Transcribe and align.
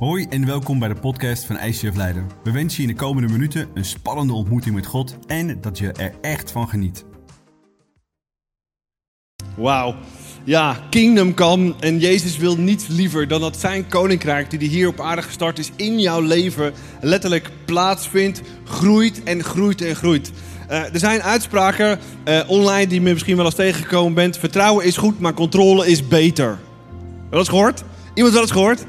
Hoi 0.00 0.26
en 0.30 0.46
welkom 0.46 0.78
bij 0.78 0.88
de 0.88 0.94
podcast 0.94 1.44
van 1.44 1.58
ICF 1.58 1.96
Leiden. 1.96 2.26
We 2.42 2.50
wensen 2.50 2.82
je 2.82 2.88
in 2.88 2.94
de 2.94 3.00
komende 3.00 3.32
minuten 3.32 3.68
een 3.74 3.84
spannende 3.84 4.32
ontmoeting 4.32 4.74
met 4.74 4.86
God 4.86 5.16
en 5.26 5.60
dat 5.60 5.78
je 5.78 5.92
er 5.92 6.14
echt 6.20 6.50
van 6.50 6.68
geniet. 6.68 7.04
Wauw. 9.56 9.94
Ja, 10.44 10.76
kingdom 10.90 11.34
come. 11.34 11.74
En 11.80 11.98
Jezus 11.98 12.36
wil 12.36 12.56
niets 12.56 12.86
liever 12.86 13.28
dan 13.28 13.40
dat 13.40 13.56
zijn 13.56 13.88
koninkrijk, 13.88 14.50
die 14.50 14.68
hier 14.68 14.88
op 14.88 15.00
aarde 15.00 15.22
gestart 15.22 15.58
is, 15.58 15.70
in 15.76 16.00
jouw 16.00 16.20
leven 16.20 16.72
letterlijk 17.00 17.50
plaatsvindt, 17.64 18.42
groeit 18.64 19.22
en 19.22 19.44
groeit 19.44 19.82
en 19.82 19.96
groeit. 19.96 20.32
Uh, 20.70 20.92
er 20.92 20.98
zijn 20.98 21.22
uitspraken 21.22 21.98
uh, 22.28 22.40
online 22.46 22.86
die 22.86 23.02
je 23.02 23.12
misschien 23.12 23.36
wel 23.36 23.44
eens 23.44 23.54
tegengekomen 23.54 24.14
bent. 24.14 24.38
Vertrouwen 24.38 24.84
is 24.84 24.96
goed, 24.96 25.20
maar 25.20 25.34
controle 25.34 25.86
is 25.86 26.08
beter. 26.08 26.58
Wel 27.30 27.38
eens 27.38 27.48
gehoord? 27.48 27.84
Iemand 28.14 28.34
wel 28.34 28.42
eens 28.42 28.52
gehoord? 28.52 28.84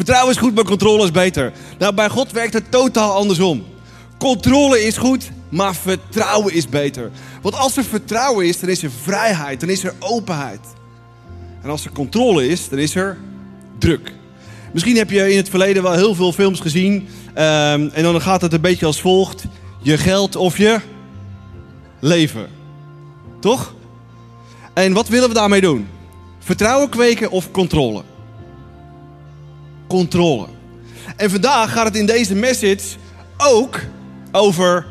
Vertrouwen 0.00 0.34
is 0.34 0.40
goed, 0.40 0.54
maar 0.54 0.64
controle 0.64 1.04
is 1.04 1.10
beter. 1.10 1.52
Nou, 1.78 1.94
bij 1.94 2.08
God 2.08 2.32
werkt 2.32 2.52
het 2.52 2.70
totaal 2.70 3.12
andersom. 3.12 3.64
Controle 4.18 4.84
is 4.84 4.96
goed, 4.96 5.30
maar 5.48 5.74
vertrouwen 5.74 6.54
is 6.54 6.68
beter. 6.68 7.10
Want 7.42 7.54
als 7.54 7.76
er 7.76 7.84
vertrouwen 7.84 8.46
is, 8.46 8.60
dan 8.60 8.68
is 8.68 8.82
er 8.82 8.90
vrijheid, 9.02 9.60
dan 9.60 9.68
is 9.68 9.84
er 9.84 9.94
openheid. 9.98 10.60
En 11.62 11.70
als 11.70 11.84
er 11.84 11.92
controle 11.92 12.48
is, 12.48 12.68
dan 12.68 12.78
is 12.78 12.94
er 12.94 13.18
druk. 13.78 14.12
Misschien 14.72 14.96
heb 14.96 15.10
je 15.10 15.30
in 15.30 15.36
het 15.36 15.48
verleden 15.48 15.82
wel 15.82 15.92
heel 15.92 16.14
veel 16.14 16.32
films 16.32 16.60
gezien. 16.60 16.92
Um, 16.94 17.88
en 17.88 18.02
dan 18.02 18.20
gaat 18.20 18.40
het 18.40 18.52
een 18.52 18.60
beetje 18.60 18.86
als 18.86 19.00
volgt: 19.00 19.44
je 19.82 19.98
geld 19.98 20.36
of 20.36 20.58
je 20.58 20.80
leven. 21.98 22.48
Toch? 23.40 23.74
En 24.74 24.92
wat 24.92 25.08
willen 25.08 25.28
we 25.28 25.34
daarmee 25.34 25.60
doen? 25.60 25.88
Vertrouwen 26.38 26.88
kweken 26.88 27.30
of 27.30 27.50
controle? 27.50 28.02
Controle. 29.90 30.46
En 31.16 31.30
vandaag 31.30 31.72
gaat 31.72 31.84
het 31.84 31.96
in 31.96 32.06
deze 32.06 32.34
message 32.34 32.96
ook 33.36 33.80
over 34.32 34.86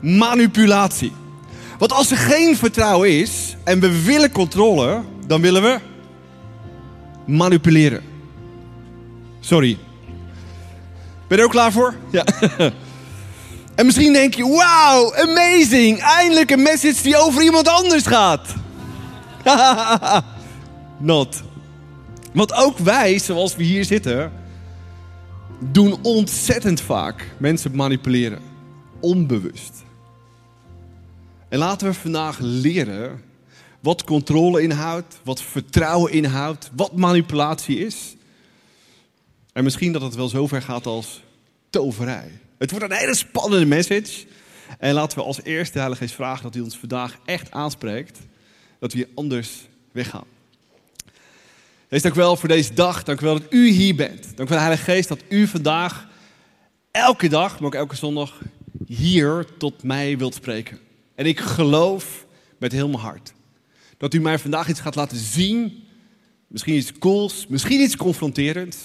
manipulatie. 0.00 1.12
Want 1.78 1.92
als 1.92 2.10
er 2.10 2.16
geen 2.16 2.56
vertrouwen 2.56 3.18
is 3.20 3.56
en 3.64 3.80
we 3.80 4.02
willen 4.02 4.32
controle, 4.32 5.02
dan 5.26 5.40
willen 5.40 5.62
we 5.62 5.78
manipuleren. 7.26 8.02
Sorry. 9.40 9.78
Ben 11.28 11.36
je 11.36 11.36
er 11.36 11.44
ook 11.44 11.50
klaar 11.50 11.72
voor? 11.72 11.94
Ja. 12.10 12.24
en 13.74 13.86
misschien 13.86 14.12
denk 14.12 14.34
je, 14.34 14.48
wauw, 14.48 15.14
amazing. 15.16 15.98
Eindelijk 16.00 16.50
een 16.50 16.62
message 16.62 17.02
die 17.02 17.16
over 17.16 17.42
iemand 17.42 17.68
anders 17.68 18.06
gaat. 18.06 18.48
Not. 20.98 21.42
Want 22.34 22.52
ook 22.52 22.78
wij, 22.78 23.18
zoals 23.18 23.56
we 23.56 23.62
hier 23.62 23.84
zitten, 23.84 24.32
doen 25.58 25.98
ontzettend 26.02 26.80
vaak 26.80 27.30
mensen 27.38 27.76
manipuleren. 27.76 28.42
Onbewust. 29.00 29.82
En 31.48 31.58
laten 31.58 31.86
we 31.86 31.94
vandaag 31.94 32.38
leren 32.40 33.22
wat 33.80 34.04
controle 34.04 34.62
inhoudt, 34.62 35.18
wat 35.24 35.42
vertrouwen 35.42 36.12
inhoudt, 36.12 36.70
wat 36.76 36.96
manipulatie 36.96 37.78
is. 37.78 38.16
En 39.52 39.64
misschien 39.64 39.92
dat 39.92 40.02
het 40.02 40.14
wel 40.14 40.28
zover 40.28 40.62
gaat 40.62 40.86
als 40.86 41.22
toverij. 41.70 42.30
Het 42.58 42.70
wordt 42.70 42.84
een 42.84 42.96
hele 42.96 43.14
spannende 43.14 43.66
message. 43.66 44.26
En 44.78 44.94
laten 44.94 45.18
we 45.18 45.24
als 45.24 45.42
eerste 45.42 45.72
de 45.72 45.78
Heilige 45.78 46.08
vragen 46.08 46.42
dat 46.42 46.54
hij 46.54 46.62
ons 46.62 46.78
vandaag 46.78 47.18
echt 47.24 47.50
aanspreekt. 47.50 48.18
Dat 48.78 48.92
we 48.92 48.98
hier 48.98 49.08
anders 49.14 49.68
weggaan. 49.92 50.33
Wees 51.94 52.02
dank 52.02 52.14
wel 52.14 52.36
voor 52.36 52.48
deze 52.48 52.74
dag. 52.74 53.02
Dank 53.02 53.20
wel 53.20 53.38
dat 53.38 53.52
u 53.52 53.68
hier 53.68 53.94
bent. 53.94 54.22
Dank 54.36 54.48
wel 54.48 54.58
de 54.58 54.64
Heilige 54.64 54.90
Geest 54.90 55.08
dat 55.08 55.22
u 55.28 55.46
vandaag 55.46 56.08
elke 56.90 57.28
dag, 57.28 57.58
maar 57.58 57.66
ook 57.66 57.74
elke 57.74 57.96
zondag, 57.96 58.40
hier 58.86 59.46
tot 59.58 59.82
mij 59.82 60.18
wilt 60.18 60.34
spreken. 60.34 60.78
En 61.14 61.26
ik 61.26 61.40
geloof 61.40 62.26
met 62.58 62.72
heel 62.72 62.88
mijn 62.88 63.02
hart 63.02 63.32
dat 63.98 64.14
u 64.14 64.20
mij 64.20 64.38
vandaag 64.38 64.68
iets 64.68 64.80
gaat 64.80 64.94
laten 64.94 65.16
zien. 65.16 65.84
Misschien 66.46 66.74
iets 66.74 66.92
cools, 66.98 67.46
misschien 67.46 67.80
iets 67.80 67.96
confronterends. 67.96 68.78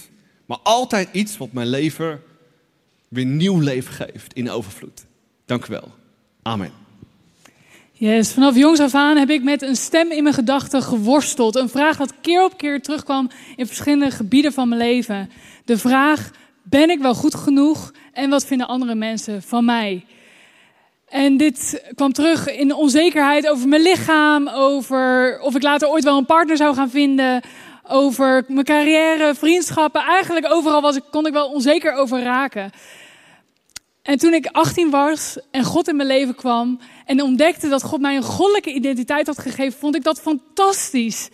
Maar 0.45 0.59
altijd 0.63 1.09
iets 1.11 1.37
wat 1.37 1.51
mijn 1.51 1.67
leven 1.67 2.21
weer 3.07 3.25
nieuw 3.25 3.59
leven 3.59 3.93
geeft 3.93 4.33
in 4.33 4.49
overvloed. 4.49 5.05
Dank 5.45 5.65
u 5.65 5.71
wel. 5.71 5.91
Amen. 6.41 6.88
Yes, 7.99 8.31
vanaf 8.31 8.55
jongs 8.55 8.79
af 8.79 8.95
aan 8.95 9.17
heb 9.17 9.29
ik 9.29 9.43
met 9.43 9.61
een 9.61 9.75
stem 9.75 10.11
in 10.11 10.23
mijn 10.23 10.35
gedachten 10.35 10.81
geworsteld. 10.81 11.55
Een 11.55 11.69
vraag 11.69 11.97
dat 11.97 12.13
keer 12.21 12.43
op 12.43 12.57
keer 12.57 12.81
terugkwam 12.81 13.29
in 13.55 13.67
verschillende 13.67 14.11
gebieden 14.11 14.53
van 14.53 14.69
mijn 14.69 14.81
leven. 14.81 15.29
De 15.65 15.77
vraag, 15.77 16.31
ben 16.63 16.89
ik 16.89 16.99
wel 16.99 17.13
goed 17.13 17.35
genoeg 17.35 17.91
en 18.13 18.29
wat 18.29 18.45
vinden 18.45 18.67
andere 18.67 18.95
mensen 18.95 19.41
van 19.41 19.65
mij? 19.65 20.05
En 21.07 21.37
dit 21.37 21.83
kwam 21.95 22.13
terug 22.13 22.47
in 22.47 22.73
onzekerheid 22.73 23.49
over 23.49 23.67
mijn 23.67 23.81
lichaam, 23.81 24.47
over 24.47 25.39
of 25.41 25.55
ik 25.55 25.63
later 25.63 25.89
ooit 25.89 26.03
wel 26.03 26.17
een 26.17 26.25
partner 26.25 26.57
zou 26.57 26.75
gaan 26.75 26.89
vinden, 26.89 27.41
over 27.87 28.43
mijn 28.47 28.65
carrière, 28.65 29.35
vriendschappen. 29.35 30.01
Eigenlijk 30.01 30.51
overal 30.53 30.81
was 30.81 30.95
ik, 30.95 31.03
kon 31.11 31.25
ik 31.25 31.33
wel 31.33 31.47
onzeker 31.47 31.93
over 31.93 32.21
raken. 32.21 32.71
En 34.01 34.17
toen 34.17 34.33
ik 34.33 34.45
18 34.45 34.89
was 34.89 35.37
en 35.51 35.63
God 35.63 35.87
in 35.87 35.95
mijn 35.95 36.07
leven 36.07 36.35
kwam 36.35 36.79
en 37.05 37.21
ontdekte 37.21 37.69
dat 37.69 37.83
God 37.83 38.01
mij 38.01 38.15
een 38.15 38.23
goddelijke 38.23 38.73
identiteit 38.73 39.27
had 39.27 39.39
gegeven, 39.39 39.79
vond 39.79 39.95
ik 39.95 40.03
dat 40.03 40.21
fantastisch. 40.21 41.29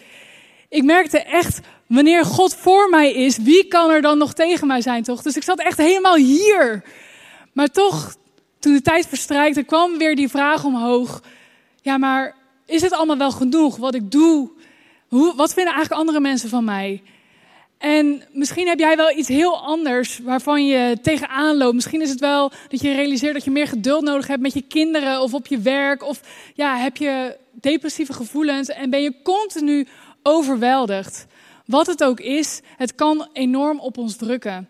Ik 0.70 0.84
merkte 0.84 1.20
echt, 1.20 1.60
wanneer 1.88 2.26
God 2.26 2.56
voor 2.56 2.90
mij 2.90 3.14
is, 3.14 3.38
wie 3.38 3.68
kan 3.68 3.90
er 3.90 4.02
dan 4.02 4.18
nog 4.18 4.34
tegen 4.34 4.68
mij 4.68 4.82
zijn, 4.82 5.04
toch? 5.04 5.22
Dus 5.22 5.36
ik 5.36 5.44
zat 5.44 5.60
echt 5.60 5.78
helemaal 5.78 6.16
hier. 6.16 6.84
Maar 7.54 7.68
toch, 7.68 8.16
toen 8.60 8.74
de 8.74 8.82
tijd 8.82 9.08
verstrijkte, 9.08 9.64
kwam 9.64 9.98
weer 9.98 10.16
die 10.16 10.30
vraag 10.30 10.64
omhoog. 10.64 11.22
Ja, 11.82 11.98
maar 11.98 12.36
is 12.66 12.82
het 12.82 12.92
allemaal 12.92 13.18
wel 13.18 13.32
genoeg 13.32 13.78
wat 13.78 13.96
ik 13.96 14.12
doe? 14.12 14.52
Hoe, 15.08 15.36
wat 15.36 15.54
vinden 15.54 15.74
eigenlijk 15.74 16.02
andere 16.02 16.20
mensen 16.20 16.50
van 16.50 16.64
mij? 16.64 17.04
En 17.78 18.24
misschien 18.32 18.68
heb 18.68 18.80
jij 18.80 18.96
wel 18.96 19.18
iets 19.18 19.28
heel 19.28 19.58
anders 19.58 20.20
waarvan 20.24 20.66
je 20.66 20.98
tegenaan 21.02 21.58
loopt. 21.58 21.74
Misschien 21.74 22.02
is 22.02 22.10
het 22.10 22.20
wel 22.20 22.52
dat 22.68 22.82
je 22.82 22.94
realiseert 22.94 23.34
dat 23.34 23.44
je 23.44 23.52
meer 23.52 23.68
geduld 23.68 24.04
nodig 24.04 24.28
hebt 24.28 24.42
met 24.42 24.54
je 24.54 24.62
kinderen 24.62 25.22
of 25.22 25.34
op 25.34 25.48
je 25.48 25.60
werk. 25.60 26.04
Of 26.04 26.22
ja, 26.54 26.78
heb 26.78 26.98
je 26.98 27.38
depressieve 27.52 28.14
gevoelens 28.14 28.70
en 28.70 28.90
ben 28.90 29.02
je 29.02 29.22
continu 29.24 29.88
overweldigd. 30.24 31.26
Wat 31.66 31.88
het 31.88 32.04
ook 32.04 32.20
is, 32.20 32.62
het 32.78 32.96
kan 32.96 33.28
enorm 33.34 33.80
op 33.80 33.98
ons 33.98 34.16
drukken. 34.16 34.70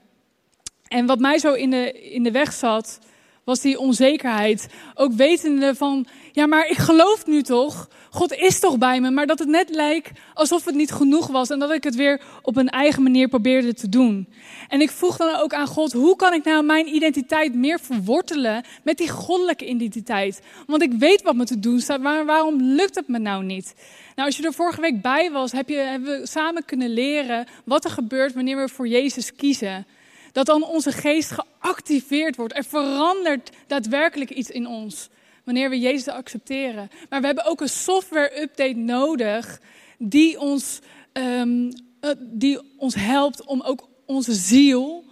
En 0.88 1.06
wat 1.06 1.20
mij 1.20 1.38
zo 1.38 1.54
in 1.54 1.70
de, 1.70 1.92
in 1.92 2.24
de 2.24 2.32
weg 2.32 2.54
zat, 2.54 3.00
was 3.44 3.60
die 3.62 3.80
onzekerheid. 3.80 4.68
Ook 4.94 5.14
wetende 5.14 5.76
van, 5.76 6.08
ja, 6.35 6.47
maar 6.47 6.68
ik 6.68 6.78
geloof 6.78 7.25
nu 7.25 7.44
toch. 7.44 7.88
God 8.09 8.34
is 8.34 8.59
toch 8.59 8.78
bij 8.78 9.01
me. 9.01 9.12
Maar 9.12 9.28
dat 9.28 9.40
het 9.40 9.47
net 9.47 9.69
lijkt 9.69 10.19
alsof 10.34 10.66
het 10.66 10.75
niet 10.75 10.91
genoeg 10.91 11.28
was. 11.28 11.50
En 11.50 11.59
dat 11.59 11.72
ik 11.72 11.84
het 11.84 11.96
weer 11.96 12.22
op 12.41 12.57
een 12.57 12.69
eigen 12.69 13.03
manier 13.03 13.28
probeerde 13.28 13.73
te 13.73 13.90
doen. 13.90 14.28
En 14.68 14.81
ik 14.81 14.90
vroeg 14.90 15.18
dan 15.18 15.35
ook 15.35 15.53
aan 15.53 15.68
God, 15.68 15.94
hoe 15.94 16.16
kan 16.16 16.34
ik 16.34 16.44
nou 16.44 16.63
mijn 16.63 16.96
identiteit 16.96 17.56
meer 17.56 17.79
verwortelen 17.79 18.63
met 18.84 18.97
die 18.97 19.09
goddelijke 19.09 19.66
identiteit? 19.66 20.41
Want 20.68 20.81
ik 20.81 20.91
weet 20.94 21.22
wat 21.22 21.35
me 21.35 21.46
te 21.46 21.59
doen 21.59 21.79
staat, 21.79 22.01
maar 22.01 22.25
waarom 22.25 22.62
lukt 22.62 22.96
het 22.96 23.07
me 23.07 23.19
nou 23.19 23.44
niet? 23.44 23.75
Nou, 24.16 24.28
als 24.28 24.38
je 24.38 24.44
er 24.44 24.53
vorige 24.53 24.81
week 24.81 25.02
bij 25.02 25.31
was, 25.31 25.52
heb 25.52 25.69
je, 25.69 25.75
hebben 25.75 26.19
we 26.19 26.28
samen 26.28 26.66
kunnen 26.66 26.90
leren 26.90 27.47
wat 27.66 27.84
er 27.84 27.91
gebeurt 27.91 28.34
wanneer 28.34 28.57
we 28.57 28.69
voor 28.69 28.88
Jezus 28.88 29.35
kiezen 29.35 29.85
dat 30.31 30.46
dan 30.46 30.63
onze 30.63 30.91
geest 30.91 31.31
geactiveerd 31.31 32.35
wordt. 32.35 32.56
Er 32.56 32.63
verandert 32.63 33.50
daadwerkelijk 33.67 34.29
iets 34.29 34.50
in 34.50 34.67
ons 34.67 35.09
wanneer 35.46 35.70
we 35.70 35.80
Jezus 35.80 36.08
accepteren. 36.08 36.90
Maar 37.10 37.20
we 37.20 37.26
hebben 37.26 37.46
ook 37.46 37.62
een 37.62 37.70
software-update 37.70 38.76
nodig 38.76 39.62
die 39.98 40.40
ons, 40.40 40.80
um, 41.14 41.72
die 42.20 42.60
ons 42.78 42.96
helpt 42.96 43.46
om 43.46 43.62
ook 43.62 43.90
onze 44.06 44.34
ziel 44.34 45.06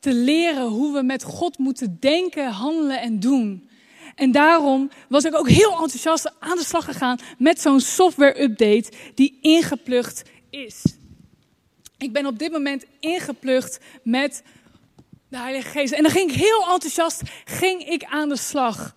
te 0.00 0.12
leren 0.12 0.66
hoe 0.66 0.92
we 0.92 1.02
met 1.02 1.22
God 1.22 1.58
moeten 1.58 1.96
denken, 2.00 2.50
handelen 2.50 3.00
en 3.00 3.20
doen. 3.20 3.68
En 4.14 4.32
daarom 4.32 4.90
was 5.08 5.24
ik 5.24 5.34
ook 5.34 5.48
heel 5.48 5.70
enthousiast 5.70 6.32
aan 6.38 6.56
de 6.56 6.64
slag 6.64 6.84
gegaan 6.84 7.18
met 7.38 7.60
zo'n 7.60 7.80
software-update 7.80 8.90
die 9.14 9.38
ingeplucht 9.40 10.22
is. 10.50 10.82
Ik 11.98 12.12
ben 12.12 12.26
op 12.26 12.38
dit 12.38 12.52
moment 12.52 12.84
ingeplucht 13.00 13.78
met 14.02 14.42
de 15.28 15.38
Heilige 15.38 15.68
Geest. 15.68 15.92
En 15.92 16.02
dan 16.02 16.12
ging 16.12 16.30
ik 16.30 16.36
heel 16.36 16.72
enthousiast 16.72 17.22
ging 17.44 17.88
ik 17.88 18.04
aan 18.04 18.28
de 18.28 18.36
slag 18.36 18.94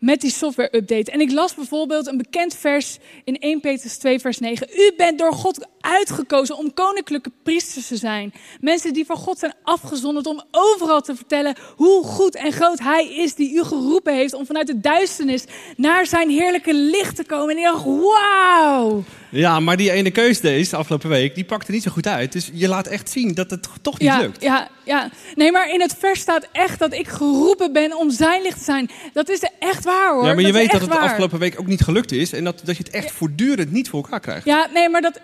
met 0.00 0.20
die 0.20 0.30
software 0.30 0.76
update. 0.76 1.10
En 1.10 1.20
ik 1.20 1.32
las 1.32 1.54
bijvoorbeeld 1.54 2.06
een 2.06 2.16
bekend 2.16 2.54
vers 2.54 2.98
in 3.24 3.38
1 3.38 3.60
Petrus 3.60 3.96
2 3.96 4.18
vers 4.18 4.38
9. 4.38 4.66
U 4.74 4.92
bent 4.96 5.18
door 5.18 5.32
God 5.32 5.66
uitgekozen 5.80 6.56
om 6.56 6.74
koninklijke 6.74 7.30
priesters 7.42 7.86
te 7.86 7.96
zijn. 7.96 8.32
Mensen 8.60 8.92
die 8.92 9.06
van 9.06 9.16
God 9.16 9.38
zijn 9.38 9.54
afgezonderd 9.62 10.26
om 10.26 10.42
overal 10.50 11.00
te 11.00 11.16
vertellen 11.16 11.56
hoe 11.76 12.04
goed 12.04 12.34
en 12.34 12.52
groot 12.52 12.78
Hij 12.78 13.14
is 13.14 13.34
die 13.34 13.54
u 13.54 13.64
geroepen 13.64 14.14
heeft 14.14 14.34
om 14.34 14.46
vanuit 14.46 14.66
de 14.66 14.80
duisternis 14.80 15.44
naar 15.76 16.06
zijn 16.06 16.30
heerlijke 16.30 16.74
licht 16.74 17.16
te 17.16 17.24
komen. 17.24 17.50
En 17.50 17.56
ik 17.56 17.64
dacht, 17.64 17.84
wauw. 17.84 19.04
Ja, 19.30 19.60
maar 19.60 19.76
die 19.76 19.90
ene 19.90 20.10
keus 20.10 20.40
deze 20.40 20.76
afgelopen 20.76 21.08
week, 21.08 21.34
die 21.34 21.44
pakte 21.44 21.72
niet 21.72 21.82
zo 21.82 21.90
goed 21.90 22.06
uit. 22.06 22.32
Dus 22.32 22.50
je 22.52 22.68
laat 22.68 22.86
echt 22.86 23.10
zien 23.10 23.34
dat 23.34 23.50
het 23.50 23.68
toch 23.82 23.98
niet 23.98 24.08
ja, 24.08 24.20
lukt. 24.20 24.42
Ja, 24.42 24.68
ja. 24.90 25.10
Nee, 25.34 25.52
maar 25.52 25.70
in 25.72 25.80
het 25.80 25.94
vers 25.98 26.20
staat 26.20 26.46
echt 26.52 26.78
dat 26.78 26.92
ik 26.92 27.08
geroepen 27.08 27.72
ben 27.72 27.96
om 27.96 28.10
zijn 28.10 28.42
licht 28.42 28.58
te 28.58 28.64
zijn. 28.64 28.90
Dat 29.12 29.28
is 29.28 29.42
echt 29.58 29.84
waar 29.84 30.12
hoor. 30.12 30.26
Ja, 30.26 30.34
maar 30.34 30.44
je 30.44 30.52
weet 30.52 30.70
dat 30.70 30.80
het 30.80 30.90
de 30.90 30.98
afgelopen 30.98 31.38
week 31.38 31.60
ook 31.60 31.66
niet 31.66 31.80
gelukt 31.80 32.12
is. 32.12 32.32
En 32.32 32.44
dat, 32.44 32.60
dat 32.64 32.76
je 32.76 32.82
het 32.82 32.92
echt 32.92 33.10
voortdurend 33.10 33.70
niet 33.72 33.88
voor 33.88 34.02
elkaar 34.02 34.20
krijgt. 34.20 34.44
Ja, 34.44 34.68
nee, 34.74 34.88
maar 34.88 35.00
dat, 35.00 35.20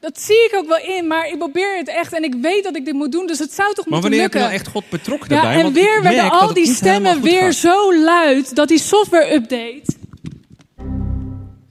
dat 0.00 0.20
zie 0.20 0.44
ik 0.50 0.50
ook 0.54 0.68
wel 0.68 0.96
in. 0.96 1.06
Maar 1.06 1.28
ik 1.28 1.38
probeer 1.38 1.76
het 1.76 1.88
echt 1.88 2.12
en 2.12 2.22
ik 2.24 2.34
weet 2.40 2.64
dat 2.64 2.76
ik 2.76 2.84
dit 2.84 2.94
moet 2.94 3.12
doen. 3.12 3.26
Dus 3.26 3.38
het 3.38 3.52
zou 3.52 3.74
toch 3.74 3.86
Maar 3.86 4.00
moeten 4.00 4.10
wanneer 4.10 4.20
heb 4.20 4.32
je 4.32 4.38
lukken. 4.38 4.58
nou 4.58 4.64
echt 4.64 4.74
God 4.76 4.90
betrokken 4.90 5.28
ja, 5.34 5.34
daarbij? 5.42 5.56
en 5.56 5.62
Want 5.62 5.76
ik 5.76 5.82
weer 5.82 6.02
werden 6.02 6.30
al 6.30 6.54
die 6.54 6.74
stemmen 6.74 7.22
weer 7.22 7.42
gaat. 7.42 7.54
zo 7.54 7.94
luid 7.94 8.54
dat 8.56 8.68
die 8.68 8.78
software 8.78 9.32
update 9.34 9.98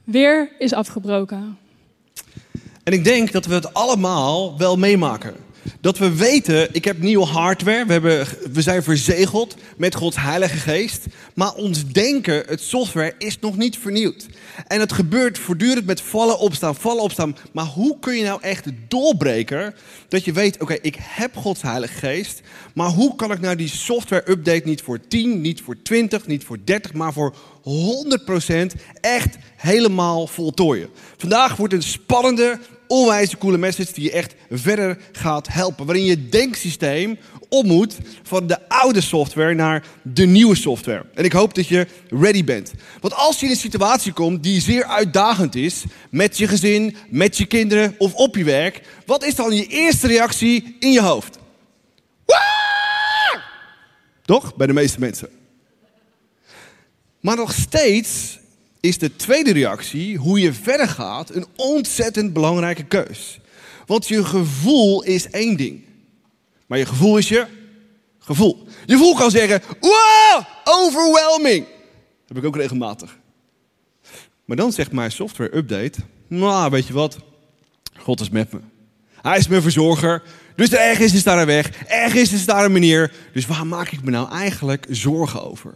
weer 0.06 0.52
is 0.60 0.74
afgebroken. 0.74 1.58
En 2.84 2.94
ik 2.94 3.04
denk 3.04 3.32
dat 3.32 3.46
we 3.46 3.54
het 3.54 3.74
allemaal 3.74 4.58
wel 4.58 4.78
meemaken. 4.78 5.36
Dat 5.82 5.98
we 5.98 6.16
weten, 6.16 6.70
ik 6.72 6.86
heb 6.86 7.02
nieuwe 7.02 7.26
hardware, 7.26 7.86
we, 7.86 7.92
hebben, 7.92 8.28
we 8.52 8.62
zijn 8.62 8.84
verzegeld 8.84 9.56
met 9.78 9.96
Gods 9.96 10.16
Heilige 10.16 10.58
Geest. 10.58 11.06
Maar 11.34 11.54
ons 11.54 11.86
denken, 11.86 12.44
het 12.48 12.62
software, 12.62 13.14
is 13.18 13.40
nog 13.40 13.58
niet 13.58 13.78
vernieuwd. 13.78 14.28
En 14.68 14.80
het 14.80 14.92
gebeurt 14.92 15.40
voortdurend 15.40 15.86
met 15.86 16.02
vallen, 16.02 16.40
opstaan, 16.40 16.76
vallen, 16.76 17.04
opstaan. 17.04 17.36
Maar 17.52 17.66
hoe 17.66 18.00
kun 18.00 18.18
je 18.18 18.24
nou 18.24 18.42
echt 18.42 18.66
doorbreken 18.88 19.76
dat 20.08 20.26
je 20.26 20.32
weet, 20.32 20.62
oké, 20.62 20.78
ik 20.82 20.96
heb 21.00 21.36
Gods 21.36 21.62
Heilige 21.62 21.94
Geest. 21.94 22.42
Maar 22.74 22.90
hoe 22.90 23.16
kan 23.16 23.32
ik 23.32 23.40
nou 23.40 23.56
die 23.56 23.68
software 23.68 24.32
update 24.32 24.62
niet 24.66 24.82
voor 24.82 25.00
10, 25.08 25.42
niet 25.42 25.62
voor 25.62 25.82
20, 25.82 26.28
niet 26.28 26.44
voor 26.44 26.58
30, 26.64 26.94
maar 26.94 27.14
voor 27.14 27.36
100% 27.64 28.82
echt 29.02 29.38
helemaal 29.56 30.28
voltooien. 30.28 30.90
Vandaag 31.18 31.56
wordt 31.56 31.74
een 31.74 31.84
spannende, 31.84 32.60
onwijs 32.90 33.38
coole 33.38 33.58
message 33.58 33.94
die 33.94 34.04
je 34.04 34.12
echt 34.12 34.36
verder 34.50 34.98
gaat 35.12 35.48
helpen. 35.48 35.86
Waarin 35.86 36.06
je 36.06 36.30
denksysteem 36.30 37.18
om 37.50 37.68
moet 37.68 37.98
van 38.24 38.48
de 38.48 38.70
oude 38.70 39.02
software 39.02 39.54
naar 39.54 39.86
de 40.02 40.26
nieuwe 40.26 40.56
software. 40.56 41.06
En 41.14 41.24
ik 41.24 41.32
hoop 41.32 41.54
dat 41.54 41.68
je 41.68 41.88
ready 42.10 42.44
bent. 42.44 42.72
Want 43.00 43.14
als 43.14 43.40
je 43.40 43.46
in 43.46 43.52
een 43.52 43.58
situatie 43.58 44.14
komt 44.14 44.44
die 44.44 44.62
zeer 44.62 44.84
uitdagend 44.84 45.56
is, 45.56 45.84
met 46.10 46.38
je 46.38 46.48
gezin, 46.48 46.96
met 47.10 47.38
je 47.38 47.46
kinderen 47.46 47.96
of 47.98 48.14
op 48.14 48.36
je 48.36 48.44
werk, 48.44 48.82
wat 49.06 49.24
is 49.24 49.36
dan 49.36 49.56
je 49.56 49.68
eerste 49.68 50.08
reactie 50.08 50.76
in 50.80 50.92
je 50.92 51.02
hoofd? 51.02 51.38
Toch? 54.26 54.56
Bij 54.56 54.68
de 54.68 54.74
meeste 54.74 55.00
mensen. 55.00 55.30
Maar 57.20 57.36
nog 57.36 57.54
steeds 57.54 58.40
is 58.80 58.98
de 58.98 59.16
tweede 59.16 59.54
reactie, 59.54 60.18
hoe 60.18 60.40
je 60.40 60.54
verder 60.54 60.88
gaat, 60.88 61.30
een 61.30 61.46
ontzettend 61.56 62.34
belangrijke 62.34 62.84
keus. 62.84 63.40
Want 63.86 64.08
je 64.08 64.26
gevoel 64.26 65.04
is 65.04 65.30
één 65.30 65.58
ding. 65.58 65.84
Maar 66.66 66.78
je 66.78 66.86
gevoel 66.86 67.18
is 67.18 67.28
je 67.28 67.46
gevoel. 68.20 68.68
Je 68.86 68.94
gevoel 68.94 69.16
kan 69.16 69.32
zeggen, 69.32 69.62
wow, 69.80 70.44
overwhelming. 70.64 71.66
Dat 71.66 72.28
heb 72.28 72.38
ik 72.38 72.46
ook 72.46 72.56
regelmatig. 72.56 73.18
Maar 74.46 74.58
dan 74.58 74.72
zegt 74.72 74.92
mijn 74.92 75.12
software 75.12 75.56
update, 75.58 76.00
nou 76.28 76.72
weet 76.72 76.88
je 76.88 76.94
wat, 76.94 77.18
God 77.98 78.20
is 78.20 78.30
met 78.30 78.52
me. 78.52 78.60
Hij 79.22 79.38
is 79.38 79.48
mijn 79.48 79.62
verzorger. 79.62 80.24
Dus 80.56 80.70
ergens 80.70 81.14
is 81.14 81.24
daar 81.24 81.40
een 81.40 81.46
weg, 81.46 81.86
ergens 81.86 82.34
is 82.34 82.46
daar 82.46 82.66
een 82.66 82.72
manier. 82.72 83.14
Dus 83.34 83.46
waar 83.46 83.68
maak 83.68 83.92
ik 83.92 84.04
me 84.04 84.12
nou 84.12 84.32
eigenlijk 84.32 84.86
zorgen 84.90 85.44
over? 85.44 85.76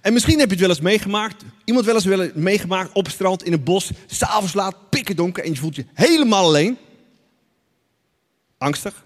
En 0.00 0.12
misschien 0.12 0.38
heb 0.38 0.46
je 0.46 0.52
het 0.52 0.60
wel 0.60 0.70
eens 0.70 0.80
meegemaakt. 0.80 1.44
Iemand 1.64 1.86
wel 1.86 1.94
eens 1.94 2.32
meegemaakt 2.34 2.92
op 2.92 3.04
het 3.04 3.14
strand 3.14 3.42
in 3.42 3.52
een 3.52 3.64
bos. 3.64 3.90
S'avonds 4.06 4.54
laat, 4.54 4.90
pikken 4.90 5.16
donker 5.16 5.44
en 5.44 5.50
je 5.50 5.56
voelt 5.56 5.76
je 5.76 5.86
helemaal 5.94 6.44
alleen. 6.44 6.78
Angstig. 8.58 9.04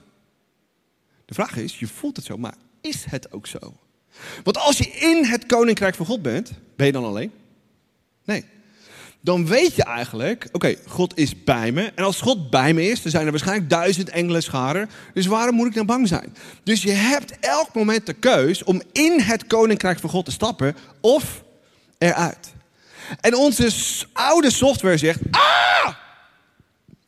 De 1.24 1.34
vraag 1.34 1.56
is, 1.56 1.78
je 1.78 1.86
voelt 1.86 2.16
het 2.16 2.24
zo, 2.24 2.36
maar 2.36 2.54
is 2.80 3.04
het 3.04 3.32
ook 3.32 3.46
zo? 3.46 3.58
Want 4.42 4.58
als 4.58 4.78
je 4.78 4.88
in 4.90 5.24
het 5.24 5.46
koninkrijk 5.46 5.94
van 5.94 6.06
God 6.06 6.22
bent, 6.22 6.52
ben 6.76 6.86
je 6.86 6.92
dan 6.92 7.04
alleen? 7.04 7.32
Nee. 8.24 8.44
Dan 9.20 9.46
weet 9.46 9.74
je 9.74 9.84
eigenlijk, 9.84 10.48
oké, 10.52 10.74
God 10.86 11.16
is 11.16 11.44
bij 11.44 11.72
me. 11.72 11.92
En 11.94 12.04
als 12.04 12.20
God 12.20 12.50
bij 12.50 12.74
me 12.74 12.88
is, 12.88 13.02
dan 13.02 13.10
zijn 13.10 13.24
er 13.24 13.30
waarschijnlijk 13.30 13.70
duizend 13.70 14.08
engelen 14.08 14.42
scharen. 14.42 14.90
Dus 15.14 15.26
waarom 15.26 15.54
moet 15.54 15.66
ik 15.66 15.74
dan 15.74 15.86
bang 15.86 16.08
zijn? 16.08 16.36
Dus 16.62 16.82
je 16.82 16.92
hebt 16.92 17.38
elk 17.40 17.74
moment 17.74 18.06
de 18.06 18.12
keus 18.12 18.64
om 18.64 18.82
in 18.92 19.20
het 19.20 19.46
koninkrijk 19.46 19.98
van 19.98 20.10
God 20.10 20.24
te 20.24 20.30
stappen 20.30 20.76
of 21.00 21.42
eruit. 21.98 22.52
En 23.20 23.34
onze 23.34 23.70
oude 24.12 24.50
software 24.50 24.96
zegt, 24.96 25.20
ah! 25.30 25.94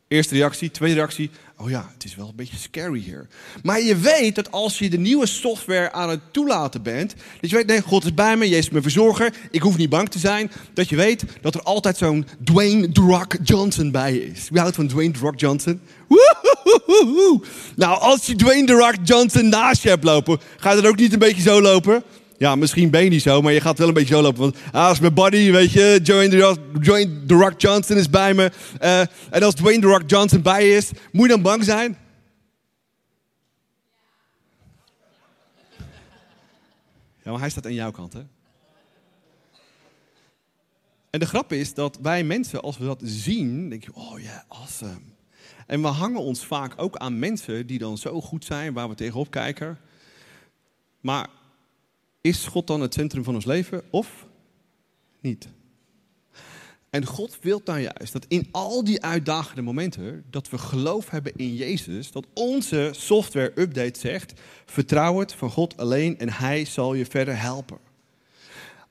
Eerste 0.07 0.35
reactie, 0.35 0.71
tweede 0.71 0.95
reactie. 0.95 1.31
Oh 1.63 1.69
ja, 1.69 1.89
het 1.93 2.03
is 2.03 2.15
wel 2.15 2.27
een 2.27 2.35
beetje 2.35 2.57
scary 2.57 2.99
hier. 2.99 3.27
Maar 3.63 3.81
je 3.81 3.95
weet 3.95 4.35
dat 4.35 4.51
als 4.51 4.79
je 4.79 4.89
de 4.89 4.97
nieuwe 4.97 5.25
software 5.25 5.91
aan 5.91 6.09
het 6.09 6.19
toelaten 6.31 6.81
bent. 6.81 7.15
Dat 7.41 7.49
je 7.49 7.55
weet, 7.55 7.67
nee, 7.67 7.81
God 7.81 8.03
is 8.03 8.13
bij 8.13 8.37
me, 8.37 8.49
Jezus 8.49 8.65
is 8.65 8.69
mijn 8.69 8.83
verzorger. 8.83 9.33
Ik 9.51 9.61
hoef 9.61 9.77
niet 9.77 9.89
bang 9.89 10.09
te 10.09 10.19
zijn. 10.19 10.51
Dat 10.73 10.89
je 10.89 10.95
weet 10.95 11.23
dat 11.41 11.55
er 11.55 11.61
altijd 11.61 11.97
zo'n 11.97 12.27
Dwayne 12.43 12.91
The 12.91 13.01
Rock 13.01 13.35
Johnson 13.43 13.91
bij 13.91 14.15
is. 14.15 14.49
Wie 14.49 14.59
houdt 14.59 14.75
van 14.75 14.87
Dwayne 14.87 15.11
The 15.11 15.31
Johnson? 15.35 15.81
Woehoehoehoe. 16.07 17.41
Nou, 17.75 17.99
als 17.99 18.25
je 18.25 18.35
Dwayne 18.35 18.65
The 18.65 18.97
Johnson 19.03 19.49
naast 19.49 19.83
je 19.83 19.89
hebt 19.89 20.03
lopen, 20.03 20.39
ga 20.57 20.71
je 20.71 20.81
dan 20.81 20.91
ook 20.91 20.97
niet 20.97 21.13
een 21.13 21.19
beetje 21.19 21.41
zo 21.41 21.61
lopen? 21.61 22.03
Ja, 22.41 22.55
misschien 22.55 22.89
ben 22.89 23.03
je 23.03 23.09
niet 23.09 23.21
zo, 23.21 23.41
maar 23.41 23.53
je 23.53 23.61
gaat 23.61 23.77
wel 23.77 23.87
een 23.87 23.93
beetje 23.93 24.15
zo 24.15 24.21
lopen. 24.21 24.39
Want 24.39 24.57
ah, 24.71 24.87
als 24.87 24.99
mijn 24.99 25.13
buddy, 25.13 25.51
weet 25.51 25.71
je, 25.71 25.99
Dwayne 26.03 26.29
The 27.25 27.35
Rock, 27.35 27.61
Johnson 27.61 27.97
is 27.97 28.09
bij 28.09 28.33
me. 28.33 28.51
eh, 28.79 28.99
en 29.29 29.43
als 29.43 29.53
Dwayne 29.53 29.81
The 29.81 29.87
Rock 29.87 30.09
Johnson 30.09 30.41
bij 30.41 30.69
is, 30.69 30.91
moet 31.11 31.21
je 31.21 31.33
dan 31.33 31.41
bang 31.41 31.63
zijn? 31.63 31.97
Ja, 37.23 37.31
maar 37.31 37.39
hij 37.39 37.49
staat 37.49 37.65
aan 37.65 37.73
jouw 37.73 37.91
kant, 37.91 38.13
hè? 38.13 38.21
En 41.09 41.19
de 41.19 41.25
grap 41.25 41.53
is 41.53 41.73
dat 41.73 41.97
wij 42.01 42.23
mensen, 42.23 42.61
als 42.61 42.77
we 42.77 42.85
dat 42.85 43.01
zien, 43.03 43.69
denk 43.69 43.83
je, 43.83 43.93
oh 43.93 44.19
ja, 44.19 44.45
awesome. 44.47 45.01
En 45.67 45.81
we 45.81 45.87
hangen 45.87 46.21
ons 46.21 46.45
vaak 46.45 46.73
ook 46.77 46.97
aan 46.97 47.19
mensen 47.19 47.67
die 47.67 47.79
dan 47.79 47.97
zo 47.97 48.21
goed 48.21 48.45
zijn, 48.45 48.73
waar 48.73 48.89
we 48.89 48.95
tegenop 48.95 49.31
kijken. 49.31 49.77
Maar 50.99 51.27
is 52.21 52.45
God 52.45 52.67
dan 52.67 52.81
het 52.81 52.93
centrum 52.93 53.23
van 53.23 53.35
ons 53.35 53.45
leven 53.45 53.83
of 53.89 54.27
niet? 55.21 55.47
En 56.89 57.05
God 57.05 57.37
wil 57.41 57.61
dan 57.63 57.81
juist 57.81 58.13
dat 58.13 58.25
in 58.27 58.47
al 58.51 58.83
die 58.83 59.01
uitdagende 59.01 59.61
momenten, 59.61 60.23
dat 60.29 60.49
we 60.49 60.57
geloof 60.57 61.09
hebben 61.09 61.35
in 61.35 61.55
Jezus, 61.55 62.11
dat 62.11 62.25
onze 62.33 62.89
software 62.91 63.51
update 63.55 63.99
zegt, 63.99 64.33
vertrouw 64.65 65.19
het 65.19 65.33
van 65.33 65.49
God 65.49 65.77
alleen 65.77 66.19
en 66.19 66.29
Hij 66.29 66.65
zal 66.65 66.93
je 66.93 67.05
verder 67.05 67.39
helpen. 67.39 67.77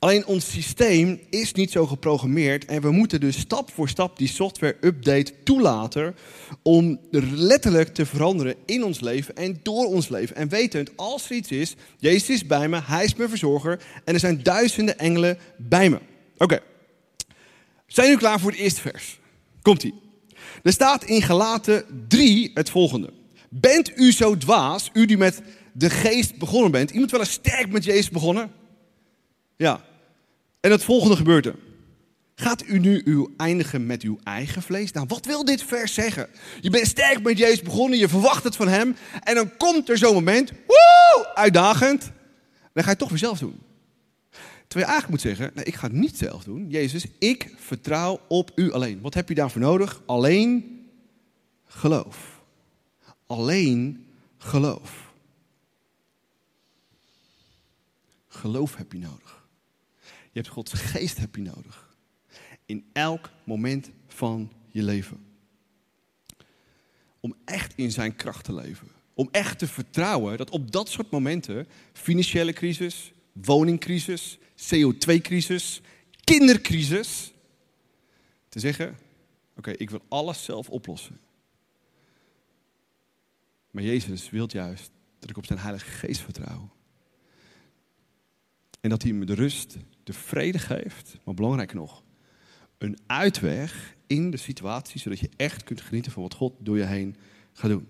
Alleen 0.00 0.26
ons 0.26 0.50
systeem 0.50 1.20
is 1.30 1.52
niet 1.52 1.70
zo 1.70 1.86
geprogrammeerd 1.86 2.64
en 2.64 2.82
we 2.82 2.90
moeten 2.90 3.20
dus 3.20 3.38
stap 3.38 3.70
voor 3.70 3.88
stap 3.88 4.18
die 4.18 4.28
software 4.28 4.76
update 4.80 5.32
toelaten 5.44 6.16
om 6.62 7.00
letterlijk 7.32 7.94
te 7.94 8.06
veranderen 8.06 8.54
in 8.66 8.84
ons 8.84 9.00
leven 9.00 9.36
en 9.36 9.60
door 9.62 9.86
ons 9.86 10.08
leven. 10.08 10.36
En 10.36 10.48
wetend, 10.48 10.96
als 10.96 11.30
er 11.30 11.36
iets 11.36 11.50
is, 11.50 11.74
Jezus 11.98 12.28
is 12.28 12.46
bij 12.46 12.68
me, 12.68 12.80
Hij 12.82 13.04
is 13.04 13.14
mijn 13.14 13.28
verzorger 13.28 13.82
en 14.04 14.14
er 14.14 14.20
zijn 14.20 14.42
duizenden 14.42 14.98
engelen 14.98 15.38
bij 15.56 15.90
me. 15.90 15.98
Oké, 16.36 16.60
zijn 17.86 18.06
jullie 18.06 18.22
klaar 18.22 18.40
voor 18.40 18.50
het 18.50 18.60
eerste 18.60 18.80
vers? 18.80 19.18
Komt-ie. 19.62 19.94
Er 20.62 20.72
staat 20.72 21.04
in 21.04 21.22
Galaten 21.22 21.84
3 22.08 22.50
het 22.54 22.70
volgende. 22.70 23.12
Bent 23.48 23.98
u 23.98 24.12
zo 24.12 24.36
dwaas, 24.36 24.90
u 24.92 25.06
die 25.06 25.18
met 25.18 25.42
de 25.72 25.90
geest 25.90 26.38
begonnen 26.38 26.70
bent. 26.70 26.90
Iemand 26.90 27.10
wel 27.10 27.20
eens 27.20 27.32
sterk 27.32 27.70
met 27.70 27.84
Jezus 27.84 28.10
begonnen? 28.10 28.52
Ja. 29.56 29.88
En 30.60 30.70
het 30.70 30.84
volgende 30.84 31.16
gebeurt 31.16 31.46
er. 31.46 31.54
Gaat 32.34 32.66
u 32.66 32.78
nu 32.78 33.02
uw 33.04 33.30
eindigen 33.36 33.86
met 33.86 34.02
uw 34.02 34.18
eigen 34.24 34.62
vlees? 34.62 34.92
Nou, 34.92 35.06
wat 35.08 35.26
wil 35.26 35.44
dit 35.44 35.62
vers 35.62 35.94
zeggen? 35.94 36.28
Je 36.60 36.70
bent 36.70 36.86
sterk 36.86 37.22
met 37.22 37.38
Jezus 37.38 37.62
begonnen, 37.62 37.98
je 37.98 38.08
verwacht 38.08 38.44
het 38.44 38.56
van 38.56 38.68
hem. 38.68 38.96
En 39.22 39.34
dan 39.34 39.56
komt 39.56 39.88
er 39.88 39.98
zo'n 39.98 40.14
moment, 40.14 40.50
woe, 40.66 41.30
uitdagend. 41.34 42.02
Dan 42.02 42.10
ga 42.72 42.82
je 42.82 42.88
het 42.88 42.98
toch 42.98 43.08
weer 43.08 43.18
zelf 43.18 43.38
doen. 43.38 43.60
Terwijl 44.68 44.90
je 44.90 44.92
eigenlijk 44.92 45.08
moet 45.08 45.20
zeggen, 45.20 45.50
nee, 45.54 45.64
ik 45.64 45.74
ga 45.74 45.86
het 45.86 45.96
niet 45.96 46.16
zelf 46.16 46.44
doen. 46.44 46.68
Jezus, 46.68 47.04
ik 47.18 47.54
vertrouw 47.56 48.20
op 48.28 48.50
u 48.54 48.72
alleen. 48.72 49.00
Wat 49.00 49.14
heb 49.14 49.28
je 49.28 49.34
daarvoor 49.34 49.60
nodig? 49.60 50.02
Alleen 50.06 50.80
geloof. 51.66 52.40
Alleen 53.26 54.06
geloof. 54.38 55.12
Geloof 58.28 58.76
heb 58.76 58.92
je 58.92 58.98
nodig. 58.98 59.44
Je 60.32 60.40
hebt 60.40 60.48
Gods 60.48 60.72
geest 60.72 61.18
heb 61.18 61.34
je 61.34 61.42
nodig. 61.42 61.96
In 62.66 62.84
elk 62.92 63.30
moment 63.44 63.90
van 64.08 64.52
je 64.68 64.82
leven. 64.82 65.26
Om 67.20 67.34
echt 67.44 67.72
in 67.76 67.90
zijn 67.90 68.16
kracht 68.16 68.44
te 68.44 68.54
leven. 68.54 68.88
Om 69.14 69.28
echt 69.30 69.58
te 69.58 69.66
vertrouwen 69.66 70.36
dat 70.36 70.50
op 70.50 70.70
dat 70.70 70.88
soort 70.88 71.10
momenten, 71.10 71.68
financiële 71.92 72.52
crisis, 72.52 73.12
woningcrisis, 73.32 74.38
CO2-crisis, 74.56 75.80
kindercrisis, 76.24 77.32
te 78.48 78.60
zeggen, 78.60 78.98
oké, 79.56 79.70
ik 79.70 79.90
wil 79.90 80.02
alles 80.08 80.44
zelf 80.44 80.68
oplossen. 80.68 81.20
Maar 83.70 83.82
Jezus 83.82 84.30
wil 84.30 84.48
juist 84.50 84.90
Dat 85.18 85.30
ik 85.30 85.36
op 85.36 85.46
zijn 85.46 85.58
Heilige 85.58 85.90
Geest 85.90 86.20
vertrouw. 86.20 86.70
En 88.80 88.90
dat 88.90 89.02
hij 89.02 89.12
me 89.12 89.24
de 89.24 89.34
rust, 89.34 89.76
de 90.04 90.12
vrede 90.12 90.58
geeft, 90.58 91.18
maar 91.24 91.34
belangrijker 91.34 91.76
nog, 91.76 92.02
een 92.78 92.98
uitweg 93.06 93.96
in 94.06 94.30
de 94.30 94.36
situatie, 94.36 95.00
zodat 95.00 95.18
je 95.18 95.30
echt 95.36 95.64
kunt 95.64 95.80
genieten 95.80 96.12
van 96.12 96.22
wat 96.22 96.34
God 96.34 96.52
door 96.58 96.76
je 96.76 96.84
heen 96.84 97.16
gaat 97.52 97.70
doen. 97.70 97.86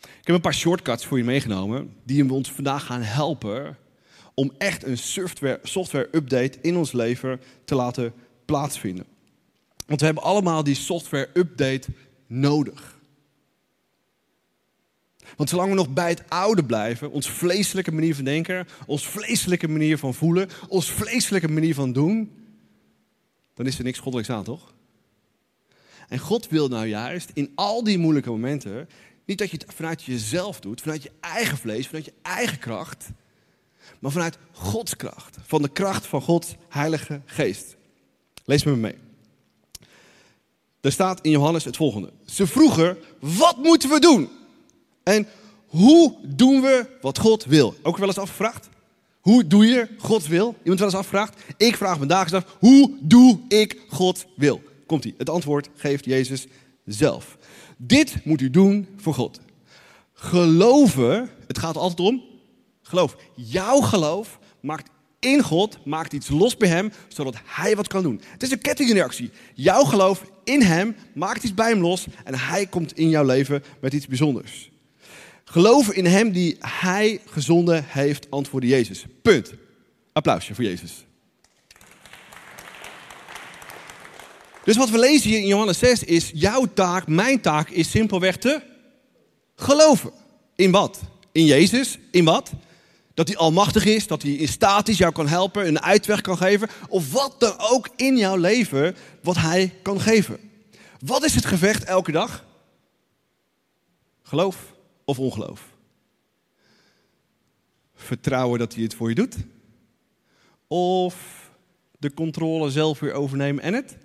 Ik 0.00 0.26
heb 0.26 0.34
een 0.34 0.40
paar 0.40 0.54
shortcuts 0.54 1.06
voor 1.06 1.18
je 1.18 1.24
meegenomen, 1.24 1.94
die 2.04 2.32
ons 2.32 2.52
vandaag 2.52 2.84
gaan 2.84 3.02
helpen 3.02 3.76
om 4.34 4.52
echt 4.58 4.84
een 4.84 4.98
software, 4.98 5.60
software 5.62 6.08
update 6.12 6.58
in 6.60 6.76
ons 6.76 6.92
leven 6.92 7.40
te 7.64 7.74
laten 7.74 8.12
plaatsvinden. 8.44 9.06
Want 9.86 10.00
we 10.00 10.06
hebben 10.06 10.24
allemaal 10.24 10.64
die 10.64 10.74
software 10.74 11.28
update 11.34 11.88
nodig. 12.26 12.95
Want 15.36 15.48
zolang 15.48 15.68
we 15.68 15.74
nog 15.74 15.88
bij 15.88 16.08
het 16.08 16.22
oude 16.28 16.64
blijven, 16.64 17.10
ons 17.10 17.30
vleeselijke 17.30 17.92
manier 17.92 18.14
van 18.14 18.24
denken, 18.24 18.68
ons 18.86 19.06
vleeselijke 19.06 19.68
manier 19.68 19.98
van 19.98 20.14
voelen, 20.14 20.48
ons 20.68 20.90
vleeselijke 20.90 21.48
manier 21.48 21.74
van 21.74 21.92
doen, 21.92 22.30
dan 23.54 23.66
is 23.66 23.78
er 23.78 23.84
niks 23.84 23.98
goddelijks 23.98 24.32
aan, 24.32 24.44
toch? 24.44 24.74
En 26.08 26.18
God 26.18 26.48
wil 26.48 26.68
nou 26.68 26.86
juist 26.86 27.30
in 27.34 27.52
al 27.54 27.84
die 27.84 27.98
moeilijke 27.98 28.30
momenten, 28.30 28.88
niet 29.24 29.38
dat 29.38 29.50
je 29.50 29.56
het 29.56 29.74
vanuit 29.74 30.02
jezelf 30.02 30.60
doet, 30.60 30.80
vanuit 30.80 31.02
je 31.02 31.10
eigen 31.20 31.58
vlees, 31.58 31.86
vanuit 31.86 32.04
je 32.04 32.12
eigen 32.22 32.58
kracht, 32.58 33.08
maar 33.98 34.10
vanuit 34.10 34.38
Gods 34.52 34.96
kracht, 34.96 35.36
van 35.46 35.62
de 35.62 35.68
kracht 35.68 36.06
van 36.06 36.22
Gods 36.22 36.54
Heilige 36.68 37.20
Geest. 37.24 37.76
Lees 38.44 38.64
met 38.64 38.74
me 38.74 38.80
mee. 38.80 38.94
Er 40.80 40.92
staat 40.92 41.20
in 41.20 41.30
Johannes 41.30 41.64
het 41.64 41.76
volgende. 41.76 42.12
Ze 42.24 42.46
vroegen, 42.46 42.98
wat 43.18 43.56
moeten 43.56 43.88
we 43.88 44.00
doen? 44.00 44.28
En 45.06 45.26
hoe 45.66 46.14
doen 46.22 46.60
we 46.60 46.86
wat 47.00 47.18
God 47.18 47.44
wil? 47.44 47.74
Ook 47.82 47.96
wel 47.96 48.08
eens 48.08 48.18
afgevraagd? 48.18 48.68
Hoe 49.20 49.46
doe 49.46 49.66
je 49.66 49.88
Gods 49.98 50.28
wil? 50.28 50.54
Iemand 50.58 50.78
wel 50.78 50.88
eens 50.88 50.98
afgevraagd? 50.98 51.40
Ik 51.56 51.76
vraag 51.76 51.98
me 51.98 52.06
dagelijks 52.06 52.46
af, 52.46 52.56
hoe 52.58 52.90
doe 53.00 53.38
ik 53.48 53.80
Gods 53.88 54.24
wil? 54.36 54.62
Komt 54.86 55.04
ie. 55.04 55.14
Het 55.18 55.30
antwoord 55.30 55.68
geeft 55.74 56.04
Jezus 56.04 56.46
zelf. 56.84 57.38
Dit 57.76 58.24
moet 58.24 58.40
u 58.40 58.50
doen 58.50 58.88
voor 58.96 59.14
God. 59.14 59.40
Geloven, 60.12 61.30
het 61.46 61.58
gaat 61.58 61.76
altijd 61.76 62.08
om 62.08 62.22
geloof. 62.82 63.16
Jouw 63.34 63.80
geloof 63.80 64.38
maakt 64.60 64.90
in 65.18 65.42
God, 65.42 65.78
maakt 65.84 66.12
iets 66.12 66.28
los 66.28 66.56
bij 66.56 66.68
Hem, 66.68 66.92
zodat 67.08 67.34
Hij 67.44 67.76
wat 67.76 67.88
kan 67.88 68.02
doen. 68.02 68.20
Het 68.28 68.42
is 68.42 68.50
een 68.50 68.60
kettingreactie. 68.60 69.30
Jouw 69.54 69.84
geloof 69.84 70.24
in 70.44 70.62
Hem 70.62 70.96
maakt 71.14 71.42
iets 71.42 71.54
bij 71.54 71.68
Hem 71.68 71.80
los 71.80 72.06
en 72.24 72.34
Hij 72.34 72.66
komt 72.66 72.98
in 72.98 73.08
jouw 73.08 73.24
leven 73.24 73.62
met 73.80 73.92
iets 73.92 74.06
bijzonders. 74.06 74.70
Geloven 75.48 75.94
in 75.94 76.06
Hem 76.06 76.32
die 76.32 76.56
Hij 76.58 77.20
gezonden 77.26 77.84
heeft, 77.88 78.30
antwoordde 78.30 78.68
Jezus. 78.68 79.04
Punt. 79.22 79.52
Applausje 80.12 80.54
voor 80.54 80.64
Jezus. 80.64 81.04
Dus 84.64 84.76
wat 84.76 84.90
we 84.90 84.98
lezen 84.98 85.30
hier 85.30 85.38
in 85.38 85.46
Johannes 85.46 85.78
6 85.78 86.04
is, 86.04 86.30
jouw 86.34 86.66
taak, 86.74 87.06
mijn 87.06 87.40
taak 87.40 87.68
is 87.68 87.90
simpelweg 87.90 88.36
te 88.36 88.62
geloven. 89.56 90.12
In 90.56 90.70
wat? 90.70 91.00
In 91.32 91.44
Jezus. 91.44 91.98
In 92.10 92.24
wat? 92.24 92.50
Dat 93.14 93.28
hij 93.28 93.36
almachtig 93.36 93.84
is, 93.84 94.06
dat 94.06 94.22
hij 94.22 94.32
in 94.32 94.48
staat 94.48 94.88
is, 94.88 94.98
jou 94.98 95.12
kan 95.12 95.28
helpen, 95.28 95.66
een 95.66 95.82
uitweg 95.82 96.20
kan 96.20 96.36
geven. 96.36 96.68
Of 96.88 97.12
wat 97.12 97.34
dan 97.38 97.54
ook 97.58 97.88
in 97.96 98.16
jouw 98.16 98.36
leven 98.36 98.96
wat 99.22 99.36
hij 99.36 99.74
kan 99.82 100.00
geven. 100.00 100.50
Wat 101.00 101.24
is 101.24 101.34
het 101.34 101.44
gevecht 101.44 101.84
elke 101.84 102.12
dag? 102.12 102.44
Geloof 104.22 104.74
of 105.06 105.18
ongeloof? 105.18 105.74
Vertrouwen 107.94 108.58
dat 108.58 108.74
hij 108.74 108.82
het 108.82 108.94
voor 108.94 109.08
je 109.08 109.14
doet? 109.14 109.36
Of 110.66 111.44
de 111.98 112.14
controle 112.14 112.70
zelf 112.70 113.00
weer 113.00 113.12
overnemen 113.12 113.62
en 113.62 113.74
het 113.74 113.96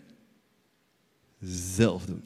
zelf 1.75 2.05
doen? 2.05 2.23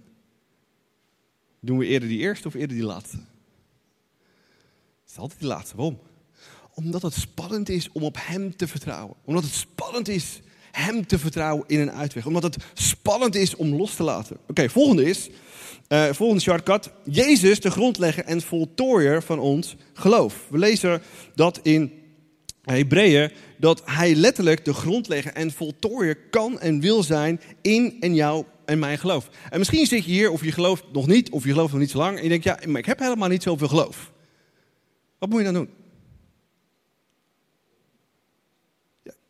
Doen 1.59 1.77
we 1.77 1.85
eerder 1.85 2.09
die 2.09 2.19
eerste 2.19 2.47
of 2.47 2.53
eerder 2.53 2.75
die 2.75 2.85
laatste? 2.85 3.17
Het 3.17 5.11
is 5.11 5.17
altijd 5.17 5.39
die 5.39 5.47
laatste. 5.47 5.75
Waarom? 5.75 5.99
Omdat 6.73 7.01
het 7.01 7.13
spannend 7.13 7.69
is 7.69 7.91
om 7.91 8.03
op 8.03 8.17
Hem 8.19 8.55
te 8.55 8.67
vertrouwen. 8.67 9.15
Omdat 9.23 9.43
het 9.43 9.53
spannend 9.53 10.07
is 10.07 10.41
Hem 10.75 11.07
te 11.07 11.19
vertrouwen 11.19 11.63
in 11.67 11.79
een 11.79 11.91
uitweg. 11.91 12.25
Omdat 12.25 12.43
het 12.43 12.57
spannend 12.73 13.35
is 13.35 13.55
om 13.55 13.75
los 13.75 13.95
te 13.95 14.03
laten. 14.03 14.37
Oké, 14.47 14.69
volgende 14.69 15.03
is, 15.03 15.29
uh, 15.89 16.05
volgende 16.11 16.41
shortcut. 16.41 16.89
Jezus, 17.03 17.59
de 17.59 17.71
grondlegger 17.71 18.23
en 18.23 18.41
voltooier 18.41 19.23
van 19.23 19.39
ons 19.39 19.75
geloof. 19.93 20.45
We 20.49 20.57
lezen 20.57 21.01
dat 21.35 21.59
in 21.63 21.91
Hebreeën, 22.61 23.31
dat 23.57 23.81
Hij 23.85 24.15
letterlijk 24.15 24.65
de 24.65 24.73
grondlegger 24.73 25.33
en 25.33 25.51
voltooier 25.51 26.15
kan 26.29 26.59
en 26.59 26.79
wil 26.79 27.03
zijn 27.03 27.41
in 27.61 27.97
en 27.99 28.15
jou 28.15 28.45
en 28.65 28.79
mijn 28.79 28.97
geloof. 28.97 29.29
En 29.49 29.57
misschien 29.57 29.85
zit 29.85 30.05
je 30.05 30.11
hier 30.11 30.31
of 30.31 30.43
je 30.43 30.51
gelooft 30.51 30.83
nog 30.91 31.07
niet, 31.07 31.29
of 31.29 31.43
je 31.43 31.51
gelooft 31.51 31.71
nog 31.71 31.81
niet 31.81 31.91
zo 31.91 31.97
lang. 31.97 32.17
En 32.17 32.23
je 32.23 32.29
denkt, 32.29 32.43
ja, 32.43 32.59
maar 32.67 32.79
ik 32.79 32.85
heb 32.85 32.99
helemaal 32.99 33.29
niet 33.29 33.43
zoveel 33.43 33.67
geloof. 33.67 34.11
Wat 35.19 35.29
moet 35.29 35.39
je 35.39 35.45
dan 35.45 35.53
doen? 35.53 35.69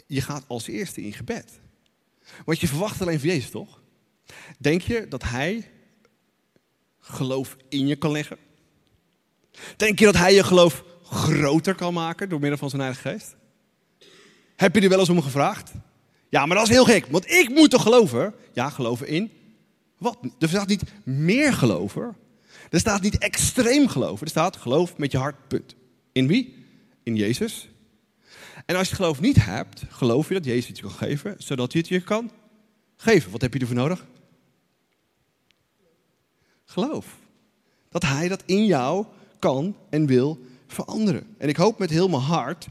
Je 0.05 0.21
gaat 0.21 0.43
als 0.47 0.67
eerste 0.67 1.01
in 1.01 1.13
gebed. 1.13 1.59
Want 2.45 2.59
je 2.59 2.67
verwacht 2.67 3.01
alleen 3.01 3.19
van 3.19 3.29
Jezus, 3.29 3.49
toch? 3.49 3.81
Denk 4.57 4.81
je 4.81 5.07
dat 5.07 5.23
Hij 5.23 5.71
geloof 6.99 7.57
in 7.69 7.87
je 7.87 7.95
kan 7.95 8.11
leggen? 8.11 8.37
Denk 9.77 9.99
je 9.99 10.05
dat 10.05 10.15
Hij 10.17 10.33
je 10.33 10.43
geloof 10.43 10.83
groter 11.03 11.75
kan 11.75 11.93
maken 11.93 12.29
door 12.29 12.39
middel 12.39 12.57
van 12.57 12.69
zijn 12.69 12.81
Heilige 12.81 13.09
Geest? 13.09 13.35
Heb 14.55 14.75
je 14.75 14.81
er 14.81 14.89
wel 14.89 14.99
eens 14.99 15.09
om 15.09 15.21
gevraagd? 15.21 15.71
Ja, 16.29 16.45
maar 16.45 16.57
dat 16.57 16.65
is 16.65 16.73
heel 16.73 16.85
gek, 16.85 17.05
want 17.05 17.31
ik 17.31 17.49
moet 17.49 17.69
toch 17.69 17.81
geloven? 17.81 18.33
Ja, 18.53 18.69
geloven 18.69 19.07
in 19.07 19.31
wat? 19.97 20.17
Er 20.39 20.49
staat 20.49 20.67
niet 20.67 20.83
meer 21.03 21.53
geloven. 21.53 22.15
Er 22.69 22.79
staat 22.79 23.01
niet 23.01 23.17
extreem 23.17 23.87
geloven. 23.87 24.25
Er 24.25 24.31
staat 24.31 24.57
geloof 24.57 24.97
met 24.97 25.11
je 25.11 25.17
hart, 25.17 25.47
punt. 25.47 25.75
In 26.11 26.27
wie? 26.27 26.65
In 27.03 27.15
Jezus 27.15 27.69
en 28.65 28.75
als 28.75 28.83
je 28.83 28.93
het 28.93 29.01
geloof 29.01 29.21
niet 29.21 29.45
hebt, 29.45 29.83
geloof 29.89 30.27
je 30.27 30.33
dat 30.33 30.45
Jezus 30.45 30.67
het 30.67 30.77
je 30.77 30.83
kan 30.83 30.91
geven, 30.91 31.35
zodat 31.37 31.71
hij 31.71 31.81
het 31.81 31.89
je 31.89 32.01
kan 32.01 32.31
geven. 32.95 33.31
Wat 33.31 33.41
heb 33.41 33.53
je 33.53 33.59
ervoor 33.59 33.75
nodig? 33.75 34.05
Geloof. 36.65 37.05
Dat 37.89 38.03
hij 38.03 38.27
dat 38.27 38.43
in 38.45 38.65
jou 38.65 39.05
kan 39.39 39.75
en 39.89 40.05
wil 40.05 40.39
veranderen. 40.67 41.35
En 41.37 41.49
ik 41.49 41.55
hoop 41.55 41.79
met 41.79 41.89
heel 41.89 42.07
mijn 42.07 42.21
hart 42.21 42.67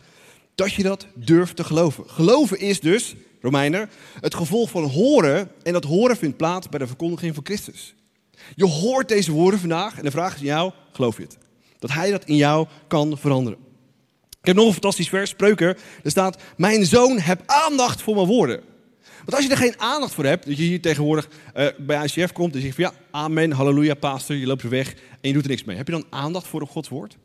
dat 0.55 0.73
je 0.73 0.83
dat 0.83 1.07
durft 1.15 1.57
te 1.57 1.65
geloven. 1.65 2.11
Geloven 2.11 2.59
is 2.59 2.81
dus, 2.81 3.15
Romeiner, 3.41 3.89
het 4.21 4.35
gevolg 4.35 4.71
van 4.71 4.85
horen. 4.85 5.51
En 5.63 5.73
dat 5.73 5.85
horen 5.85 6.17
vindt 6.17 6.37
plaats 6.37 6.69
bij 6.69 6.79
de 6.79 6.87
verkondiging 6.87 7.35
van 7.35 7.45
Christus. 7.45 7.95
Je 8.55 8.67
hoort 8.67 9.09
deze 9.09 9.33
woorden 9.33 9.61
vandaag 9.61 9.99
en 9.99 10.05
de 10.05 10.11
vraag 10.11 10.35
is 10.35 10.41
aan 10.41 10.47
jou, 10.47 10.73
geloof 10.93 11.17
je 11.17 11.23
het? 11.23 11.39
Dat 11.79 11.93
hij 11.93 12.11
dat 12.11 12.25
in 12.25 12.37
jou 12.37 12.67
kan 12.87 13.19
veranderen. 13.19 13.59
Ik 14.45 14.51
heb 14.51 14.59
nog 14.59 14.67
een 14.67 14.81
fantastisch 14.81 15.09
vers, 15.09 15.31
spreuken. 15.31 15.77
Er 16.03 16.11
staat, 16.11 16.43
mijn 16.57 16.87
zoon, 16.87 17.19
heb 17.19 17.43
aandacht 17.47 18.03
voor 18.03 18.15
mijn 18.15 18.27
woorden. 18.27 18.61
Want 19.17 19.35
als 19.35 19.45
je 19.45 19.51
er 19.51 19.57
geen 19.57 19.81
aandacht 19.81 20.15
voor 20.15 20.25
hebt, 20.25 20.47
dat 20.47 20.57
je 20.57 20.63
hier 20.63 20.81
tegenwoordig 20.81 21.29
uh, 21.57 21.67
bij 21.79 22.05
ICF 22.05 22.33
komt 22.33 22.55
en 22.55 22.61
zegt 22.61 22.75
van 22.75 22.85
ja, 22.85 22.93
amen, 23.11 23.53
halleluja, 23.53 23.95
pastor, 23.95 24.37
je 24.37 24.47
loopt 24.47 24.63
er 24.63 24.69
weg 24.69 24.93
en 24.93 25.29
je 25.29 25.33
doet 25.33 25.43
er 25.43 25.49
niks 25.49 25.65
mee. 25.65 25.77
Heb 25.77 25.87
je 25.87 25.93
dan 25.93 26.07
aandacht 26.11 26.47
voor 26.47 26.67
Gods 26.67 26.89
woord? 26.89 27.17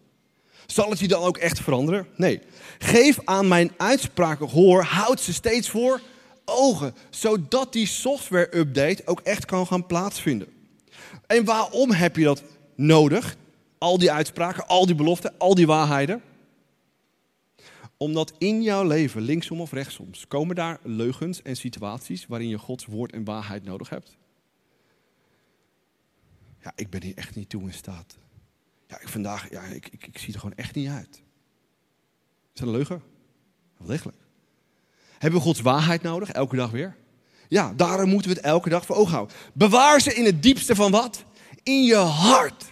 Zal 0.65 0.89
het 0.89 0.99
je 0.99 1.07
dan 1.07 1.21
ook 1.21 1.37
echt 1.37 1.59
veranderen? 1.59 2.07
Nee. 2.15 2.41
Geef 2.77 3.19
aan 3.23 3.47
mijn 3.47 3.71
uitspraken 3.77 4.49
gehoor, 4.49 4.83
houd 4.83 5.21
ze 5.21 5.33
steeds 5.33 5.69
voor 5.69 6.01
ogen, 6.45 6.95
zodat 7.09 7.73
die 7.73 7.87
software-update 7.87 9.01
ook 9.05 9.19
echt 9.19 9.45
kan 9.45 9.67
gaan 9.67 9.85
plaatsvinden. 9.85 10.47
En 11.27 11.45
waarom 11.45 11.91
heb 11.91 12.15
je 12.15 12.23
dat 12.23 12.43
nodig? 12.75 13.35
Al 13.77 13.97
die 13.97 14.11
uitspraken, 14.11 14.67
al 14.67 14.85
die 14.85 14.95
beloften, 14.95 15.33
al 15.37 15.55
die 15.55 15.67
waarheden 15.67 16.21
omdat 17.99 18.33
in 18.37 18.61
jouw 18.61 18.83
leven, 18.83 19.21
linksom 19.21 19.61
of 19.61 19.71
rechtsom, 19.71 20.09
komen 20.27 20.55
daar 20.55 20.79
leugens 20.83 21.41
en 21.41 21.55
situaties 21.55 22.25
waarin 22.27 22.47
je 22.47 22.57
Gods 22.57 22.85
woord 22.85 23.11
en 23.11 23.23
waarheid 23.23 23.63
nodig 23.63 23.89
hebt. 23.89 24.17
Ja, 26.63 26.71
ik 26.75 26.89
ben 26.89 27.03
hier 27.03 27.17
echt 27.17 27.35
niet 27.35 27.49
toe 27.49 27.61
in 27.61 27.73
staat. 27.73 28.17
Ja, 28.87 29.01
ik 29.01 29.07
vandaag, 29.07 29.49
ja, 29.49 29.63
ik, 29.63 29.87
ik, 29.87 30.07
ik 30.07 30.17
zie 30.17 30.33
er 30.33 30.39
gewoon 30.39 30.55
echt 30.55 30.75
niet 30.75 30.89
uit. 30.89 31.21
Is 32.53 32.59
dat 32.59 32.67
een 32.67 32.73
leugen? 32.73 33.01
Wel 33.77 33.87
degelijk. 33.87 34.17
Hebben 35.17 35.39
we 35.39 35.45
Gods 35.45 35.61
waarheid 35.61 36.01
nodig, 36.01 36.29
elke 36.29 36.55
dag 36.55 36.71
weer? 36.71 36.95
Ja, 37.47 37.73
daarom 37.73 38.09
moeten 38.09 38.31
we 38.31 38.37
het 38.37 38.45
elke 38.45 38.69
dag 38.69 38.85
voor 38.85 38.95
ogen 38.95 39.13
houden. 39.13 39.35
Bewaar 39.53 40.01
ze 40.01 40.13
in 40.13 40.25
het 40.25 40.43
diepste 40.43 40.75
van 40.75 40.91
wat? 40.91 41.25
In 41.63 41.83
je 41.83 41.95
hart. 41.95 42.65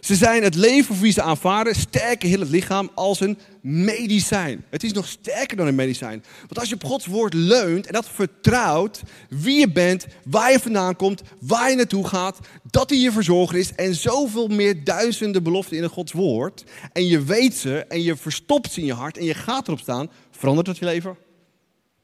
Ze 0.00 0.14
zijn 0.14 0.42
het 0.42 0.54
leven 0.54 0.94
voor 0.94 1.02
wie 1.02 1.12
ze 1.12 1.22
aanvaarden, 1.22 1.74
sterker 1.74 2.28
heel 2.28 2.40
het 2.40 2.48
lichaam 2.48 2.90
als 2.94 3.20
een 3.20 3.38
medicijn. 3.60 4.64
Het 4.70 4.82
is 4.82 4.92
nog 4.92 5.08
sterker 5.08 5.56
dan 5.56 5.66
een 5.66 5.74
medicijn. 5.74 6.24
Want 6.38 6.58
als 6.58 6.68
je 6.68 6.74
op 6.74 6.84
Gods 6.84 7.06
woord 7.06 7.34
leunt 7.34 7.86
en 7.86 7.92
dat 7.92 8.08
vertrouwt, 8.08 9.02
wie 9.28 9.58
je 9.58 9.72
bent, 9.72 10.06
waar 10.24 10.52
je 10.52 10.60
vandaan 10.60 10.96
komt, 10.96 11.22
waar 11.40 11.70
je 11.70 11.76
naartoe 11.76 12.06
gaat, 12.06 12.38
dat 12.70 12.90
hij 12.90 12.98
je 12.98 13.12
verzorger 13.12 13.58
is 13.58 13.74
en 13.74 13.94
zoveel 13.94 14.48
meer 14.48 14.84
duizenden 14.84 15.42
beloften 15.42 15.76
in 15.76 15.82
het 15.82 15.92
Gods 15.92 16.12
woord, 16.12 16.64
en 16.92 17.06
je 17.06 17.22
weet 17.22 17.54
ze 17.54 17.84
en 17.84 18.02
je 18.02 18.16
verstopt 18.16 18.72
ze 18.72 18.80
in 18.80 18.86
je 18.86 18.92
hart 18.92 19.18
en 19.18 19.24
je 19.24 19.34
gaat 19.34 19.66
erop 19.66 19.80
staan, 19.80 20.10
verandert 20.30 20.66
dat 20.66 20.78
je 20.78 20.84
leven? 20.84 21.16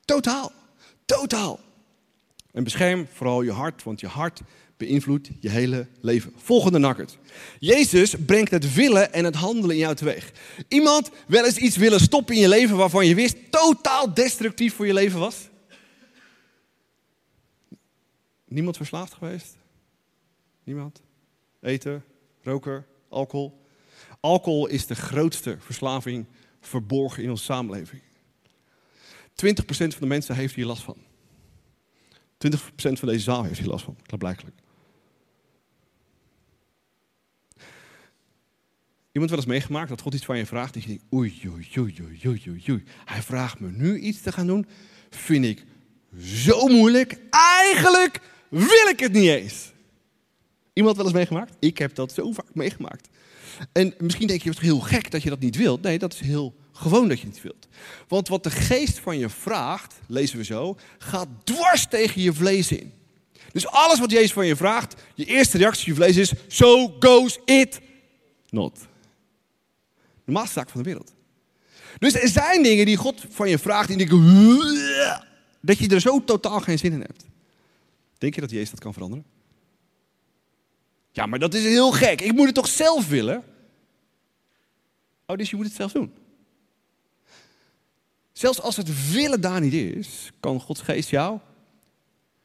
Totaal. 0.04 0.52
Totaal. 1.04 1.60
En 2.52 2.64
bescherm 2.64 3.06
vooral 3.12 3.42
je 3.42 3.52
hart, 3.52 3.82
want 3.82 4.00
je 4.00 4.06
hart 4.06 4.40
beïnvloedt 4.76 5.30
je 5.40 5.50
hele 5.50 5.86
leven. 6.00 6.32
Volgende 6.36 6.78
nakkert. 6.78 7.18
Jezus 7.58 8.14
brengt 8.26 8.50
het 8.50 8.74
willen 8.74 9.12
en 9.12 9.24
het 9.24 9.34
handelen 9.34 9.76
in 9.76 9.82
jou 9.82 9.94
teweeg. 9.94 10.32
Iemand 10.68 11.10
wel 11.26 11.44
eens 11.44 11.56
iets 11.56 11.76
willen 11.76 12.00
stoppen 12.00 12.34
in 12.34 12.40
je 12.40 12.48
leven 12.48 12.76
waarvan 12.76 13.06
je 13.06 13.14
wist 13.14 13.36
totaal 13.50 14.14
destructief 14.14 14.74
voor 14.74 14.86
je 14.86 14.92
leven 14.92 15.18
was? 15.18 15.48
Niemand 18.44 18.76
verslaafd 18.76 19.14
geweest? 19.14 19.56
Niemand? 20.64 21.02
Eten, 21.60 22.04
roken, 22.42 22.86
alcohol? 23.08 23.62
Alcohol 24.20 24.66
is 24.66 24.86
de 24.86 24.94
grootste 24.94 25.56
verslaving 25.60 26.26
verborgen 26.60 27.22
in 27.22 27.30
onze 27.30 27.44
samenleving. 27.44 28.02
20% 28.02 29.66
van 29.66 30.00
de 30.00 30.06
mensen 30.06 30.34
heeft 30.34 30.54
hier 30.54 30.66
last 30.66 30.82
van. 30.82 30.96
20% 32.48 32.56
van 32.76 33.08
deze 33.08 33.20
zaal 33.20 33.44
heeft 33.44 33.58
hier 33.58 33.68
last 33.68 33.84
van, 33.84 33.96
klaarblijkelijk. 34.06 34.56
Iemand 39.14 39.32
wel 39.32 39.40
eens 39.40 39.48
meegemaakt 39.48 39.88
dat 39.88 40.00
God 40.00 40.14
iets 40.14 40.24
van 40.24 40.38
je 40.38 40.46
vraagt. 40.46 40.74
En 40.74 40.80
je 40.80 40.86
denkt, 40.86 41.04
oei, 41.12 41.40
oei, 41.46 41.68
oei, 41.78 41.94
oei, 42.26 42.42
oei, 42.48 42.62
oei. 42.70 42.84
Hij 43.04 43.22
vraagt 43.22 43.60
me 43.60 43.70
nu 43.70 43.98
iets 43.98 44.20
te 44.20 44.32
gaan 44.32 44.46
doen. 44.46 44.66
Vind 45.10 45.44
ik 45.44 45.64
zo 46.20 46.66
moeilijk. 46.66 47.18
Eigenlijk 47.30 48.20
wil 48.48 48.88
ik 48.88 49.00
het 49.00 49.12
niet 49.12 49.28
eens. 49.28 49.72
Iemand 50.72 50.96
wel 50.96 51.04
eens 51.04 51.14
meegemaakt? 51.14 51.56
Ik 51.60 51.78
heb 51.78 51.94
dat 51.94 52.12
zo 52.12 52.32
vaak 52.32 52.54
meegemaakt. 52.54 53.08
En 53.72 53.94
misschien 53.98 54.26
denk 54.26 54.42
je, 54.42 54.50
het 54.50 54.60
heel 54.60 54.80
gek 54.80 55.10
dat 55.10 55.22
je 55.22 55.30
dat 55.30 55.40
niet 55.40 55.56
wilt. 55.56 55.82
Nee, 55.82 55.98
dat 55.98 56.12
is 56.12 56.20
heel 56.20 56.54
gewoon 56.72 57.08
dat 57.08 57.20
je 57.20 57.26
het 57.26 57.42
wilt. 57.42 57.68
Want 58.08 58.28
wat 58.28 58.42
de 58.42 58.50
geest 58.50 58.98
van 58.98 59.18
je 59.18 59.28
vraagt, 59.28 59.94
lezen 60.06 60.38
we 60.38 60.44
zo, 60.44 60.76
gaat 60.98 61.28
dwars 61.44 61.86
tegen 61.86 62.22
je 62.22 62.32
vlees 62.32 62.72
in. 62.72 62.92
Dus 63.52 63.66
alles 63.66 63.98
wat 63.98 64.10
Jezus 64.10 64.32
van 64.32 64.46
je 64.46 64.56
vraagt, 64.56 65.02
je 65.14 65.24
eerste 65.24 65.58
reactie 65.58 65.88
je 65.88 65.94
vlees 65.94 66.16
is, 66.16 66.32
so 66.46 66.96
goes 66.98 67.38
it 67.44 67.80
not. 68.50 68.78
De 70.24 70.46
zaak 70.46 70.70
van 70.70 70.82
de 70.82 70.88
wereld. 70.88 71.14
Dus 71.98 72.14
er 72.14 72.28
zijn 72.28 72.62
dingen 72.62 72.86
die 72.86 72.96
God 72.96 73.24
van 73.28 73.48
je 73.48 73.58
vraagt 73.58 73.90
en 73.90 73.98
die 73.98 74.06
denken, 74.06 75.26
dat 75.60 75.78
je 75.78 75.88
er 75.88 76.00
zo 76.00 76.24
totaal 76.24 76.60
geen 76.60 76.78
zin 76.78 76.92
in 76.92 77.00
hebt. 77.00 77.24
Denk 78.18 78.34
je 78.34 78.40
dat 78.40 78.50
Jezus 78.50 78.70
dat 78.70 78.80
kan 78.80 78.92
veranderen? 78.92 79.24
Ja, 81.10 81.26
maar 81.26 81.38
dat 81.38 81.54
is 81.54 81.62
heel 81.62 81.92
gek. 81.92 82.20
Ik 82.20 82.32
moet 82.32 82.46
het 82.46 82.54
toch 82.54 82.68
zelf 82.68 83.08
willen? 83.08 83.44
Oh, 85.26 85.36
dus 85.36 85.50
je 85.50 85.56
moet 85.56 85.66
het 85.66 85.74
zelf 85.74 85.92
doen. 85.92 86.12
Zelfs 88.32 88.60
als 88.60 88.76
het 88.76 89.10
willen 89.12 89.40
daar 89.40 89.60
niet 89.60 89.72
is, 89.72 90.30
kan 90.40 90.60
Gods 90.60 90.80
geest 90.80 91.10
jou 91.10 91.38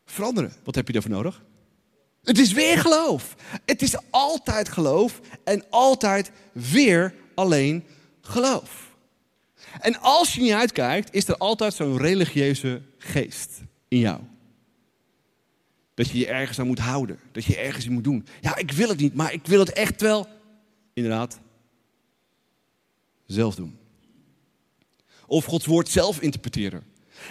veranderen. 0.05 0.53
Wat 0.63 0.75
heb 0.75 0.87
je 0.87 0.93
daarvoor 0.93 1.11
nodig? 1.11 1.43
Het 2.23 2.37
is 2.37 2.51
weer 2.51 2.77
geloof. 2.77 3.35
Het 3.65 3.81
is 3.81 3.95
altijd 4.09 4.69
geloof 4.69 5.19
en 5.43 5.63
altijd 5.69 6.31
weer 6.51 7.15
alleen 7.39 7.83
geloof. 8.21 8.95
En 9.79 9.99
als 9.99 10.33
je 10.33 10.41
niet 10.41 10.51
uitkijkt, 10.51 11.13
is 11.13 11.27
er 11.27 11.37
altijd 11.37 11.73
zo'n 11.73 11.97
religieuze 11.97 12.81
geest 12.97 13.61
in 13.87 13.99
jou. 13.99 14.21
Dat 15.93 16.09
je 16.09 16.17
je 16.17 16.27
ergens 16.27 16.59
aan 16.59 16.67
moet 16.67 16.79
houden. 16.79 17.19
Dat 17.31 17.45
je 17.45 17.57
ergens 17.57 17.85
in 17.85 17.91
moet 17.91 18.03
doen. 18.03 18.25
Ja, 18.41 18.55
ik 18.55 18.71
wil 18.71 18.89
het 18.89 18.99
niet, 18.99 19.13
maar 19.13 19.33
ik 19.33 19.45
wil 19.45 19.59
het 19.59 19.73
echt 19.73 20.01
wel. 20.01 20.27
Inderdaad, 20.93 21.39
zelf 23.25 23.55
doen. 23.55 23.77
Of 25.27 25.45
Gods 25.45 25.65
woord 25.65 25.89
zelf 25.89 26.21
interpreteren. 26.21 26.83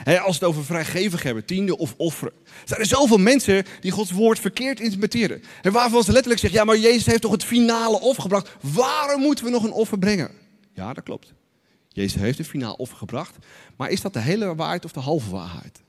Als 0.04 0.38
we 0.38 0.44
het 0.44 0.54
over 0.54 0.64
vrijgevig 0.64 1.22
hebben, 1.22 1.44
tiende 1.44 1.78
of 1.78 1.94
offeren. 1.96 2.32
Zijn 2.64 2.80
er 2.80 2.86
zoveel 2.86 3.18
mensen 3.18 3.64
die 3.80 3.90
Gods 3.90 4.10
woord 4.10 4.38
verkeerd 4.38 4.80
interpreteren. 4.80 5.42
En 5.62 5.72
waarvan 5.72 6.02
ze 6.02 6.12
letterlijk 6.12 6.40
zeggen, 6.40 6.58
ja 6.58 6.64
maar 6.64 6.78
Jezus 6.78 7.06
heeft 7.06 7.20
toch 7.20 7.32
het 7.32 7.44
finale 7.44 8.00
offer 8.00 8.22
gebracht. 8.22 8.56
Waarom 8.60 9.20
moeten 9.20 9.44
we 9.44 9.50
nog 9.50 9.64
een 9.64 9.72
offer 9.72 9.98
brengen? 9.98 10.30
Ja, 10.72 10.92
dat 10.92 11.04
klopt. 11.04 11.32
Jezus 11.88 12.20
heeft 12.20 12.38
het 12.38 12.46
finale 12.46 12.76
offer 12.76 12.96
gebracht. 12.96 13.36
Maar 13.76 13.90
is 13.90 14.00
dat 14.00 14.12
de 14.12 14.20
hele 14.20 14.54
waarheid 14.54 14.84
of 14.84 14.92
de 14.92 15.00
halve 15.00 15.30
waarheid? 15.30 15.82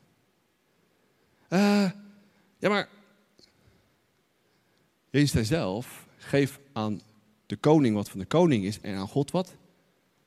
Uh, 1.50 1.90
ja, 2.60 2.70
maar 2.70 2.90
Jezus 5.10 5.48
zelf, 5.48 6.06
geef 6.18 6.60
aan 6.74 7.02
de 7.46 7.56
koning 7.56 7.96
wat 7.96 8.10
van 8.10 8.20
de 8.20 8.26
koning 8.26 8.66
is 8.66 8.80
en 8.82 8.96
aan 8.96 9.08
God 9.08 9.32
wat 9.32 9.56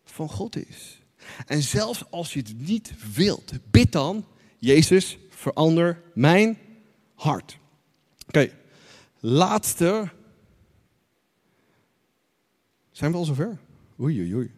van 0.04 0.28
God 0.28 0.56
is. 0.56 1.01
En 1.46 1.62
zelfs 1.62 2.10
als 2.10 2.32
je 2.32 2.38
het 2.38 2.58
niet 2.58 2.92
wilt, 3.14 3.52
bid 3.70 3.92
dan, 3.92 4.24
Jezus, 4.58 5.18
verander 5.28 6.02
mijn 6.14 6.58
hart. 7.14 7.58
Oké, 8.26 8.50
laatste. 9.20 10.10
Zijn 12.90 13.10
we 13.10 13.16
al 13.16 13.24
zover? 13.24 13.58
Oei, 14.00 14.20
oei, 14.20 14.34
oei. 14.34 14.50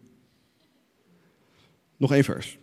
Nog 1.96 2.12
één 2.12 2.24
vers. 2.24 2.58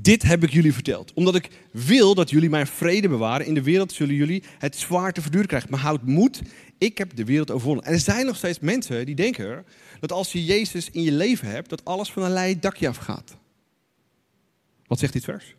Dit 0.00 0.22
heb 0.22 0.42
ik 0.42 0.50
jullie 0.50 0.72
verteld, 0.72 1.12
omdat 1.12 1.34
ik 1.34 1.50
wil 1.72 2.14
dat 2.14 2.30
jullie 2.30 2.50
mijn 2.50 2.66
vrede 2.66 3.08
bewaren. 3.08 3.46
In 3.46 3.54
de 3.54 3.62
wereld 3.62 3.92
zullen 3.92 4.14
jullie 4.14 4.42
het 4.58 4.76
zwaar 4.76 5.12
te 5.12 5.22
verduren 5.22 5.46
krijgen. 5.46 5.70
Maar 5.70 5.80
houd 5.80 6.02
moed, 6.02 6.42
ik 6.78 6.98
heb 6.98 7.16
de 7.16 7.24
wereld 7.24 7.50
overwonnen. 7.50 7.84
En 7.84 7.92
er 7.92 8.00
zijn 8.00 8.26
nog 8.26 8.36
steeds 8.36 8.58
mensen 8.58 9.06
die 9.06 9.14
denken 9.14 9.66
dat 10.00 10.12
als 10.12 10.32
je 10.32 10.44
Jezus 10.44 10.90
in 10.90 11.02
je 11.02 11.12
leven 11.12 11.48
hebt, 11.48 11.68
dat 11.68 11.84
alles 11.84 12.12
van 12.12 12.22
een 12.22 12.32
leien 12.32 12.60
dakje 12.60 12.88
afgaat. 12.88 13.36
Wat 14.86 14.98
zegt 14.98 15.12
dit 15.12 15.24
vers? 15.24 15.54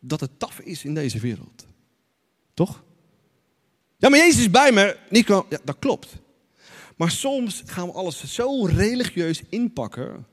Dat 0.00 0.20
het 0.20 0.38
taf 0.38 0.60
is 0.60 0.84
in 0.84 0.94
deze 0.94 1.18
wereld. 1.18 1.66
Toch? 2.54 2.84
Ja, 3.96 4.08
maar 4.08 4.18
Jezus 4.18 4.40
is 4.40 4.50
bij 4.50 4.72
me. 4.72 4.96
Nico, 5.10 5.46
ja, 5.50 5.58
dat 5.64 5.78
klopt. 5.78 6.16
Maar 6.96 7.10
soms 7.10 7.62
gaan 7.66 7.86
we 7.86 7.92
alles 7.92 8.34
zo 8.34 8.64
religieus 8.66 9.42
inpakken 9.48 10.26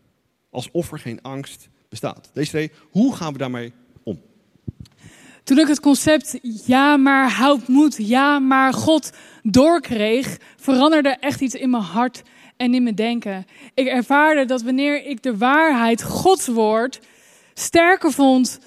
alsof 0.50 0.92
er 0.92 1.00
geen 1.00 1.22
angst 1.22 1.70
bestaat. 1.90 2.30
Deze 2.34 2.50
twee, 2.50 2.72
hoe 2.90 3.16
gaan 3.16 3.34
we 3.34 3.40
daarmee? 3.40 3.74
Toen 5.44 5.60
ik 5.60 5.68
het 5.68 5.80
concept 5.80 6.40
ja 6.66 6.98
maar 6.98 7.30
houd 7.30 7.68
moed, 7.68 7.96
ja 7.98 8.40
maar 8.40 8.74
God 8.74 9.12
doorkreeg, 9.44 10.38
veranderde 10.56 11.10
echt 11.10 11.42
iets 11.42 11.56
in 11.56 11.70
mijn 11.70 11.84
hart 11.84 12.22
en 12.58 12.74
in 12.74 12.84
mijn 12.84 12.96
denken. 12.96 13.46
Ik 13.74 13.88
ervaarde 13.88 14.46
dat 14.46 14.62
wanneer 14.62 15.06
ik 15.06 15.24
de 15.24 15.38
waarheid, 15.38 16.04
Gods 16.04 16.48
woord, 16.48 17.00
sterker 17.54 18.12
vond 18.12 18.60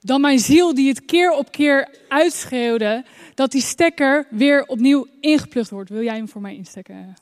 dan 0.00 0.20
mijn 0.20 0.38
ziel 0.38 0.74
die 0.74 0.88
het 0.88 1.04
keer 1.04 1.32
op 1.32 1.50
keer 1.50 1.88
uitschreeuwde, 2.08 3.04
dat 3.34 3.52
die 3.52 3.62
stekker 3.62 4.26
weer 4.30 4.66
opnieuw 4.66 5.06
ingeplucht 5.20 5.70
wordt. 5.70 5.90
Wil 5.90 6.02
jij 6.02 6.16
hem 6.16 6.28
voor 6.28 6.40
mij 6.40 6.54
instekken? 6.54 7.16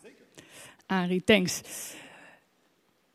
Arie, 0.87 1.25
thanks. 1.25 1.61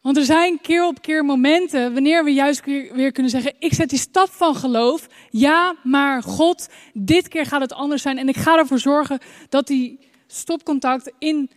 Want 0.08 0.20
er 0.20 0.26
zijn 0.26 0.62
keer 0.62 0.86
op 0.86 1.02
keer 1.02 1.26
momenten 1.26 1.94
wanneer 1.94 2.24
we 2.24 2.34
juist 2.34 2.66
weer 2.66 3.12
kunnen 3.12 3.32
zeggen: 3.32 3.54
Ik 3.60 3.74
zet 3.74 3.90
die 3.90 4.00
stap 4.00 4.30
van 4.32 4.56
geloof. 4.56 5.08
Ja, 5.30 5.76
maar 5.84 6.24
God, 6.24 6.68
dit 6.94 7.28
keer 7.28 7.46
gaat 7.46 7.62
het 7.62 7.74
anders 7.74 8.02
zijn. 8.02 8.18
En 8.18 8.30
ik 8.30 8.38
ga 8.38 8.58
ervoor 8.58 8.80
zorgen 8.80 9.20
dat 9.50 9.68
die 9.68 10.00
stopcontact 10.28 11.12
in, 11.20 11.50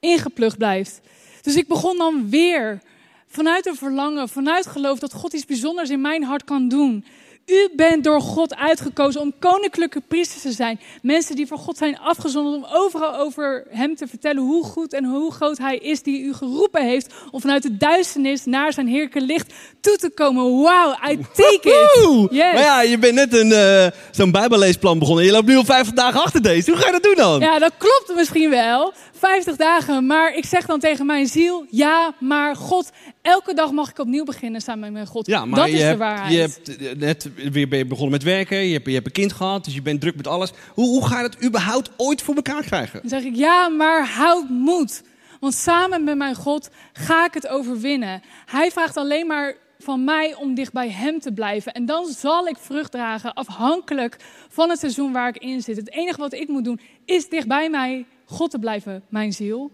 ingeplucht 0.00 0.58
blijft. 0.58 1.00
Dus 1.42 1.56
ik 1.56 1.68
begon 1.68 1.98
dan 1.98 2.30
weer 2.30 2.80
vanuit 3.26 3.66
een 3.66 3.76
verlangen, 3.76 4.28
vanuit 4.28 4.66
geloof 4.66 4.98
dat 4.98 5.12
God 5.12 5.32
iets 5.32 5.44
bijzonders 5.44 5.90
in 5.90 6.00
mijn 6.00 6.22
hart 6.22 6.44
kan 6.44 6.68
doen. 6.68 7.04
U 7.46 7.70
bent 7.76 8.04
door 8.04 8.20
God 8.20 8.56
uitgekozen 8.56 9.20
om 9.20 9.32
koninklijke 9.38 10.02
priesters 10.08 10.42
te 10.42 10.52
zijn. 10.52 10.80
Mensen 11.02 11.36
die 11.36 11.46
voor 11.46 11.58
God 11.58 11.76
zijn 11.76 11.98
afgezonderd 11.98 12.56
om 12.56 12.70
overal 12.72 13.16
over 13.16 13.66
Hem 13.68 13.96
te 13.96 14.06
vertellen 14.06 14.42
hoe 14.42 14.64
goed 14.64 14.92
en 14.92 15.04
hoe 15.04 15.32
groot 15.32 15.58
Hij 15.58 15.76
is 15.76 16.02
die 16.02 16.20
u 16.20 16.34
geroepen 16.34 16.84
heeft 16.84 17.14
om 17.30 17.40
vanuit 17.40 17.62
de 17.62 17.76
duisternis 17.76 18.44
naar 18.44 18.72
zijn 18.72 18.86
heerlijke 18.86 19.20
licht 19.20 19.54
toe 19.80 19.96
te 19.96 20.10
komen. 20.10 20.42
Wow, 20.44 20.94
I 21.10 21.18
take 21.34 21.60
it. 21.62 22.30
Yes. 22.30 22.52
Maar 22.52 22.62
ja, 22.62 22.82
je 22.82 22.98
bent 22.98 23.14
net 23.14 23.34
een, 23.34 23.50
uh, 23.50 23.86
zo'n 24.10 24.30
bijbelleesplan 24.30 24.98
begonnen. 24.98 25.24
Je 25.24 25.32
loopt 25.32 25.46
nu 25.46 25.56
al 25.56 25.64
50 25.64 25.94
dagen 25.94 26.20
achter 26.22 26.42
deze. 26.42 26.70
Hoe 26.70 26.80
ga 26.80 26.86
je 26.86 26.92
dat 26.92 27.02
doen 27.02 27.14
dan? 27.14 27.40
Ja, 27.40 27.58
dat 27.58 27.72
klopt 27.78 28.12
misschien 28.16 28.50
wel. 28.50 28.92
50 29.18 29.56
dagen, 29.56 30.06
maar 30.06 30.34
ik 30.34 30.44
zeg 30.44 30.66
dan 30.66 30.80
tegen 30.80 31.06
mijn 31.06 31.26
ziel, 31.26 31.66
ja, 31.70 32.14
maar 32.18 32.56
God, 32.56 32.90
elke 33.26 33.54
dag 33.54 33.70
mag 33.70 33.90
ik 33.90 33.98
opnieuw 33.98 34.24
beginnen 34.24 34.60
samen 34.60 34.80
met 34.80 34.92
mijn 34.92 35.06
God. 35.06 35.26
Ja, 35.26 35.44
maar 35.44 35.58
dat 35.58 35.68
je, 35.68 35.72
is 35.72 35.78
de 35.78 35.84
hebt, 35.84 35.98
waarheid. 35.98 36.32
je 36.32 36.40
hebt 36.40 36.76
eh, 36.76 36.96
net 36.96 37.30
weer 37.52 37.68
ben 37.68 37.78
je 37.78 37.86
begonnen 37.86 38.12
met 38.12 38.22
werken, 38.22 38.58
je 38.58 38.72
hebt, 38.72 38.86
je 38.86 38.92
hebt 38.92 39.06
een 39.06 39.12
kind 39.12 39.32
gehad, 39.32 39.64
dus 39.64 39.74
je 39.74 39.82
bent 39.82 40.00
druk 40.00 40.16
met 40.16 40.26
alles. 40.26 40.52
Hoe, 40.74 40.86
hoe 40.86 41.06
ga 41.06 41.16
je 41.16 41.28
dat 41.28 41.44
überhaupt 41.44 41.90
ooit 41.96 42.22
voor 42.22 42.34
elkaar 42.34 42.62
krijgen? 42.62 43.00
Dan 43.00 43.10
zeg 43.10 43.22
ik, 43.22 43.34
ja, 43.34 43.68
maar 43.68 44.08
houd 44.08 44.48
moed. 44.48 45.02
Want 45.40 45.54
samen 45.54 46.04
met 46.04 46.16
mijn 46.16 46.34
God 46.34 46.70
ga 46.92 47.24
ik 47.24 47.34
het 47.34 47.48
overwinnen. 47.48 48.22
Hij 48.46 48.70
vraagt 48.70 48.96
alleen 48.96 49.26
maar 49.26 49.54
van 49.78 50.04
mij 50.04 50.34
om 50.34 50.54
dicht 50.54 50.72
bij 50.72 50.90
hem 50.90 51.20
te 51.20 51.32
blijven. 51.32 51.72
En 51.72 51.86
dan 51.86 52.06
zal 52.06 52.46
ik 52.46 52.56
vrucht 52.56 52.90
dragen, 52.90 53.34
afhankelijk 53.34 54.16
van 54.48 54.70
het 54.70 54.78
seizoen 54.78 55.12
waar 55.12 55.28
ik 55.28 55.36
in 55.36 55.62
zit. 55.62 55.76
Het 55.76 55.92
enige 55.92 56.20
wat 56.20 56.32
ik 56.32 56.48
moet 56.48 56.64
doen, 56.64 56.80
is 57.04 57.28
dicht 57.28 57.48
bij 57.48 57.70
mij 57.70 58.06
God 58.24 58.50
te 58.50 58.58
blijven, 58.58 59.02
mijn 59.08 59.32
ziel. 59.32 59.70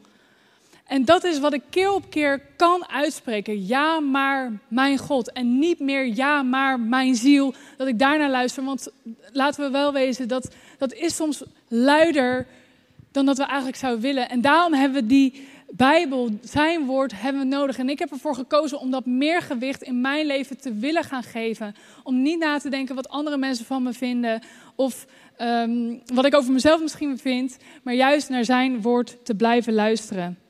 En 0.87 1.05
dat 1.05 1.25
is 1.25 1.39
wat 1.39 1.53
ik 1.53 1.63
keer 1.71 1.93
op 1.93 2.11
keer 2.11 2.41
kan 2.57 2.89
uitspreken. 2.89 3.67
Ja, 3.67 4.01
maar 4.01 4.53
mijn 4.69 4.99
God. 4.99 5.33
En 5.33 5.59
niet 5.59 5.79
meer 5.79 6.07
ja, 6.07 6.43
maar 6.43 6.81
mijn 6.81 7.15
ziel. 7.15 7.55
Dat 7.77 7.87
ik 7.87 7.99
daarnaar 7.99 8.31
luister. 8.31 8.65
Want 8.65 8.89
laten 9.33 9.65
we 9.65 9.71
wel 9.71 9.93
wezen, 9.93 10.29
dat, 10.29 10.55
dat 10.79 10.93
is 10.93 11.17
soms 11.17 11.43
luider 11.69 12.47
dan 13.11 13.27
dat 13.27 13.37
we 13.37 13.45
eigenlijk 13.45 13.77
zouden 13.77 14.03
willen. 14.03 14.29
En 14.29 14.41
daarom 14.41 14.75
hebben 14.75 15.03
we 15.03 15.07
die 15.07 15.49
Bijbel, 15.77 16.31
zijn 16.43 16.85
woord, 16.85 17.21
hebben 17.21 17.43
we 17.43 17.49
nodig. 17.49 17.79
En 17.79 17.89
ik 17.89 17.99
heb 17.99 18.11
ervoor 18.11 18.35
gekozen 18.35 18.81
om 18.81 18.91
dat 18.91 19.07
meer 19.07 19.43
gewicht 19.43 19.83
in 19.83 20.01
mijn 20.01 20.27
leven 20.27 20.61
te 20.61 20.75
willen 20.75 21.05
gaan 21.05 21.23
geven. 21.23 21.75
Om 22.03 22.23
niet 22.23 22.39
na 22.39 22.59
te 22.59 22.69
denken 22.69 22.95
wat 22.95 23.09
andere 23.09 23.37
mensen 23.37 23.65
van 23.65 23.83
me 23.83 23.93
vinden. 23.93 24.43
Of 24.75 25.07
ehm, 25.37 25.97
wat 26.15 26.25
ik 26.25 26.35
over 26.35 26.53
mezelf 26.53 26.81
misschien 26.81 27.19
vind. 27.19 27.57
Maar 27.83 27.95
juist 27.95 28.29
naar 28.29 28.45
zijn 28.45 28.83
woord 28.83 29.25
te 29.25 29.35
blijven 29.35 29.73
luisteren. 29.73 30.42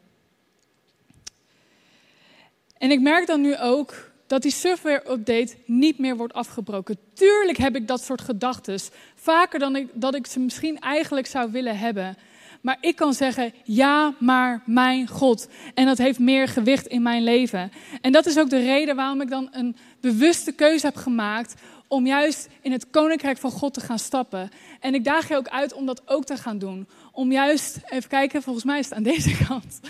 En 2.82 2.90
ik 2.90 3.00
merk 3.00 3.26
dan 3.26 3.40
nu 3.40 3.58
ook 3.58 3.94
dat 4.26 4.42
die 4.42 4.50
software-update 4.50 5.54
niet 5.66 5.98
meer 5.98 6.16
wordt 6.16 6.32
afgebroken. 6.32 6.96
Tuurlijk 7.14 7.58
heb 7.58 7.76
ik 7.76 7.88
dat 7.88 8.02
soort 8.04 8.20
gedachten. 8.20 8.80
Vaker 9.14 9.58
dan 9.58 9.76
ik, 9.76 9.88
dat 9.92 10.14
ik 10.14 10.26
ze 10.26 10.40
misschien 10.40 10.78
eigenlijk 10.78 11.26
zou 11.26 11.52
willen 11.52 11.78
hebben. 11.78 12.16
Maar 12.62 12.76
ik 12.80 12.96
kan 12.96 13.14
zeggen, 13.14 13.52
ja, 13.64 14.14
maar 14.18 14.62
mijn 14.66 15.08
God. 15.08 15.48
En 15.74 15.86
dat 15.86 15.98
heeft 15.98 16.18
meer 16.18 16.48
gewicht 16.48 16.86
in 16.86 17.02
mijn 17.02 17.22
leven. 17.22 17.72
En 18.00 18.12
dat 18.12 18.26
is 18.26 18.38
ook 18.38 18.50
de 18.50 18.62
reden 18.62 18.96
waarom 18.96 19.20
ik 19.20 19.30
dan 19.30 19.48
een 19.52 19.76
bewuste 20.00 20.52
keuze 20.52 20.86
heb 20.86 20.96
gemaakt 20.96 21.54
om 21.92 22.06
juist 22.06 22.48
in 22.60 22.72
het 22.72 22.90
koninkrijk 22.90 23.38
van 23.38 23.50
God 23.50 23.74
te 23.74 23.80
gaan 23.80 23.98
stappen. 23.98 24.50
En 24.80 24.94
ik 24.94 25.04
daag 25.04 25.28
je 25.28 25.36
ook 25.36 25.48
uit 25.48 25.72
om 25.72 25.86
dat 25.86 26.02
ook 26.06 26.24
te 26.24 26.36
gaan 26.36 26.58
doen. 26.58 26.86
Om 27.12 27.32
juist, 27.32 27.78
even 27.88 28.08
kijken, 28.08 28.42
volgens 28.42 28.64
mij 28.64 28.78
is 28.78 28.84
het 28.84 28.94
aan 28.94 29.02
deze 29.02 29.36
kant. 29.48 29.80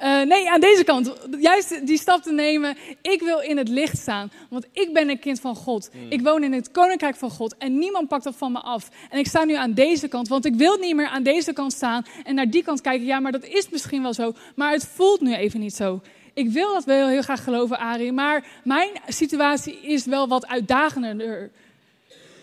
Uh, 0.00 0.22
nee, 0.22 0.50
aan 0.50 0.60
deze 0.60 0.84
kant. 0.84 1.12
Juist 1.40 1.86
die 1.86 1.98
stap 1.98 2.22
te 2.22 2.32
nemen. 2.32 2.76
Ik 3.02 3.20
wil 3.20 3.38
in 3.38 3.56
het 3.56 3.68
licht 3.68 3.98
staan. 3.98 4.30
Want 4.50 4.66
ik 4.72 4.92
ben 4.92 5.08
een 5.08 5.18
kind 5.18 5.40
van 5.40 5.56
God. 5.56 5.90
Ik 6.08 6.20
woon 6.22 6.42
in 6.44 6.52
het 6.52 6.70
koninkrijk 6.70 7.16
van 7.16 7.30
God. 7.30 7.56
En 7.56 7.78
niemand 7.78 8.08
pakt 8.08 8.24
dat 8.24 8.36
van 8.36 8.52
me 8.52 8.60
af. 8.60 8.88
En 9.10 9.18
ik 9.18 9.26
sta 9.26 9.44
nu 9.44 9.54
aan 9.54 9.72
deze 9.72 10.08
kant. 10.08 10.28
Want 10.28 10.44
ik 10.44 10.54
wil 10.54 10.76
niet 10.76 10.94
meer 10.94 11.08
aan 11.08 11.22
deze 11.22 11.52
kant 11.52 11.72
staan. 11.72 12.04
En 12.24 12.34
naar 12.34 12.50
die 12.50 12.62
kant 12.62 12.80
kijken. 12.80 13.06
Ja, 13.06 13.20
maar 13.20 13.32
dat 13.32 13.44
is 13.44 13.68
misschien 13.68 14.02
wel 14.02 14.14
zo. 14.14 14.32
Maar 14.54 14.72
het 14.72 14.88
voelt 14.94 15.20
nu 15.20 15.34
even 15.34 15.60
niet 15.60 15.74
zo. 15.74 16.00
Ik 16.34 16.50
wil 16.50 16.72
dat 16.72 16.84
wel 16.84 17.08
heel 17.08 17.22
graag 17.22 17.44
geloven, 17.44 17.78
Arie, 17.78 18.12
maar 18.12 18.46
mijn 18.64 18.90
situatie 19.06 19.80
is 19.80 20.04
wel 20.04 20.28
wat 20.28 20.46
uitdagender. 20.46 21.50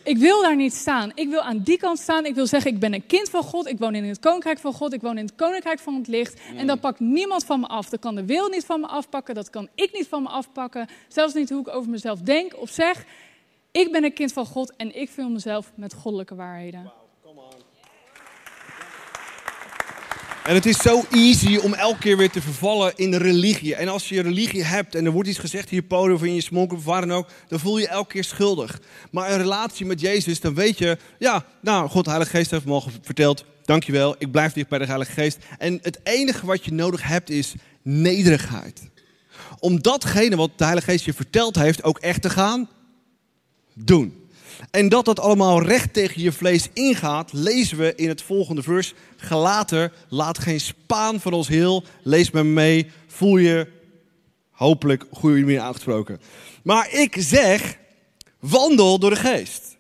Ik 0.04 0.18
wil 0.18 0.42
daar 0.42 0.56
niet 0.56 0.74
staan. 0.74 1.12
Ik 1.16 1.30
wil 1.30 1.42
aan 1.42 1.60
die 1.60 1.78
kant 1.78 2.00
staan. 2.00 2.26
Ik 2.26 2.36
wil 2.36 2.48
zeggen, 2.48 2.72
ik 2.72 2.80
ben 2.80 2.94
een 2.94 3.06
kind 3.06 3.30
van 3.30 3.44
God. 3.44 3.68
Ik 3.68 3.80
woon 3.80 3.96
in 3.96 4.04
het 4.04 4.20
koninkrijk 4.20 4.60
van 4.60 4.74
God. 4.74 4.94
Ik 4.94 5.02
woon 5.02 5.18
in 5.18 5.26
het 5.26 5.36
koninkrijk 5.36 5.80
van 5.80 5.96
het 5.96 6.08
licht. 6.08 6.42
En 6.56 6.68
dat 6.68 6.80
pakt 6.80 7.00
niemand 7.00 7.46
van 7.46 7.60
me 7.60 7.68
af. 7.68 7.90
Dat 7.90 8.00
kan 8.00 8.16
de 8.16 8.26
wil 8.26 8.48
niet 8.48 8.66
van 8.66 8.80
me 8.80 8.88
afpakken. 8.88 9.36
Dat 9.36 9.50
kan 9.50 9.68
ik 9.76 9.94
niet 9.94 10.08
van 10.08 10.24
me 10.24 10.30
afpakken. 10.30 10.88
Zelfs 11.08 11.34
niet 11.34 11.50
hoe 11.50 11.60
ik 11.60 11.68
over 11.68 11.90
mezelf 11.90 12.20
denk 12.20 12.58
of 12.58 12.70
zeg. 12.70 13.06
Ik 13.72 13.92
ben 13.92 14.04
een 14.04 14.14
kind 14.14 14.34
van 14.34 14.46
God 14.46 14.76
en 14.76 14.96
ik 14.96 15.10
vul 15.10 15.30
mezelf 15.30 15.72
met 15.76 15.94
goddelijke 15.94 16.36
waarheden. 16.36 16.92
En 20.50 20.56
het 20.56 20.66
is 20.66 20.78
zo 20.78 21.04
easy 21.12 21.58
om 21.58 21.74
elke 21.74 22.00
keer 22.00 22.18
weer 22.18 22.30
te 22.30 22.42
vervallen 22.42 22.94
in 22.96 23.12
de 23.12 23.18
religie. 23.18 23.76
En 23.76 23.88
als 23.88 24.10
je 24.10 24.22
religie 24.22 24.64
hebt 24.64 24.96
en 24.96 25.06
er 25.06 25.12
wordt 25.12 25.30
iets 25.30 25.38
gezegd 25.40 25.72
in 25.72 25.76
je 25.76 25.84
podium 25.84 26.16
of 26.16 26.24
in 26.24 26.34
je 26.34 26.42
smoke 26.42 26.76
of 26.76 26.84
waar 26.84 27.02
dan 27.02 27.12
ook, 27.12 27.28
dan 27.48 27.60
voel 27.60 27.78
je 27.78 27.84
je 27.84 27.90
elke 27.90 28.12
keer 28.12 28.24
schuldig. 28.24 28.82
Maar 29.12 29.32
een 29.32 29.38
relatie 29.38 29.86
met 29.86 30.02
Jezus, 30.02 30.40
dan 30.40 30.54
weet 30.54 30.78
je, 30.78 30.98
ja, 31.20 31.46
nou, 31.62 31.90
God, 31.90 32.04
de 32.04 32.10
Heilige 32.10 32.38
Geest 32.38 32.52
heeft 32.52 32.66
me 32.66 32.72
al 32.72 32.88
verteld, 33.02 33.46
dankjewel, 33.64 34.16
ik 34.18 34.32
blijf 34.32 34.54
dicht 34.54 34.70
bij 34.70 34.80
de 34.80 34.86
Heilige 34.86 35.12
Geest. 35.12 35.38
En 35.58 35.80
het 35.82 36.00
enige 36.04 36.46
wat 36.46 36.66
je 36.66 36.74
nodig 36.74 37.04
hebt 37.04 37.30
is 37.30 37.54
nederigheid. 37.82 38.90
Om 39.60 39.82
datgene 39.82 40.36
wat 40.36 40.52
de 40.56 40.64
Heilige 40.64 40.92
Geest 40.92 41.06
je 41.06 41.14
verteld 41.14 41.56
heeft 41.56 41.84
ook 41.84 41.98
echt 42.00 42.22
te 42.22 42.30
gaan 42.30 42.70
doen. 43.74 44.29
En 44.72 44.90
dat 44.90 45.06
dat 45.06 45.20
allemaal 45.20 45.64
recht 45.64 45.94
tegen 45.94 46.22
je 46.22 46.32
vlees 46.32 46.70
ingaat, 46.74 47.34
lezen 47.34 47.78
we 47.78 47.94
in 47.96 48.08
het 48.10 48.22
volgende 48.22 48.64
vers. 48.64 48.94
Gelater, 49.18 49.94
laat 50.10 50.40
geen 50.40 50.60
spaan 50.60 51.20
van 51.20 51.34
ons 51.34 51.48
heel. 51.48 51.84
Lees 52.04 52.32
me 52.32 52.44
mee, 52.44 52.92
voel 53.08 53.38
je 53.38 53.68
hopelijk 54.52 55.06
goede 55.12 55.40
manier 55.40 55.60
aangesproken. 55.60 56.20
Maar 56.64 56.94
ik 56.94 57.16
zeg, 57.20 57.78
wandel 58.40 59.00
door 59.00 59.10
de 59.10 59.16
geest. 59.16 59.78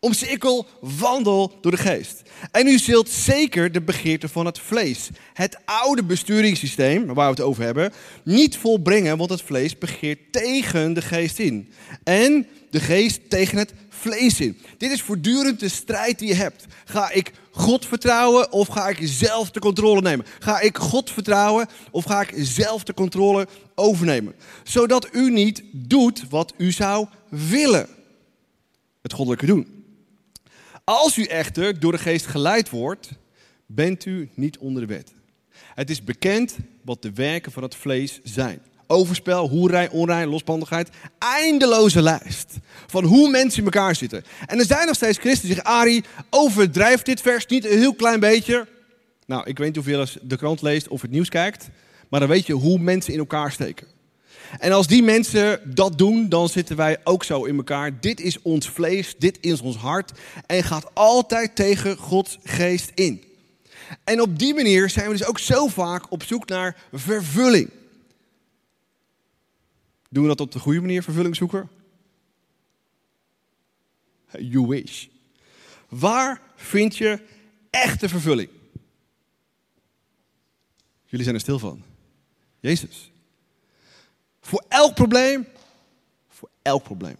Omcirkel, 0.00 0.66
wandel 0.80 1.58
door 1.60 1.70
de 1.70 1.76
geest. 1.76 2.22
En 2.50 2.66
u 2.66 2.78
zult 2.78 3.08
zeker 3.08 3.72
de 3.72 3.82
begeerte 3.82 4.28
van 4.28 4.46
het 4.46 4.58
vlees, 4.58 5.08
het 5.32 5.58
oude 5.64 6.04
besturingssysteem, 6.04 7.06
waar 7.06 7.24
we 7.24 7.34
het 7.34 7.40
over 7.40 7.64
hebben, 7.64 7.92
niet 8.24 8.56
volbrengen, 8.56 9.16
want 9.16 9.30
het 9.30 9.42
vlees 9.42 9.78
begeert 9.78 10.32
tegen 10.32 10.92
de 10.94 11.02
geest 11.02 11.38
in. 11.38 11.72
En 12.04 12.46
de 12.70 12.80
geest 12.80 13.30
tegen 13.30 13.58
het 13.58 13.72
vlees 14.02 14.40
in. 14.40 14.58
Dit 14.78 14.90
is 14.90 15.02
voortdurend 15.02 15.60
de 15.60 15.68
strijd 15.68 16.18
die 16.18 16.28
je 16.28 16.34
hebt. 16.34 16.66
Ga 16.84 17.10
ik 17.10 17.32
God 17.50 17.86
vertrouwen 17.86 18.52
of 18.52 18.68
ga 18.68 18.88
ik 18.88 18.98
zelf 19.00 19.50
de 19.50 19.60
controle 19.60 20.00
nemen? 20.00 20.26
Ga 20.38 20.60
ik 20.60 20.78
God 20.78 21.10
vertrouwen 21.10 21.68
of 21.90 22.04
ga 22.04 22.20
ik 22.20 22.32
zelf 22.36 22.84
de 22.84 22.94
controle 22.94 23.48
overnemen? 23.74 24.34
Zodat 24.64 25.08
u 25.14 25.30
niet 25.30 25.62
doet 25.72 26.28
wat 26.28 26.54
u 26.56 26.72
zou 26.72 27.06
willen. 27.28 27.88
Het 29.02 29.12
goddelijke 29.12 29.46
doen. 29.46 29.84
Als 30.84 31.16
u 31.16 31.24
echter 31.24 31.80
door 31.80 31.92
de 31.92 31.98
geest 31.98 32.26
geleid 32.26 32.70
wordt, 32.70 33.10
bent 33.66 34.04
u 34.04 34.30
niet 34.34 34.58
onder 34.58 34.86
de 34.86 34.94
wet. 34.94 35.12
Het 35.74 35.90
is 35.90 36.04
bekend 36.04 36.56
wat 36.84 37.02
de 37.02 37.12
werken 37.12 37.52
van 37.52 37.62
het 37.62 37.74
vlees 37.74 38.20
zijn. 38.22 38.62
Overspel, 38.86 39.48
hoerij, 39.48 39.88
onrein, 39.88 40.28
losbandigheid. 40.28 40.88
Eindeloze 41.18 42.02
lijst 42.02 42.54
van 42.86 43.04
hoe 43.04 43.30
mensen 43.30 43.58
in 43.58 43.64
elkaar 43.64 43.94
zitten. 43.94 44.24
En 44.46 44.58
er 44.58 44.64
zijn 44.64 44.86
nog 44.86 44.94
steeds 44.94 45.18
christenen 45.18 45.54
die 45.54 45.64
zeggen, 45.64 45.80
Ari, 45.80 46.02
overdrijf 46.30 47.02
dit 47.02 47.20
vers 47.20 47.46
niet 47.46 47.64
een 47.64 47.78
heel 47.78 47.94
klein 47.94 48.20
beetje. 48.20 48.66
Nou, 49.26 49.42
ik 49.46 49.58
weet 49.58 49.66
niet 49.66 49.76
hoeveel 49.76 49.98
als 49.98 50.18
de 50.22 50.36
krant 50.36 50.62
leest 50.62 50.88
of 50.88 51.02
het 51.02 51.10
nieuws 51.10 51.28
kijkt. 51.28 51.68
Maar 52.08 52.20
dan 52.20 52.28
weet 52.28 52.46
je 52.46 52.52
hoe 52.52 52.78
mensen 52.78 53.12
in 53.12 53.18
elkaar 53.18 53.52
steken. 53.52 53.86
En 54.58 54.72
als 54.72 54.86
die 54.86 55.02
mensen 55.02 55.60
dat 55.74 55.98
doen, 55.98 56.28
dan 56.28 56.48
zitten 56.48 56.76
wij 56.76 56.96
ook 57.04 57.24
zo 57.24 57.44
in 57.44 57.56
elkaar. 57.56 58.00
Dit 58.00 58.20
is 58.20 58.42
ons 58.42 58.68
vlees, 58.68 59.14
dit 59.18 59.38
is 59.40 59.60
ons 59.60 59.76
hart. 59.76 60.12
En 60.46 60.62
gaat 60.62 60.94
altijd 60.94 61.56
tegen 61.56 61.96
Gods 61.96 62.38
geest 62.44 62.90
in. 62.94 63.22
En 64.04 64.20
op 64.20 64.38
die 64.38 64.54
manier 64.54 64.90
zijn 64.90 65.06
we 65.06 65.16
dus 65.16 65.26
ook 65.26 65.38
zo 65.38 65.66
vaak 65.66 66.10
op 66.10 66.22
zoek 66.22 66.48
naar 66.48 66.76
vervulling. 66.92 67.70
Doen 70.12 70.22
we 70.22 70.28
dat 70.28 70.40
op 70.40 70.52
de 70.52 70.58
goede 70.58 70.80
manier, 70.80 71.02
vervulling 71.02 71.36
zoeken? 71.36 71.68
You 74.38 74.66
wish. 74.66 75.06
Waar 75.88 76.40
vind 76.56 76.96
je 76.96 77.20
echte 77.70 78.08
vervulling? 78.08 78.48
Jullie 81.04 81.24
zijn 81.24 81.34
er 81.34 81.42
stil 81.42 81.58
van. 81.58 81.82
Jezus. 82.60 83.10
Voor 84.40 84.64
elk 84.68 84.94
probleem, 84.94 85.46
voor 86.28 86.50
elk 86.62 86.82
probleem. 86.82 87.16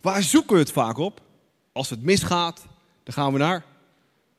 Waar 0.00 0.22
zoeken 0.22 0.52
we 0.52 0.60
het 0.60 0.72
vaak 0.72 0.96
op? 0.96 1.20
Als 1.72 1.90
het 1.90 2.02
misgaat, 2.02 2.62
dan 3.02 3.14
gaan 3.14 3.32
we 3.32 3.38
naar 3.38 3.64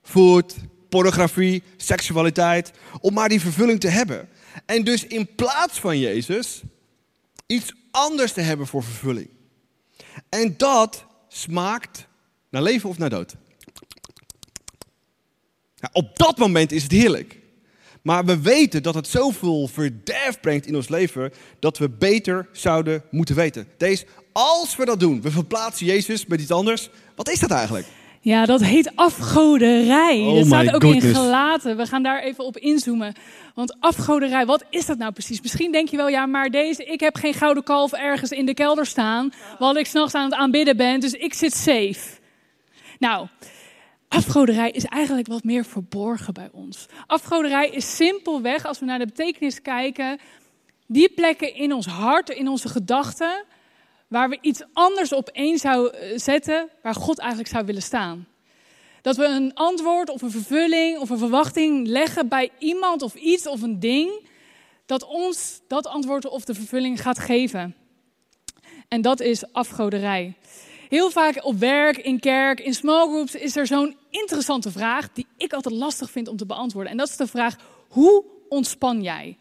food, 0.02 0.56
pornografie, 0.90 1.64
seksualiteit, 1.78 2.72
om 3.00 3.14
maar 3.14 3.30
die 3.30 3.42
vervulling 3.42 3.80
te 3.80 3.90
hebben. 3.90 4.30
En 4.66 4.84
dus 4.84 5.06
in 5.06 5.36
plaats 5.36 5.80
van 5.80 6.00
Jezus 6.00 6.62
iets 7.52 7.74
anders 7.92 8.34
te 8.34 8.42
hebben 8.42 8.68
voor 8.68 8.84
vervulling. 8.84 9.30
En 10.30 10.54
dat 10.58 11.06
smaakt 11.28 12.08
naar 12.50 12.62
leven 12.62 12.90
of 12.90 12.98
naar 12.98 13.10
dood. 13.10 13.36
Op 15.92 16.18
dat 16.18 16.38
moment 16.38 16.72
is 16.72 16.84
het 16.84 16.92
heerlijk. 16.92 17.40
Maar 18.02 18.26
we 18.26 18.40
weten 18.40 18.84
dat 18.84 18.96
het 18.96 19.08
zoveel 19.08 19.68
verderf 19.68 20.40
brengt 20.40 20.66
in 20.66 20.76
ons 20.76 20.90
leven 20.90 21.34
dat 21.60 21.78
we 21.78 21.90
beter 21.90 22.50
zouden 22.52 23.04
moeten 23.12 23.36
weten. 23.36 23.68
Deze, 23.78 24.06
als 24.32 24.76
we 24.76 24.86
dat 24.86 25.00
doen, 25.00 25.22
we 25.22 25.32
verplaatsen 25.32 25.86
Jezus 25.86 26.26
met 26.26 26.42
iets 26.42 26.52
anders. 26.52 26.90
Wat 27.16 27.30
is 27.30 27.40
dat 27.40 27.52
eigenlijk? 27.52 27.88
Ja, 28.24 28.46
dat 28.46 28.62
heet 28.62 28.96
afgoderij. 28.96 30.20
Oh 30.20 30.36
dat 30.36 30.46
staat 30.46 30.74
ook 30.74 30.84
in 30.84 31.02
gelaten. 31.02 31.78
We 31.78 31.86
gaan 31.86 32.04
daar 32.04 32.22
even 32.22 32.46
op 32.46 32.58
inzoomen. 32.58 33.14
Want 33.56 33.76
afgoderij, 33.80 34.46
wat 34.46 34.64
is 34.70 34.86
dat 34.86 34.98
nou 34.98 35.12
precies? 35.12 35.42
Misschien 35.42 35.72
denk 35.72 35.90
je 35.90 35.98
wel, 35.98 36.08
ja, 36.08 36.26
maar 36.26 36.50
deze, 36.50 36.84
ik 36.86 37.00
heb 37.00 37.16
geen 37.16 37.34
gouden 37.34 37.64
kalf 37.64 37.92
ergens 37.92 38.32
in 38.32 38.46
de 38.46 38.54
kelder 38.54 38.86
staan. 38.86 39.32
Wat 39.60 39.78
ik 39.78 39.86
s'nachts 39.86 40.14
aan 40.14 40.24
het 40.24 40.34
aanbidden 40.34 40.78
ben, 40.78 41.00
dus 41.00 41.14
ik 41.14 41.34
zit 41.34 41.54
safe. 41.54 42.20
Nou, 43.00 43.28
afgoderij 44.08 44.72
is 44.72 44.86
eigenlijk 44.86 45.28
wat 45.28 45.44
meer 45.44 45.66
verborgen 45.66 46.34
bij 46.34 46.50
ons. 46.52 46.88
Afgoderij 47.08 47.70
is 47.70 47.96
simpelweg, 47.96 48.66
als 48.66 48.80
we 48.80 48.86
naar 48.86 49.00
de 49.00 49.06
betekenis 49.06 49.62
kijken, 49.62 50.20
die 50.88 51.10
plekken 51.10 51.56
in 51.56 51.74
ons 51.74 51.86
hart, 51.86 52.30
in 52.30 52.48
onze 52.48 52.70
gedachten, 52.70 53.44
waar 54.12 54.30
we 54.30 54.38
iets 54.42 54.64
anders 54.74 55.14
op 55.14 55.28
één 55.28 55.58
zouden 55.58 56.20
zetten, 56.20 56.70
waar 56.82 56.96
God 56.96 57.20
eigenlijk 57.20 57.50
zou 57.50 57.66
willen 57.66 57.82
staan. 57.82 58.28
Dat 59.02 59.16
we 59.16 59.26
een 59.26 59.54
antwoord 59.54 60.10
of 60.10 60.22
een 60.22 60.32
vervulling 60.32 60.98
of 60.98 61.10
een 61.10 61.18
verwachting 61.18 61.88
leggen 61.88 62.28
bij 62.28 62.50
iemand 62.60 63.02
of 63.02 63.16
iets 63.16 63.48
of 63.48 63.62
een 63.62 63.80
ding, 63.80 64.28
dat 64.86 65.04
ons 65.04 65.62
dat 65.68 65.88
antwoord 65.88 66.28
of 66.28 66.46
de 66.46 66.54
vervulling 66.54 67.02
gaat 67.02 67.20
geven. 67.20 67.76
En 68.88 69.02
dat 69.02 69.20
is 69.20 69.54
afgoderij. 69.54 70.38
Heel 70.90 71.12
vaak 71.12 71.46
op 71.46 71.58
werk, 71.58 71.98
in 71.98 72.20
kerk, 72.20 72.60
in 72.60 72.74
small 72.74 73.08
groups 73.08 73.36
is 73.36 73.56
er 73.56 73.68
zo'n 73.68 73.96
interessante 74.10 74.72
vraag 74.72 75.14
die 75.14 75.28
ik 75.38 75.54
altijd 75.54 75.76
lastig 75.76 76.12
vind 76.12 76.28
om 76.28 76.38
te 76.38 76.46
beantwoorden. 76.46 76.92
En 76.92 76.98
dat 76.98 77.10
is 77.10 77.18
de 77.18 77.28
vraag: 77.28 77.56
hoe 77.90 78.24
ontspan 78.50 79.02
jij? 79.02 79.38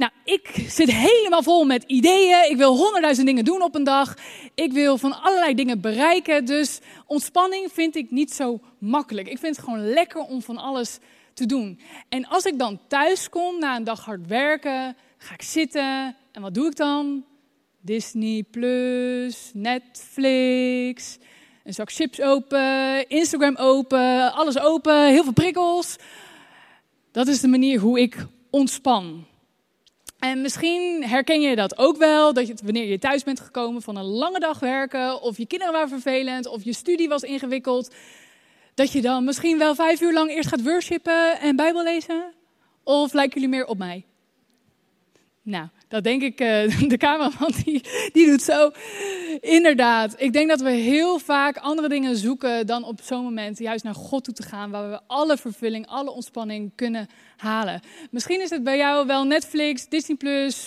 Nou, 0.00 0.12
ik 0.24 0.64
zit 0.68 0.90
helemaal 0.90 1.42
vol 1.42 1.64
met 1.64 1.84
ideeën. 1.86 2.50
Ik 2.50 2.56
wil 2.56 2.76
honderdduizend 2.76 3.26
dingen 3.26 3.44
doen 3.44 3.62
op 3.62 3.74
een 3.74 3.84
dag. 3.84 4.16
Ik 4.54 4.72
wil 4.72 4.98
van 4.98 5.22
allerlei 5.22 5.54
dingen 5.54 5.80
bereiken. 5.80 6.44
Dus 6.44 6.80
ontspanning 7.06 7.72
vind 7.72 7.96
ik 7.96 8.10
niet 8.10 8.32
zo 8.32 8.60
makkelijk. 8.78 9.28
Ik 9.28 9.38
vind 9.38 9.56
het 9.56 9.64
gewoon 9.64 9.92
lekker 9.92 10.20
om 10.20 10.42
van 10.42 10.56
alles 10.56 10.98
te 11.34 11.46
doen. 11.46 11.80
En 12.08 12.26
als 12.26 12.44
ik 12.44 12.58
dan 12.58 12.80
thuis 12.88 13.28
kom 13.28 13.58
na 13.58 13.76
een 13.76 13.84
dag 13.84 14.04
hard 14.04 14.26
werken, 14.26 14.96
ga 15.18 15.34
ik 15.34 15.42
zitten. 15.42 16.16
En 16.32 16.42
wat 16.42 16.54
doe 16.54 16.66
ik 16.66 16.76
dan? 16.76 17.24
Disney 17.80 18.44
Plus, 18.50 19.50
Netflix, 19.54 21.18
een 21.64 21.74
zak 21.74 21.92
chips 21.92 22.20
open, 22.20 23.08
Instagram 23.08 23.56
open, 23.56 24.32
alles 24.32 24.58
open, 24.60 25.08
heel 25.08 25.22
veel 25.22 25.32
prikkels. 25.32 25.96
Dat 27.12 27.26
is 27.26 27.40
de 27.40 27.48
manier 27.48 27.80
hoe 27.80 28.00
ik 28.00 28.26
ontspan. 28.50 29.28
En 30.20 30.40
misschien 30.40 31.04
herken 31.04 31.40
je 31.40 31.56
dat 31.56 31.78
ook 31.78 31.96
wel, 31.96 32.32
dat 32.32 32.46
je, 32.46 32.54
wanneer 32.64 32.88
je 32.88 32.98
thuis 32.98 33.22
bent 33.22 33.40
gekomen 33.40 33.82
van 33.82 33.96
een 33.96 34.04
lange 34.04 34.40
dag 34.40 34.58
werken, 34.58 35.22
of 35.22 35.36
je 35.36 35.46
kinderen 35.46 35.74
waren 35.74 35.88
vervelend, 35.88 36.46
of 36.46 36.64
je 36.64 36.72
studie 36.72 37.08
was 37.08 37.22
ingewikkeld, 37.22 37.94
dat 38.74 38.92
je 38.92 39.00
dan 39.00 39.24
misschien 39.24 39.58
wel 39.58 39.74
vijf 39.74 40.00
uur 40.00 40.12
lang 40.12 40.30
eerst 40.30 40.48
gaat 40.48 40.62
worshipen 40.62 41.40
en 41.40 41.56
Bijbel 41.56 41.82
lezen? 41.82 42.32
Of 42.84 43.12
lijken 43.12 43.40
jullie 43.40 43.56
meer 43.56 43.66
op 43.66 43.78
mij? 43.78 44.04
Nou, 45.42 45.68
dat 45.88 46.04
denk 46.04 46.22
ik, 46.22 46.40
uh, 46.40 46.48
de 46.92 46.96
cameraman 46.96 47.52
die, 47.64 47.82
die 48.12 48.26
doet 48.26 48.42
zo. 48.42 48.70
Inderdaad, 49.40 50.14
ik 50.18 50.32
denk 50.32 50.48
dat 50.48 50.60
we 50.60 50.70
heel 50.70 51.18
vaak 51.18 51.56
andere 51.56 51.88
dingen 51.88 52.16
zoeken 52.16 52.66
dan 52.66 52.84
op 52.84 53.00
zo'n 53.02 53.22
moment 53.22 53.58
juist 53.58 53.84
naar 53.84 53.94
God 53.94 54.24
toe 54.24 54.34
te 54.34 54.42
gaan, 54.42 54.70
waar 54.70 54.90
we 54.90 55.00
alle 55.06 55.36
vervulling, 55.36 55.86
alle 55.86 56.10
ontspanning 56.10 56.72
kunnen 56.74 57.08
halen. 57.40 57.80
Misschien 58.10 58.40
is 58.40 58.50
het 58.50 58.62
bij 58.62 58.76
jou 58.76 59.06
wel 59.06 59.24
Netflix, 59.24 59.88
Disney 59.88 60.16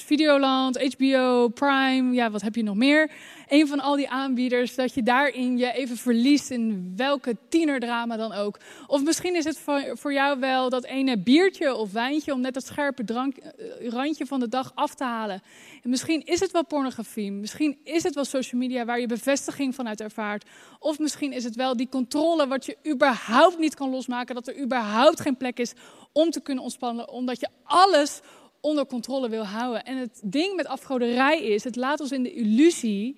Videoland, 0.06 0.94
HBO, 0.94 1.48
Prime, 1.48 2.14
ja, 2.14 2.32
wat 2.32 2.42
heb 2.42 2.56
je 2.56 2.64
nog 2.64 2.76
meer? 2.76 3.12
Een 3.48 3.68
van 3.68 3.80
al 3.80 3.96
die 3.96 4.10
aanbieders, 4.10 4.76
dat 4.76 4.94
je 4.94 5.04
daarin 5.04 5.58
je 5.58 5.72
even 5.72 5.98
verliest 5.98 6.52
in 6.52 6.94
welke 6.96 7.38
tienerdrama 7.50 8.18
dan 8.18 8.32
ook. 8.32 8.60
Of 8.88 9.04
misschien 9.04 9.36
is 9.36 9.44
het 9.44 9.60
voor, 9.94 10.14
jou 10.14 10.40
wel 10.40 10.70
dat 10.70 10.84
ene 10.84 11.18
biertje 11.18 11.76
of 11.76 11.92
wijntje 11.92 12.34
om 12.34 12.42
net 12.42 12.54
dat 12.54 12.66
scherpe 12.66 13.04
drank, 13.04 13.36
uh, 13.38 13.90
randje 13.90 14.26
van 14.26 14.40
de 14.40 14.50
dag 14.50 14.72
af 14.76 14.94
te 14.96 15.04
halen. 15.04 15.42
En 15.84 15.90
misschien 15.90 16.26
is 16.26 16.40
het 16.40 16.52
wel 16.52 16.66
pornografie, 16.66 17.32
misschien 17.32 17.78
is 17.84 18.04
het 18.04 18.16
wel 18.16 18.26
social 18.26 18.62
media 18.62 18.86
waar 18.86 19.00
je 19.00 19.08
bevestiging 19.08 19.76
vanuit 19.76 20.02
ervaart. 20.02 20.46
Of 20.80 21.00
misschien 21.00 21.32
is 21.32 21.44
het 21.44 21.56
wel 21.56 21.78
die 21.78 21.90
controle 21.90 22.48
wat 22.48 22.66
je 22.66 22.78
überhaupt 22.88 23.58
niet 23.58 23.76
kan 23.76 23.90
losmaken, 23.90 24.36
dat 24.36 24.48
er 24.48 24.62
überhaupt 24.62 25.20
geen 25.20 25.38
plek 25.38 25.60
is 25.60 25.74
om 26.12 26.30
te 26.30 26.42
kunnen 26.42 26.64
ontspannen, 26.64 27.10
omdat 27.10 27.40
je 27.40 27.48
alles 27.64 28.22
onder 28.62 28.86
controle 28.86 29.30
wil 29.30 29.46
houden. 29.46 29.86
En 29.86 29.98
het 29.98 30.22
ding 30.24 30.56
met 30.56 30.68
afgoderij 30.68 31.42
is, 31.42 31.64
het 31.64 31.76
laat 31.76 32.00
ons 32.00 32.12
in 32.12 32.24
de 32.24 32.34
illusie 32.34 33.18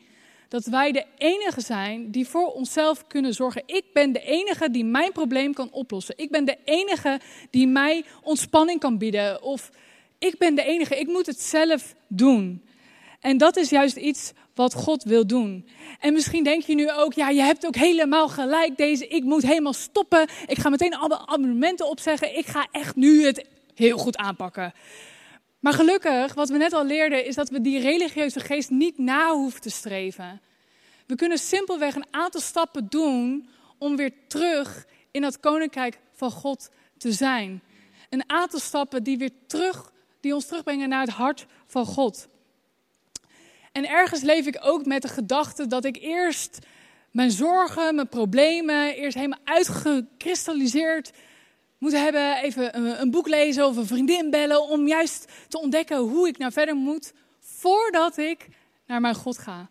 dat 0.49 0.65
wij 0.65 0.91
de 0.91 1.05
enige 1.17 1.62
zijn 1.62 2.12
die 2.12 2.27
voor 2.27 2.47
onszelf 2.51 3.08
kunnen 3.08 3.34
zorgen. 3.34 3.63
Ik 3.65 3.84
ben 3.93 4.12
de 4.12 4.21
enige 4.21 4.71
die 4.71 4.86
mijn 4.86 5.12
probleem 5.12 5.53
kan 5.53 5.71
oplossen. 5.71 6.17
Ik 6.17 6.31
ben 6.31 6.45
de 6.45 6.58
enige 6.63 7.19
die 7.49 7.67
mij 7.67 8.03
ontspanning 8.21 8.79
kan 8.79 8.97
bieden. 8.97 9.41
Of 9.41 9.71
ik 10.19 10.38
ben 10.38 10.55
de 10.55 10.63
enige, 10.63 10.99
ik 10.99 11.08
moet 11.08 11.25
het 11.25 11.41
zelf 11.41 11.95
doen. 12.08 12.63
En 13.19 13.38
dat 13.38 13.58
is 13.58 13.69
juist 13.69 13.95
iets 13.95 14.31
wat 14.55 14.73
God 14.73 15.03
wil 15.03 15.27
doen. 15.27 15.67
En 15.99 16.13
misschien 16.13 16.43
denk 16.43 16.63
je 16.63 16.75
nu 16.75 16.91
ook, 16.91 17.13
ja, 17.13 17.29
je 17.29 17.41
hebt 17.41 17.65
ook 17.65 17.75
helemaal 17.75 18.27
gelijk 18.27 18.77
deze, 18.77 19.08
ik 19.08 19.23
moet 19.23 19.41
helemaal 19.41 19.73
stoppen. 19.73 20.27
Ik 20.45 20.58
ga 20.58 20.69
meteen 20.69 20.95
alle 20.95 21.27
abonnementen 21.27 21.89
opzeggen. 21.89 22.38
Ik 22.38 22.45
ga 22.45 22.67
echt 22.71 22.95
nu 22.95 23.25
het 23.25 23.45
heel 23.75 23.97
goed 23.97 24.17
aanpakken. 24.17 24.73
Maar 25.65 25.73
gelukkig, 25.73 26.34
wat 26.34 26.49
we 26.49 26.58
net 26.58 26.73
al 26.73 26.86
leerden, 26.86 27.25
is 27.25 27.36
dat 27.36 27.49
we 27.49 27.62
die 27.62 27.80
religieuze 27.80 28.39
geest 28.39 28.69
niet 28.69 28.97
na 28.97 29.34
hoeven 29.34 29.62
te 29.62 29.69
streven. 29.69 30.41
We 31.06 31.15
kunnen 31.15 31.38
simpelweg 31.38 31.95
een 31.95 32.06
aantal 32.12 32.41
stappen 32.41 32.88
doen 32.89 33.49
om 33.78 33.95
weer 33.95 34.12
terug 34.28 34.86
in 35.12 35.21
dat 35.21 35.39
koninkrijk 35.39 35.99
van 36.12 36.32
God 36.32 36.69
te 36.97 37.12
zijn. 37.12 37.62
Een 38.10 38.30
aantal 38.30 38.60
stappen 38.60 39.04
die 39.04 39.17
weer 39.17 39.32
terug, 39.47 39.91
die 40.19 40.34
ons 40.36 40.45
terugbrengen 40.45 40.89
naar 40.89 41.01
het 41.01 41.10
hart 41.10 41.45
van 41.67 41.86
God. 41.86 42.28
En 43.71 43.89
ergens 43.89 44.21
leef 44.21 44.45
ik 44.45 44.58
ook 44.62 44.86
met 44.86 45.01
de 45.01 45.08
gedachte 45.08 45.67
dat 45.67 45.86
ik 45.86 45.97
eerst 46.01 46.60
mijn 47.12 47.32
zorgen, 47.32 47.95
mijn 47.95 48.10
problemen, 48.10 48.95
eerst 48.95 49.15
helemaal 49.15 49.39
uitgekristalliseerd 49.43 51.12
moet 51.77 51.91
hebben. 51.91 52.38
Even 52.38 52.77
een, 52.77 53.01
een 53.01 53.11
boek 53.11 53.27
lezen 53.27 53.65
of 53.65 53.77
een 53.77 53.85
vriendin 53.85 54.29
bellen 54.29 54.61
om 54.61 54.88
juist 54.88 55.31
te 55.47 55.59
ontdekken 55.59 55.97
hoe 55.97 56.27
ik 56.27 56.38
nou 56.38 56.51
verder 56.51 56.75
moet 56.75 57.13
voordat 57.39 58.17
ik 58.17 58.47
naar 58.88 59.01
mijn 59.01 59.15
God 59.15 59.38
ga. 59.38 59.69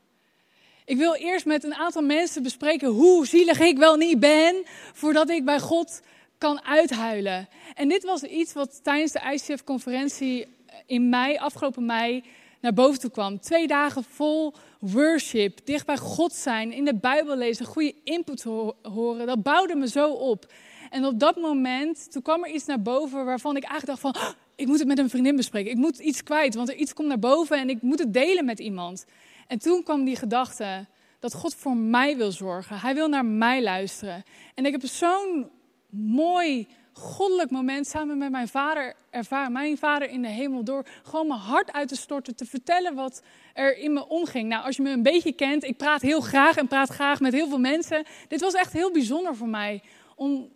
Ik 0.85 0.97
wil 0.97 1.15
eerst 1.15 1.47
met 1.47 1.65
een 1.65 1.75
aantal 1.75 2.03
mensen 2.03 2.43
bespreken 2.43 2.89
hoe 2.89 3.27
zielig 3.27 3.61
ik 3.61 3.79
wel 3.79 3.97
niet 3.97 4.21
ben, 4.21 4.63
voordat 4.93 5.31
ik 5.31 5.45
bij 5.45 5.61
God 5.61 6.01
kan 6.39 6.65
uithuilen. 6.65 7.49
En 7.75 7.89
dit 7.89 8.05
was 8.05 8.23
iets 8.23 8.53
wat 8.53 8.85
tijdens 8.85 9.13
de 9.13 9.21
ICF-conferentie 9.33 10.47
in 10.87 11.09
mei, 11.09 11.37
afgelopen 11.37 11.87
mei, 11.87 12.25
naar 12.61 12.75
boven 12.75 13.01
toe 13.01 13.11
kwam. 13.11 13.41
Twee 13.41 13.67
dagen 13.67 14.05
vol 14.05 14.55
worship, 14.81 15.59
dicht 15.65 15.87
bij 15.87 15.97
God 15.97 16.33
zijn, 16.33 16.73
in 16.73 16.85
de 16.85 16.95
Bijbel 16.95 17.37
lezen, 17.37 17.67
goede 17.67 17.95
input 18.05 18.43
horen. 18.83 19.27
Dat 19.27 19.43
bouwde 19.43 19.75
me 19.75 19.89
zo 19.89 20.11
op. 20.11 20.47
En 20.95 21.05
op 21.05 21.19
dat 21.19 21.37
moment, 21.37 22.13
toen 22.13 22.23
kwam 22.23 22.45
er 22.45 22.51
iets 22.51 22.65
naar 22.65 22.83
boven 22.83 23.25
waarvan 23.25 23.57
ik 23.57 23.65
eigenlijk 23.65 24.01
dacht 24.01 24.15
van, 24.15 24.23
oh, 24.23 24.35
ik 24.55 24.67
moet 24.67 24.79
het 24.79 24.89
met 24.89 24.99
een 24.99 25.11
vriendin 25.11 25.37
bespreken. 25.37 25.71
Ik 25.71 25.77
moet 25.77 25.99
iets 25.99 26.23
kwijt, 26.23 26.55
want 26.55 26.69
er 26.69 26.75
iets 26.75 26.95
komt 26.95 27.09
naar 27.09 27.19
boven 27.19 27.59
en 27.59 27.69
ik 27.69 27.83
moet 27.83 27.99
het 27.99 28.13
delen 28.13 28.45
met 28.45 28.59
iemand. 28.59 29.05
En 29.47 29.59
toen 29.59 29.83
kwam 29.83 30.05
die 30.05 30.17
gedachte 30.17 30.87
dat 31.19 31.35
God 31.35 31.55
voor 31.55 31.77
mij 31.77 32.17
wil 32.17 32.33
zorgen. 32.33 32.79
Hij 32.79 32.95
wil 32.95 33.09
naar 33.09 33.25
mij 33.25 33.63
luisteren. 33.63 34.25
En 34.55 34.67
ik 34.67 34.73
heb 34.73 34.85
zo'n 34.85 35.51
mooi 35.91 36.67
goddelijk 36.93 37.51
moment 37.51 37.87
samen 37.87 38.19
met 38.19 38.31
mijn 38.31 38.49
vader 38.49 38.95
ervaren. 39.11 39.53
Mijn 39.53 39.79
vader 39.79 40.11
in 40.11 40.23
de 40.23 40.29
hemel 40.29 40.65
door 40.65 40.87
gewoon 41.03 41.27
mijn 41.27 41.41
hart 41.41 41.73
uit 41.73 41.89
te 41.89 41.97
storten. 41.97 42.37
Te 42.37 42.47
vertellen 42.47 42.95
wat 42.95 43.23
er 43.55 43.79
in 43.79 43.93
me 43.93 44.09
omging. 44.09 44.49
Nou, 44.49 44.65
als 44.65 44.77
je 44.77 44.83
me 44.83 44.91
een 44.91 45.03
beetje 45.03 45.33
kent. 45.33 45.65
Ik 45.65 45.77
praat 45.77 46.03
heel 46.03 46.21
graag 46.21 46.57
en 46.57 46.69
praat 46.69 46.89
graag 46.89 47.21
met 47.21 47.33
heel 47.33 47.49
veel 47.49 47.59
mensen. 47.59 48.05
Dit 48.29 48.41
was 48.41 48.55
echt 48.55 48.73
heel 48.73 48.93
bijzonder 48.93 49.37
voor 49.37 49.49
mij. 49.49 49.83
Om 50.17 50.49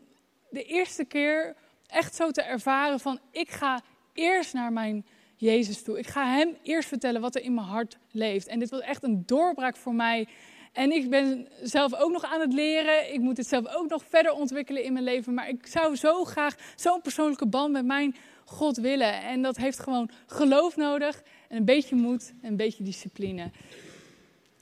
de 0.50 0.62
eerste 0.62 1.04
keer 1.04 1.56
echt 1.86 2.14
zo 2.14 2.30
te 2.30 2.42
ervaren 2.42 3.00
van 3.00 3.18
ik 3.30 3.50
ga 3.50 3.80
eerst 4.12 4.52
naar 4.52 4.72
mijn 4.72 5.06
Jezus 5.36 5.82
toe. 5.82 5.98
Ik 5.98 6.06
ga 6.06 6.26
hem 6.26 6.56
eerst 6.62 6.88
vertellen 6.88 7.20
wat 7.20 7.34
er 7.34 7.42
in 7.42 7.54
mijn 7.54 7.66
hart 7.66 7.98
leeft. 8.10 8.46
En 8.46 8.58
dit 8.58 8.70
was 8.70 8.80
echt 8.80 9.02
een 9.02 9.22
doorbraak 9.26 9.76
voor 9.76 9.94
mij. 9.94 10.26
En 10.72 10.92
ik 10.92 11.10
ben 11.10 11.48
zelf 11.62 11.94
ook 11.94 12.12
nog 12.12 12.24
aan 12.24 12.40
het 12.40 12.52
leren. 12.52 13.12
Ik 13.12 13.20
moet 13.20 13.36
het 13.36 13.46
zelf 13.46 13.66
ook 13.66 13.88
nog 13.88 14.04
verder 14.08 14.32
ontwikkelen 14.32 14.84
in 14.84 14.92
mijn 14.92 15.04
leven. 15.04 15.34
Maar 15.34 15.48
ik 15.48 15.66
zou 15.66 15.96
zo 15.96 16.24
graag 16.24 16.54
zo'n 16.76 17.00
persoonlijke 17.00 17.46
band 17.46 17.72
met 17.72 17.84
mijn 17.84 18.16
God 18.44 18.76
willen. 18.76 19.22
En 19.22 19.42
dat 19.42 19.56
heeft 19.56 19.78
gewoon 19.78 20.10
geloof 20.26 20.76
nodig. 20.76 21.22
En 21.48 21.56
een 21.56 21.64
beetje 21.64 21.96
moed 21.96 22.32
en 22.42 22.48
een 22.50 22.56
beetje 22.56 22.84
discipline. 22.84 23.50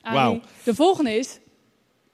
Wauw. 0.01 0.41
De 0.63 0.75
volgende 0.75 1.17
is 1.17 1.39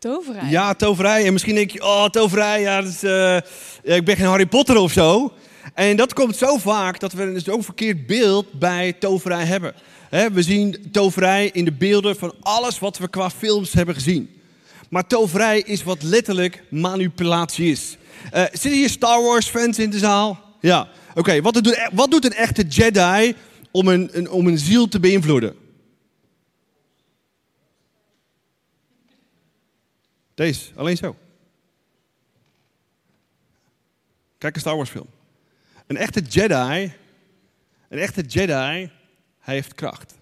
toverij. 0.03 0.49
Ja, 0.49 0.73
toverij. 0.73 1.25
En 1.25 1.33
misschien 1.33 1.55
denk 1.55 1.71
je, 1.71 1.83
oh, 1.83 2.05
toverij, 2.05 2.61
ja, 2.61 2.79
is, 2.79 3.03
uh, 3.03 3.35
ik 3.83 4.05
ben 4.05 4.15
geen 4.15 4.25
Harry 4.25 4.45
Potter 4.45 4.77
of 4.77 4.91
zo. 4.91 5.33
En 5.73 5.95
dat 5.95 6.13
komt 6.13 6.35
zo 6.35 6.57
vaak 6.57 6.99
dat 6.99 7.13
we 7.13 7.33
dus 7.33 7.49
ook 7.49 7.57
een 7.57 7.63
verkeerd 7.63 8.07
beeld 8.07 8.59
bij 8.59 8.93
toverij 8.93 9.45
hebben. 9.45 9.73
He, 10.09 10.31
we 10.31 10.41
zien 10.41 10.87
toverij 10.91 11.49
in 11.53 11.65
de 11.65 11.71
beelden 11.71 12.15
van 12.15 12.33
alles 12.41 12.79
wat 12.79 12.97
we 12.97 13.07
qua 13.07 13.29
films 13.29 13.73
hebben 13.73 13.95
gezien. 13.95 14.29
Maar 14.89 15.07
toverij 15.07 15.59
is 15.59 15.83
wat 15.83 16.03
letterlijk 16.03 16.63
manipulatie 16.69 17.71
is. 17.71 17.97
Uh, 18.33 18.41
zitten 18.41 18.71
hier 18.71 18.89
Star 18.89 19.23
Wars 19.23 19.47
fans 19.47 19.79
in 19.79 19.89
de 19.89 19.97
zaal? 19.97 20.39
Ja. 20.59 20.87
Oké, 21.15 21.41
wat, 21.41 21.53
doet, 21.53 21.89
wat 21.93 22.11
doet 22.11 22.25
een 22.25 22.33
echte 22.33 22.63
Jedi 22.63 23.35
om 23.71 23.87
een, 23.87 24.09
een, 24.11 24.29
om 24.29 24.47
een 24.47 24.57
ziel 24.57 24.87
te 24.87 24.99
beïnvloeden? 24.99 25.62
Deze, 30.33 30.71
alleen 30.75 30.97
zo. 30.97 31.15
Kijk 34.37 34.55
een 34.55 34.61
Star 34.61 34.75
Wars 34.75 34.89
film. 34.89 35.07
Een 35.87 35.97
echte 35.97 36.21
Jedi, 36.21 36.93
een 37.89 37.99
echte 37.99 38.21
Jedi, 38.21 38.91
hij 39.39 39.55
heeft 39.55 39.73
kracht. 39.75 40.15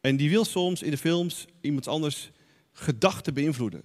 En 0.00 0.16
die 0.16 0.30
wil 0.30 0.44
soms 0.44 0.82
in 0.82 0.90
de 0.90 0.98
films 0.98 1.46
iemand 1.60 1.88
anders 1.88 2.30
gedachten 2.72 3.34
beïnvloeden. 3.34 3.82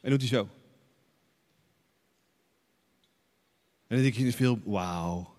En 0.00 0.10
doet 0.10 0.20
hij 0.20 0.28
zo. 0.28 0.48
En 3.86 3.94
dan 3.94 4.02
denk 4.02 4.14
je 4.14 4.20
in 4.20 4.26
de 4.26 4.32
film, 4.32 4.62
wauw. 4.64 5.34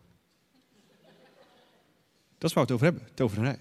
Dat 2.38 2.50
is 2.50 2.56
waar 2.56 2.66
we 2.66 2.72
het 2.74 2.82
over 2.82 2.86
hebben, 2.86 3.16
toverij. 3.16 3.60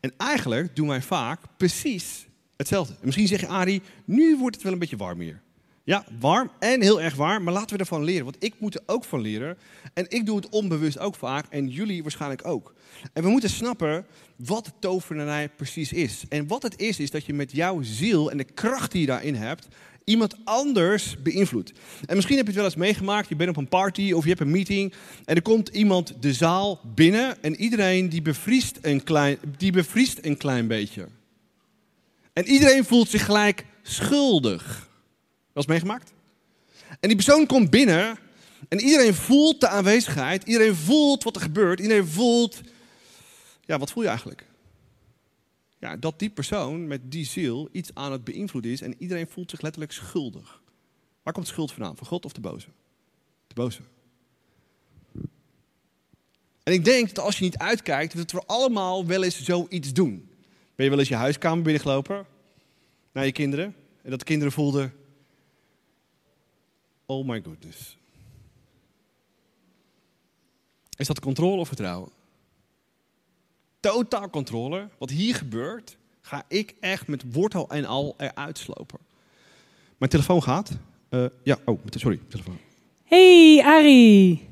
En 0.00 0.12
eigenlijk 0.16 0.76
doen 0.76 0.88
wij 0.88 1.02
vaak 1.02 1.40
precies 1.56 2.26
hetzelfde. 2.60 2.92
En 2.92 3.04
misschien 3.04 3.26
zeg 3.26 3.40
je, 3.40 3.46
Ari, 3.46 3.82
nu 4.04 4.36
wordt 4.36 4.54
het 4.54 4.64
wel 4.64 4.72
een 4.72 4.78
beetje 4.78 4.96
warm 4.96 5.20
hier. 5.20 5.40
Ja, 5.84 6.04
warm 6.20 6.50
en 6.58 6.82
heel 6.82 7.00
erg 7.00 7.14
warm, 7.14 7.42
maar 7.42 7.52
laten 7.52 7.76
we 7.76 7.82
ervan 7.82 8.04
leren. 8.04 8.24
Want 8.24 8.36
ik 8.38 8.54
moet 8.58 8.74
er 8.74 8.82
ook 8.86 9.04
van 9.04 9.20
leren. 9.20 9.58
En 9.94 10.04
ik 10.08 10.26
doe 10.26 10.36
het 10.36 10.48
onbewust 10.48 10.98
ook 10.98 11.14
vaak. 11.14 11.46
En 11.48 11.68
jullie 11.68 12.02
waarschijnlijk 12.02 12.46
ook. 12.46 12.74
En 13.12 13.22
we 13.22 13.28
moeten 13.28 13.50
snappen 13.50 14.06
wat 14.36 14.72
tovenarij 14.78 15.48
precies 15.48 15.92
is. 15.92 16.24
En 16.28 16.46
wat 16.46 16.62
het 16.62 16.80
is, 16.80 16.98
is 16.98 17.10
dat 17.10 17.24
je 17.24 17.34
met 17.34 17.52
jouw 17.52 17.82
ziel 17.82 18.30
en 18.30 18.36
de 18.36 18.44
kracht 18.44 18.92
die 18.92 19.00
je 19.00 19.06
daarin 19.06 19.34
hebt, 19.34 19.68
iemand 20.04 20.36
anders 20.44 21.22
beïnvloedt. 21.22 21.72
En 22.06 22.14
misschien 22.14 22.36
heb 22.36 22.46
je 22.46 22.52
het 22.52 22.60
wel 22.60 22.70
eens 22.70 22.80
meegemaakt. 22.80 23.28
Je 23.28 23.36
bent 23.36 23.50
op 23.50 23.56
een 23.56 23.68
party 23.68 24.12
of 24.12 24.22
je 24.22 24.28
hebt 24.28 24.40
een 24.40 24.50
meeting. 24.50 24.92
En 25.24 25.36
er 25.36 25.42
komt 25.42 25.68
iemand 25.68 26.14
de 26.20 26.32
zaal 26.32 26.80
binnen. 26.94 27.42
En 27.42 27.56
iedereen 27.56 28.08
die 28.08 28.22
bevriest 28.22 28.78
een 28.82 29.02
klein, 29.02 29.38
die 29.56 29.72
bevriest 29.72 30.18
een 30.22 30.36
klein 30.36 30.66
beetje. 30.66 31.08
En 32.40 32.46
iedereen 32.46 32.84
voelt 32.84 33.08
zich 33.08 33.24
gelijk 33.24 33.66
schuldig. 33.82 34.88
Was 35.52 35.66
meegemaakt? 35.66 36.12
En 37.00 37.08
die 37.08 37.14
persoon 37.14 37.46
komt 37.46 37.70
binnen 37.70 38.18
en 38.68 38.80
iedereen 38.80 39.14
voelt 39.14 39.60
de 39.60 39.68
aanwezigheid, 39.68 40.44
iedereen 40.44 40.74
voelt 40.74 41.22
wat 41.22 41.36
er 41.36 41.42
gebeurt, 41.42 41.80
iedereen 41.80 42.06
voelt, 42.06 42.60
ja, 43.64 43.78
wat 43.78 43.90
voel 43.90 44.02
je 44.02 44.08
eigenlijk? 44.08 44.46
Ja, 45.78 45.96
dat 45.96 46.18
die 46.18 46.30
persoon 46.30 46.86
met 46.86 47.00
die 47.04 47.24
ziel 47.24 47.68
iets 47.72 47.90
aan 47.94 48.12
het 48.12 48.24
beïnvloeden 48.24 48.70
is 48.70 48.80
en 48.80 48.94
iedereen 48.98 49.28
voelt 49.28 49.50
zich 49.50 49.60
letterlijk 49.60 49.92
schuldig. 49.92 50.62
Waar 51.22 51.32
komt 51.32 51.46
schuld 51.46 51.72
vandaan? 51.72 51.96
Van 51.96 52.06
God 52.06 52.24
of 52.24 52.32
de 52.32 52.40
boze? 52.40 52.68
De 53.46 53.54
boze. 53.54 53.80
En 56.62 56.72
ik 56.72 56.84
denk 56.84 57.14
dat 57.14 57.24
als 57.24 57.38
je 57.38 57.44
niet 57.44 57.58
uitkijkt, 57.58 58.16
dat 58.16 58.32
we 58.32 58.42
allemaal 58.46 59.06
wel 59.06 59.22
eens 59.22 59.42
zoiets 59.42 59.92
doen. 59.92 60.28
Ben 60.74 60.84
je 60.84 60.90
wel 60.90 60.98
eens 60.98 61.08
je 61.08 61.14
huiskamer 61.14 61.62
binnengelopen 61.62 62.29
naar 63.12 63.24
je 63.24 63.32
kinderen 63.32 63.74
en 64.02 64.10
dat 64.10 64.18
de 64.18 64.24
kinderen 64.24 64.52
voelden, 64.52 64.92
Oh 67.10 67.26
my 67.26 67.42
goodness. 67.44 67.96
Is 70.96 71.06
dat 71.06 71.20
controle 71.20 71.60
of 71.60 71.66
vertrouwen? 71.66 72.10
Totaal 73.80 74.30
controle. 74.30 74.88
Wat 74.98 75.10
hier 75.10 75.34
gebeurt, 75.34 75.96
ga 76.20 76.44
ik 76.48 76.74
echt 76.80 77.06
met 77.06 77.32
wortel 77.32 77.68
en 77.68 77.84
al 77.84 78.14
eruit 78.18 78.58
slopen. 78.58 78.98
Mijn 79.98 80.10
telefoon 80.10 80.42
gaat. 80.42 80.78
Uh, 81.10 81.24
ja, 81.42 81.58
oh, 81.64 81.80
sorry, 81.90 82.20
telefoon. 82.28 82.58
Hey 83.04 83.62
Ari. 83.64 84.48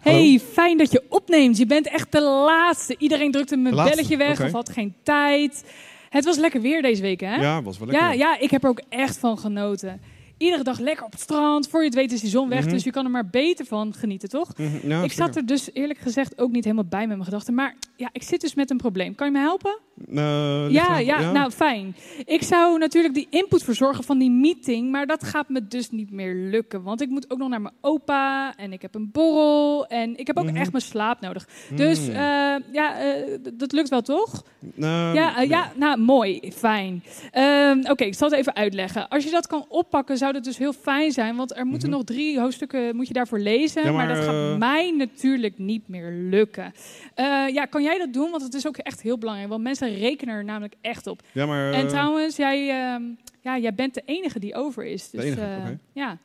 Hey, 0.00 0.40
fijn 0.52 0.78
dat 0.78 0.92
je 0.92 1.02
opneemt. 1.08 1.56
Je 1.56 1.66
bent 1.66 1.88
echt 1.88 2.12
de 2.12 2.22
laatste. 2.22 2.96
Iedereen 2.98 3.30
drukte 3.30 3.56
mijn 3.56 3.74
belletje 3.74 4.16
weg 4.16 4.40
of 4.40 4.52
had 4.52 4.68
geen 4.68 4.94
tijd. 5.02 5.64
Het 6.08 6.24
was 6.24 6.36
lekker 6.36 6.60
weer 6.60 6.82
deze 6.82 7.02
week, 7.02 7.20
hè? 7.20 7.34
Ja, 7.34 7.62
was 7.62 7.78
wel 7.78 7.88
lekker. 7.88 8.06
Ja, 8.06 8.12
ja, 8.12 8.38
ik 8.38 8.50
heb 8.50 8.62
er 8.62 8.68
ook 8.68 8.82
echt 8.88 9.18
van 9.18 9.38
genoten 9.38 10.00
iedere 10.38 10.62
dag 10.62 10.78
lekker 10.78 11.04
op 11.04 11.12
het 11.12 11.20
strand. 11.20 11.68
Voor 11.68 11.80
je 11.80 11.86
het 11.86 11.94
weet 11.94 12.12
is 12.12 12.20
die 12.20 12.30
zon 12.30 12.48
weg. 12.48 12.60
Mhm. 12.60 12.70
Dus 12.70 12.84
je 12.84 12.90
kan 12.90 13.04
er 13.04 13.10
maar 13.10 13.26
beter 13.26 13.66
van 13.66 13.94
genieten, 13.94 14.28
toch? 14.28 14.56
Mhm, 14.56 15.04
ik 15.04 15.12
zat 15.12 15.36
er 15.36 15.46
dus 15.46 15.70
eerlijk 15.72 15.98
gezegd 15.98 16.38
ook 16.38 16.50
niet 16.50 16.64
helemaal 16.64 16.84
bij 16.84 17.06
met 17.06 17.08
mijn 17.08 17.24
gedachten. 17.24 17.54
Maar 17.54 17.74
ja, 17.96 18.08
ik 18.12 18.22
zit 18.22 18.40
dus 18.40 18.54
met 18.54 18.70
een 18.70 18.76
probleem. 18.76 19.14
Kan 19.14 19.26
je 19.26 19.32
me 19.32 19.38
helpen? 19.38 19.78
Uh, 20.08 20.70
ja, 20.70 20.98
ja, 20.98 21.32
nou 21.32 21.50
fijn. 21.50 21.96
Ik 22.24 22.42
zou 22.42 22.78
natuurlijk 22.78 23.14
die 23.14 23.26
input 23.30 23.62
verzorgen 23.62 24.04
van 24.04 24.18
die 24.18 24.30
meeting. 24.30 24.90
Maar 24.90 25.06
dat 25.06 25.24
gaat 25.24 25.48
me 25.48 25.68
dus 25.68 25.90
niet 25.90 26.10
meer 26.10 26.34
lukken. 26.34 26.82
Want 26.82 27.00
ik 27.00 27.08
moet 27.08 27.30
ook 27.30 27.38
nog 27.38 27.48
naar 27.48 27.60
mijn 27.60 27.74
opa. 27.80 28.56
En 28.56 28.72
ik 28.72 28.82
heb 28.82 28.94
een 28.94 29.10
borrel. 29.12 29.86
En 29.86 30.16
ik 30.16 30.26
heb 30.26 30.38
ook 30.38 30.44
mhm. 30.44 30.56
echt 30.56 30.72
mijn 30.72 30.84
slaap 30.84 31.20
nodig. 31.20 31.48
Dus 31.74 32.08
uh, 32.08 32.14
ja, 32.14 33.16
uh, 33.16 33.38
dat 33.52 33.72
lukt 33.72 33.88
wel, 33.88 34.02
toch? 34.02 34.44
ja, 34.76 35.40
ja, 35.40 35.72
nou 35.76 35.98
mooi. 35.98 36.52
Fijn. 36.54 37.02
Ehm, 37.30 37.78
oké, 37.90 38.04
ik 38.04 38.14
zal 38.14 38.30
het 38.30 38.38
even 38.38 38.54
uitleggen. 38.54 39.08
Als 39.08 39.24
je 39.24 39.30
dat 39.30 39.46
kan 39.46 39.64
oppakken, 39.68 40.16
zou 40.26 40.38
dat 40.38 40.44
dus 40.44 40.58
heel 40.58 40.72
fijn 40.72 41.12
zijn. 41.12 41.36
Want 41.36 41.56
er 41.56 41.66
moeten 41.66 41.88
mhm. 41.88 41.96
nog 41.96 42.06
drie 42.06 42.40
hoofdstukken 42.40 42.96
moet 42.96 43.08
je 43.08 43.12
daarvoor 43.14 43.38
lezen. 43.38 43.82
maar, 43.82 43.92
maar, 43.92 44.08
dat 44.08 44.24
gaat 44.24 44.34
uh... 44.34 44.56
mij 44.56 44.90
natuurlijk 44.90 45.58
niet 45.58 45.88
meer 45.88 46.10
lukken. 46.12 46.72
Uh, 47.16 47.48
ja, 47.48 47.64
kan 47.64 47.82
jij 47.82 47.98
dat 47.98 48.12
doen? 48.12 48.30
Want 48.30 48.42
het 48.42 48.54
is 48.54 48.66
ook 48.66 48.76
echt 48.76 49.02
heel 49.02 49.18
belangrijk. 49.18 49.50
Want 49.50 49.62
mensen 49.62 49.94
rekenen 49.94 50.34
er 50.34 50.44
namelijk 50.44 50.74
echt 50.80 51.06
op. 51.06 51.22
Ja, 51.32 51.46
maar, 51.46 51.72
En 51.72 51.88
trouwens, 51.88 52.36
jij, 52.36 52.60
uh, 52.60 53.08
ja, 53.40 53.58
jij 53.58 53.74
bent 53.74 53.94
de 53.94 54.02
enige 54.04 54.38
die 54.38 54.54
over 54.54 54.84
is. 54.84 55.10
Dus, 55.10 55.24
enige, 55.24 55.40
okay. 55.40 55.78
ja. 55.92 56.18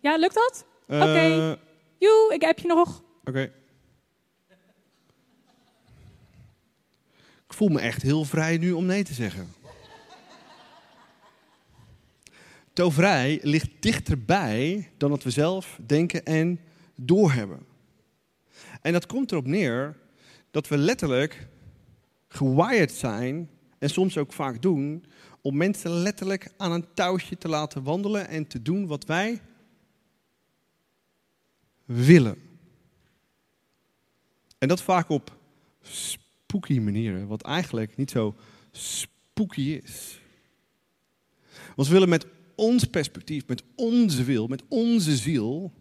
ja, 0.00 0.16
lukt 0.16 0.34
dat? 0.34 0.66
Oké. 0.86 1.02
Okay. 1.02 1.58
Joe, 1.98 2.34
ik 2.34 2.42
heb 2.42 2.58
je 2.58 2.68
nog. 2.68 3.02
Oké. 3.20 3.30
Okay. 3.30 3.52
Ik 7.46 7.58
voel 7.58 7.68
me 7.68 7.80
echt 7.80 8.02
heel 8.02 8.24
vrij 8.24 8.58
nu 8.58 8.72
om 8.72 8.86
nee 8.86 9.04
te 9.04 9.14
zeggen. 9.14 9.48
Toverij 12.72 13.38
ligt 13.42 13.70
dichterbij 13.80 14.90
dan 14.96 15.10
dat 15.10 15.22
we 15.22 15.30
zelf 15.30 15.78
denken 15.86 16.24
en 16.24 16.60
doorhebben. 16.94 17.66
En 18.80 18.92
dat 18.92 19.06
komt 19.06 19.32
erop 19.32 19.46
neer 19.46 19.96
dat 20.50 20.68
we 20.68 20.78
letterlijk 20.78 21.46
gewired 22.28 22.92
zijn 22.92 23.50
en 23.78 23.90
soms 23.90 24.18
ook 24.18 24.32
vaak 24.32 24.62
doen 24.62 25.04
om 25.40 25.56
mensen 25.56 25.90
letterlijk 25.90 26.52
aan 26.56 26.72
een 26.72 26.86
touwtje 26.94 27.38
te 27.38 27.48
laten 27.48 27.82
wandelen 27.82 28.28
en 28.28 28.46
te 28.46 28.62
doen 28.62 28.86
wat 28.86 29.04
wij 29.04 29.40
willen. 31.84 32.38
En 34.58 34.68
dat 34.68 34.82
vaak 34.82 35.08
op 35.08 35.36
spooky 35.80 36.78
manieren, 36.78 37.26
wat 37.26 37.42
eigenlijk 37.42 37.96
niet 37.96 38.10
zo 38.10 38.34
spooky 38.70 39.80
is. 39.84 40.20
Want 41.74 41.88
we 41.88 41.94
willen 41.94 42.08
met 42.08 42.26
ons 42.62 42.84
perspectief, 42.84 43.46
met 43.46 43.62
onze 43.76 44.24
wil, 44.24 44.46
met 44.46 44.62
onze 44.68 45.16
ziel, 45.16 45.72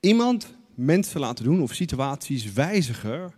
iemand 0.00 0.54
mensen 0.74 1.20
laten 1.20 1.44
doen 1.44 1.62
of 1.62 1.74
situaties 1.74 2.52
wijzigen 2.52 3.32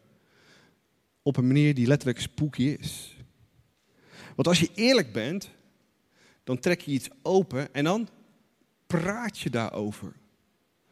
op 1.23 1.37
een 1.37 1.47
manier 1.47 1.75
die 1.75 1.87
letterlijk 1.87 2.21
spooky 2.21 2.63
is. 2.63 3.17
Want 4.35 4.49
als 4.49 4.61
je 4.61 4.71
eerlijk 4.75 5.13
bent, 5.13 5.51
dan 6.45 6.59
trek 6.59 6.81
je 6.81 6.91
iets 6.91 7.09
open 7.23 7.75
en 7.75 7.85
dan 7.85 8.09
praat 8.87 9.39
je 9.39 9.51
daarover. 9.51 10.13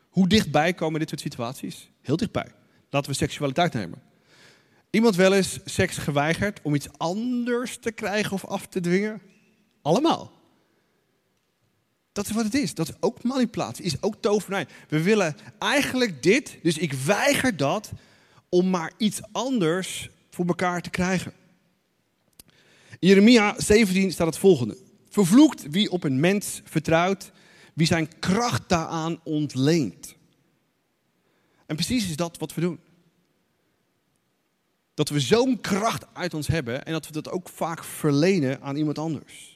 Hoe 0.09 0.29
dichtbij 0.29 0.73
komen 0.75 1.01
dit 1.01 1.09
soort 1.09 1.21
situaties? 1.21 1.91
Heel 2.01 2.17
dichtbij. 2.17 2.53
Laten 2.91 3.11
we 3.11 3.17
seksualiteit 3.17 3.73
nemen. 3.73 4.03
Iemand 4.91 5.17
wel 5.17 5.35
eens 5.35 5.59
seks 5.65 5.97
geweigerd 5.97 6.61
om 6.63 6.75
iets 6.75 6.89
anders 6.97 7.79
te 7.79 7.93
krijgen 7.93 8.33
of 8.33 8.45
af 8.45 8.67
te 8.67 8.81
dwingen? 8.81 9.21
Allemaal. 9.83 10.42
Dat 12.13 12.27
is 12.27 12.33
wat 12.33 12.45
het 12.45 12.55
is. 12.55 12.75
Dat 12.75 12.89
is 12.89 12.95
ook 13.01 13.23
manipulatie, 13.23 13.85
is 13.85 14.03
ook 14.03 14.15
tovenarij. 14.21 14.67
We 14.89 15.03
willen 15.03 15.37
eigenlijk 15.59 16.23
dit, 16.23 16.59
dus 16.63 16.79
ik 16.79 16.93
weiger 16.93 17.57
dat 17.57 17.91
om 18.49 18.71
maar 18.71 18.93
iets 18.97 19.21
anders 19.33 20.11
voor 20.31 20.47
elkaar 20.47 20.83
te 20.83 20.91
krijgen. 20.91 21.33
In 22.99 23.09
Jeremia 23.09 23.55
17 23.61 24.13
staat 24.13 24.27
het 24.27 24.39
volgende. 24.39 24.77
Vervloekt 25.09 25.71
wie 25.71 25.91
op 25.91 26.05
een 26.05 26.21
mens 26.21 26.61
vertrouwt, 26.65 27.33
wie 27.75 27.87
zijn 27.87 28.19
kracht 28.19 28.69
daaraan 28.69 29.21
ontleent. 29.25 30.15
En 31.67 31.77
precies 31.77 32.09
is 32.09 32.17
dat 32.17 32.39
wat 32.39 32.55
we 32.55 32.61
doen. 32.61 32.81
Dat 34.95 35.09
we 35.09 35.21
zo'n 35.21 35.61
kracht 35.61 36.15
uit 36.15 36.35
ons 36.35 36.47
hebben 36.47 36.85
en 36.85 36.93
dat 36.93 37.07
we 37.07 37.13
dat 37.13 37.31
ook 37.31 37.49
vaak 37.49 37.85
verlenen 37.85 38.63
aan 38.63 38.77
iemand 38.77 38.99
anders. 38.99 39.52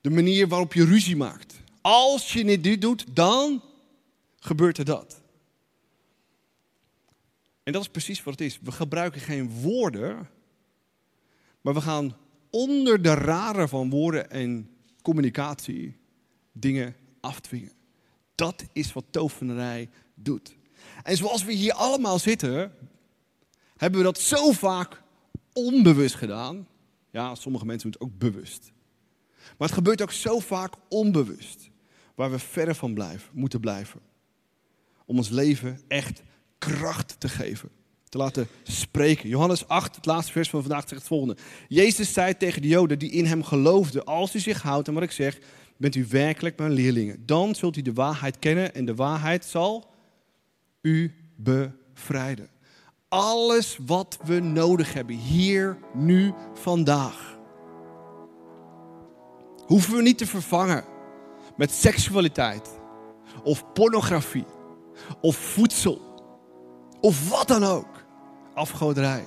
De 0.00 0.10
manier 0.10 0.48
waarop 0.48 0.72
je 0.72 0.84
ruzie 0.84 1.16
maakt. 1.16 1.60
Als 1.80 2.32
je 2.32 2.60
dit 2.60 2.80
doet, 2.80 3.16
dan 3.16 3.62
gebeurt 4.38 4.78
er 4.78 4.84
dat. 4.84 5.20
En 7.62 7.72
dat 7.72 7.82
is 7.82 7.88
precies 7.88 8.22
wat 8.22 8.38
het 8.38 8.42
is. 8.42 8.58
We 8.62 8.72
gebruiken 8.72 9.20
geen 9.20 9.50
woorden, 9.50 10.28
maar 11.60 11.74
we 11.74 11.80
gaan 11.80 12.16
onder 12.50 13.02
de 13.02 13.14
radar 13.14 13.68
van 13.68 13.90
woorden 13.90 14.30
en 14.30 14.70
communicatie 15.02 15.96
dingen 16.52 16.96
afdwingen. 17.20 17.72
Dat 18.34 18.64
is 18.72 18.92
wat 18.92 19.04
tovenarij 19.10 19.88
doet. 20.14 20.56
En 21.02 21.16
zoals 21.16 21.44
we 21.44 21.52
hier 21.52 21.72
allemaal 21.72 22.18
zitten, 22.18 22.72
hebben 23.76 23.98
we 23.98 24.04
dat 24.04 24.18
zo 24.18 24.52
vaak 24.52 25.02
onbewust 25.52 26.14
gedaan. 26.14 26.68
Ja, 27.10 27.34
sommige 27.34 27.66
mensen 27.66 27.90
doen 27.90 28.00
het 28.00 28.10
ook 28.10 28.18
bewust. 28.18 28.72
Maar 29.58 29.68
het 29.68 29.76
gebeurt 29.76 30.02
ook 30.02 30.12
zo 30.12 30.38
vaak 30.38 30.74
onbewust, 30.88 31.70
waar 32.14 32.30
we 32.30 32.38
verre 32.38 32.74
van 32.74 32.94
blijven, 32.94 33.30
moeten 33.32 33.60
blijven. 33.60 34.00
Om 35.06 35.16
ons 35.16 35.28
leven 35.28 35.80
echt 35.88 36.22
kracht 36.58 37.20
te 37.20 37.28
geven, 37.28 37.68
te 38.08 38.18
laten 38.18 38.48
spreken. 38.62 39.28
Johannes 39.28 39.68
8, 39.68 39.96
het 39.96 40.06
laatste 40.06 40.32
vers 40.32 40.50
van 40.50 40.60
vandaag, 40.60 40.80
zegt 40.80 40.94
het 40.94 41.10
volgende. 41.10 41.36
Jezus 41.68 42.12
zei 42.12 42.36
tegen 42.36 42.62
de 42.62 42.68
Joden 42.68 42.98
die 42.98 43.10
in 43.10 43.24
hem 43.24 43.44
geloofden, 43.44 44.04
als 44.04 44.34
u 44.34 44.38
zich 44.38 44.62
houdt 44.62 44.88
aan 44.88 44.94
wat 44.94 45.02
ik 45.02 45.10
zeg, 45.10 45.38
bent 45.76 45.94
u 45.94 46.06
werkelijk 46.08 46.58
mijn 46.58 46.72
leerlingen. 46.72 47.26
Dan 47.26 47.54
zult 47.54 47.76
u 47.76 47.82
de 47.82 47.92
waarheid 47.92 48.38
kennen 48.38 48.74
en 48.74 48.84
de 48.84 48.94
waarheid 48.94 49.44
zal 49.44 49.90
u 50.80 51.14
bevrijden. 51.36 52.48
Alles 53.08 53.78
wat 53.86 54.18
we 54.24 54.40
nodig 54.40 54.92
hebben, 54.92 55.16
hier, 55.16 55.78
nu, 55.94 56.32
vandaag. 56.54 57.29
Hoeven 59.70 59.96
we 59.96 60.02
niet 60.02 60.18
te 60.18 60.26
vervangen 60.26 60.84
met 61.56 61.70
seksualiteit, 61.70 62.80
of 63.42 63.72
pornografie, 63.72 64.46
of 65.20 65.36
voedsel, 65.36 66.00
of 67.00 67.28
wat 67.28 67.48
dan 67.48 67.64
ook. 67.64 68.04
Afgoderij. 68.54 69.24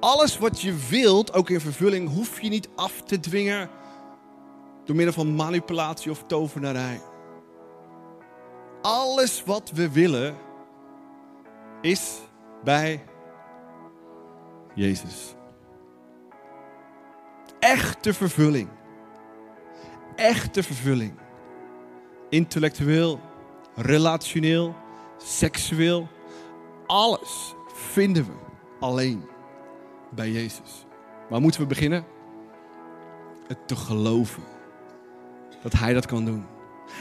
Alles 0.00 0.38
wat 0.38 0.60
je 0.60 0.74
wilt, 0.88 1.32
ook 1.32 1.50
in 1.50 1.60
vervulling, 1.60 2.08
hoef 2.08 2.40
je 2.40 2.48
niet 2.48 2.68
af 2.76 3.02
te 3.02 3.20
dwingen 3.20 3.70
door 4.84 4.96
middel 4.96 5.14
van 5.14 5.34
manipulatie 5.34 6.10
of 6.10 6.24
tovenarij. 6.26 7.00
Alles 8.82 9.42
wat 9.44 9.70
we 9.70 9.90
willen 9.90 10.36
is 11.80 12.18
bij 12.64 13.04
Jezus. 14.74 15.34
Echte 17.58 18.14
vervulling. 18.14 18.77
Echte 20.18 20.62
vervulling. 20.62 21.12
Intellectueel, 22.28 23.20
relationeel, 23.74 24.74
seksueel. 25.18 26.08
Alles 26.86 27.54
vinden 27.74 28.24
we 28.24 28.32
alleen 28.80 29.24
bij 30.10 30.30
Jezus. 30.30 30.86
Waar 31.28 31.40
moeten 31.40 31.60
we 31.60 31.66
beginnen? 31.66 32.04
Het 33.46 33.68
te 33.68 33.76
geloven 33.76 34.42
dat 35.62 35.72
Hij 35.72 35.92
dat 35.92 36.06
kan 36.06 36.24
doen. 36.24 36.46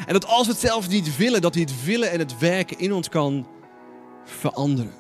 En 0.06 0.14
dat 0.14 0.26
als 0.26 0.46
we 0.46 0.52
het 0.52 0.62
zelfs 0.62 0.88
niet 0.88 1.18
willen, 1.18 1.42
dat 1.42 1.54
Hij 1.54 1.64
het 1.64 1.84
willen 1.84 2.12
en 2.12 2.20
het 2.20 2.40
werken 2.40 2.80
in 2.80 2.94
ons 2.94 3.10
kan 3.10 3.48
veranderen. 4.24 4.94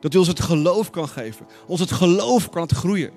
Dat 0.00 0.12
Hij 0.12 0.20
ons 0.20 0.28
het 0.28 0.40
geloof 0.40 0.90
kan 0.90 1.08
geven. 1.08 1.46
Ons 1.66 1.80
het 1.80 1.92
geloof 1.92 2.50
kan 2.50 2.62
het 2.62 2.72
groeien. 2.72 3.12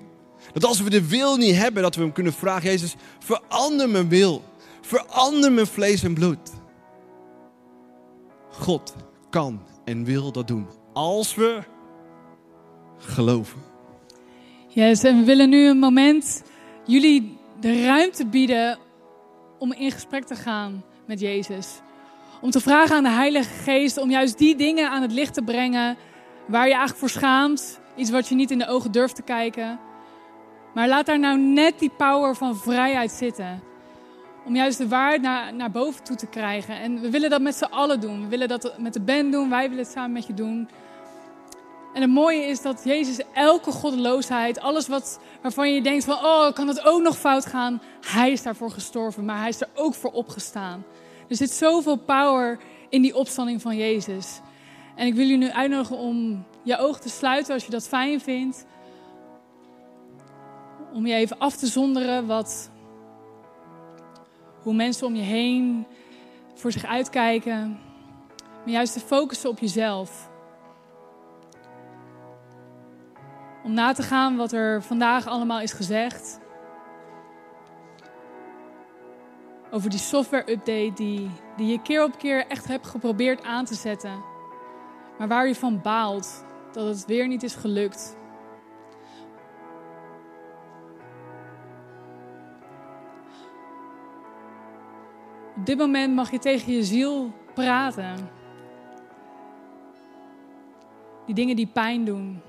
Dat 0.52 0.64
als 0.64 0.80
we 0.80 0.90
de 0.90 1.08
wil 1.08 1.36
niet 1.36 1.56
hebben, 1.56 1.82
dat 1.82 1.94
we 1.94 2.02
Hem 2.02 2.12
kunnen 2.12 2.32
vragen, 2.32 2.70
Jezus, 2.70 2.94
verander 3.18 3.88
mijn 3.88 4.08
wil. 4.08 4.42
Verander 4.80 5.52
mijn 5.52 5.66
vlees 5.66 6.02
en 6.02 6.14
bloed. 6.14 6.52
God 8.50 8.94
kan 9.30 9.60
en 9.84 10.04
wil 10.04 10.32
dat 10.32 10.48
doen. 10.48 10.66
Als 10.92 11.34
we 11.34 11.62
geloven. 12.98 13.58
Yes, 14.68 15.02
en 15.02 15.18
we 15.18 15.24
willen 15.24 15.48
nu 15.48 15.68
een 15.68 15.78
moment 15.78 16.42
jullie 16.86 17.38
de 17.60 17.84
ruimte 17.84 18.26
bieden 18.26 18.78
om 19.58 19.72
in 19.72 19.90
gesprek 19.90 20.24
te 20.24 20.34
gaan 20.34 20.84
met 21.06 21.20
Jezus. 21.20 21.68
Om 22.40 22.50
te 22.50 22.60
vragen 22.60 22.96
aan 22.96 23.02
de 23.02 23.10
Heilige 23.10 23.54
Geest 23.62 23.98
om 23.98 24.10
juist 24.10 24.38
die 24.38 24.56
dingen 24.56 24.90
aan 24.90 25.02
het 25.02 25.12
licht 25.12 25.34
te 25.34 25.42
brengen 25.42 25.96
waar 26.46 26.64
je 26.66 26.74
eigenlijk 26.74 26.98
voor 26.98 27.08
schaamt. 27.08 27.80
Iets 27.96 28.10
wat 28.10 28.28
je 28.28 28.34
niet 28.34 28.50
in 28.50 28.58
de 28.58 28.68
ogen 28.68 28.92
durft 28.92 29.14
te 29.14 29.22
kijken. 29.22 29.78
Maar 30.74 30.88
laat 30.88 31.06
daar 31.06 31.18
nou 31.18 31.38
net 31.38 31.78
die 31.78 31.90
power 31.96 32.36
van 32.36 32.56
vrijheid 32.56 33.10
zitten. 33.10 33.62
Om 34.44 34.56
juist 34.56 34.78
de 34.78 34.88
waarheid 34.88 35.22
naar, 35.22 35.54
naar 35.54 35.70
boven 35.70 36.04
toe 36.04 36.16
te 36.16 36.26
krijgen. 36.26 36.80
En 36.80 37.00
we 37.00 37.10
willen 37.10 37.30
dat 37.30 37.40
met 37.40 37.54
z'n 37.54 37.64
allen 37.64 38.00
doen. 38.00 38.20
We 38.20 38.28
willen 38.28 38.48
dat 38.48 38.78
met 38.78 38.92
de 38.92 39.00
band 39.00 39.32
doen. 39.32 39.50
Wij 39.50 39.68
willen 39.68 39.84
het 39.84 39.92
samen 39.92 40.12
met 40.12 40.26
je 40.26 40.34
doen. 40.34 40.68
En 41.94 42.00
het 42.00 42.10
mooie 42.10 42.44
is 42.46 42.62
dat 42.62 42.80
Jezus 42.84 43.20
elke 43.34 43.70
goddeloosheid, 43.70 44.60
alles 44.60 44.88
wat, 44.88 45.20
waarvan 45.42 45.74
je 45.74 45.82
denkt 45.82 46.04
van, 46.04 46.14
oh, 46.14 46.52
kan 46.52 46.68
het 46.68 46.84
ook 46.84 47.02
nog 47.02 47.18
fout 47.18 47.46
gaan? 47.46 47.82
Hij 48.06 48.32
is 48.32 48.42
daarvoor 48.42 48.70
gestorven, 48.70 49.24
maar 49.24 49.38
hij 49.38 49.48
is 49.48 49.60
er 49.60 49.68
ook 49.74 49.94
voor 49.94 50.10
opgestaan. 50.10 50.84
Er 51.28 51.36
zit 51.36 51.50
zoveel 51.50 51.96
power 51.96 52.58
in 52.88 53.02
die 53.02 53.16
opstanding 53.16 53.62
van 53.62 53.76
Jezus. 53.76 54.40
En 54.94 55.06
ik 55.06 55.14
wil 55.14 55.26
je 55.26 55.36
nu 55.36 55.50
uitnodigen 55.50 55.96
om 55.96 56.44
je 56.62 56.78
ogen 56.78 57.00
te 57.00 57.08
sluiten 57.08 57.54
als 57.54 57.64
je 57.64 57.70
dat 57.70 57.88
fijn 57.88 58.20
vindt. 58.20 58.64
Om 60.94 61.06
je 61.06 61.14
even 61.14 61.38
af 61.38 61.56
te 61.56 61.66
zonderen 61.66 62.26
wat, 62.26 62.70
hoe 64.62 64.74
mensen 64.74 65.06
om 65.06 65.14
je 65.14 65.22
heen 65.22 65.86
voor 66.54 66.72
zich 66.72 66.84
uitkijken. 66.84 67.78
Maar 68.38 68.72
juist 68.72 68.92
te 68.92 69.00
focussen 69.00 69.50
op 69.50 69.58
jezelf. 69.58 70.30
Om 73.64 73.72
na 73.72 73.92
te 73.92 74.02
gaan 74.02 74.36
wat 74.36 74.52
er 74.52 74.82
vandaag 74.82 75.26
allemaal 75.26 75.60
is 75.60 75.72
gezegd. 75.72 76.40
Over 79.70 79.90
die 79.90 79.98
software-update 79.98 80.92
die, 80.94 81.30
die 81.56 81.66
je 81.66 81.82
keer 81.82 82.04
op 82.04 82.18
keer 82.18 82.46
echt 82.46 82.68
hebt 82.68 82.86
geprobeerd 82.86 83.42
aan 83.42 83.64
te 83.64 83.74
zetten. 83.74 84.22
Maar 85.18 85.28
waar 85.28 85.46
je 85.46 85.54
van 85.54 85.80
baalt 85.82 86.44
dat 86.72 86.86
het 86.86 87.06
weer 87.06 87.28
niet 87.28 87.42
is 87.42 87.54
gelukt. 87.54 88.16
Op 95.56 95.66
dit 95.66 95.78
moment 95.78 96.14
mag 96.14 96.30
je 96.30 96.38
tegen 96.38 96.72
je 96.72 96.84
ziel 96.84 97.32
praten. 97.54 98.30
Die 101.26 101.34
dingen 101.34 101.56
die 101.56 101.66
pijn 101.66 102.04
doen. 102.04 102.40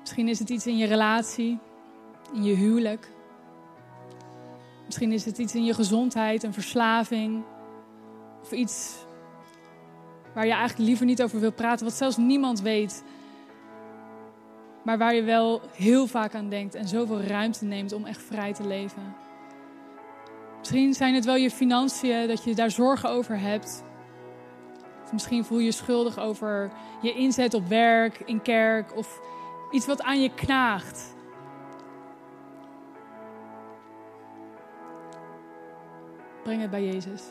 Misschien 0.00 0.28
is 0.28 0.38
het 0.38 0.48
iets 0.48 0.66
in 0.66 0.76
je 0.76 0.86
relatie, 0.86 1.58
in 2.32 2.44
je 2.44 2.54
huwelijk. 2.54 3.10
Misschien 4.84 5.12
is 5.12 5.24
het 5.24 5.38
iets 5.38 5.54
in 5.54 5.64
je 5.64 5.74
gezondheid, 5.74 6.42
een 6.42 6.52
verslaving. 6.52 7.44
Of 8.42 8.52
iets 8.52 9.04
waar 10.34 10.46
je 10.46 10.52
eigenlijk 10.52 10.88
liever 10.88 11.06
niet 11.06 11.22
over 11.22 11.40
wil 11.40 11.52
praten, 11.52 11.84
wat 11.84 11.94
zelfs 11.94 12.16
niemand 12.16 12.60
weet. 12.60 13.04
Maar 14.84 14.98
waar 14.98 15.14
je 15.14 15.22
wel 15.22 15.60
heel 15.76 16.06
vaak 16.06 16.34
aan 16.34 16.48
denkt 16.48 16.74
en 16.74 16.88
zoveel 16.88 17.20
ruimte 17.20 17.64
neemt 17.64 17.92
om 17.92 18.04
echt 18.04 18.22
vrij 18.22 18.52
te 18.52 18.66
leven. 18.66 19.14
Misschien 20.58 20.94
zijn 20.94 21.14
het 21.14 21.24
wel 21.24 21.36
je 21.36 21.50
financiën, 21.50 22.28
dat 22.28 22.44
je 22.44 22.54
daar 22.54 22.70
zorgen 22.70 23.10
over 23.10 23.38
hebt. 23.38 23.84
Of 25.04 25.12
misschien 25.12 25.44
voel 25.44 25.58
je 25.58 25.64
je 25.64 25.72
schuldig 25.72 26.18
over 26.18 26.70
je 27.02 27.12
inzet 27.12 27.54
op 27.54 27.68
werk, 27.68 28.20
in 28.24 28.42
kerk 28.42 28.96
of 28.96 29.20
Iets 29.74 29.86
wat 29.86 30.02
aan 30.02 30.22
je 30.22 30.34
knaagt. 30.34 31.14
Breng 36.42 36.60
het 36.60 36.70
bij 36.70 36.84
Jezus. 36.84 37.22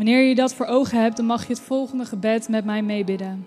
Wanneer 0.00 0.22
je 0.22 0.34
dat 0.34 0.54
voor 0.54 0.66
ogen 0.66 1.00
hebt, 1.00 1.16
dan 1.16 1.26
mag 1.26 1.46
je 1.46 1.52
het 1.52 1.62
volgende 1.62 2.04
gebed 2.04 2.48
met 2.48 2.64
mij 2.64 2.82
meebidden. 2.82 3.46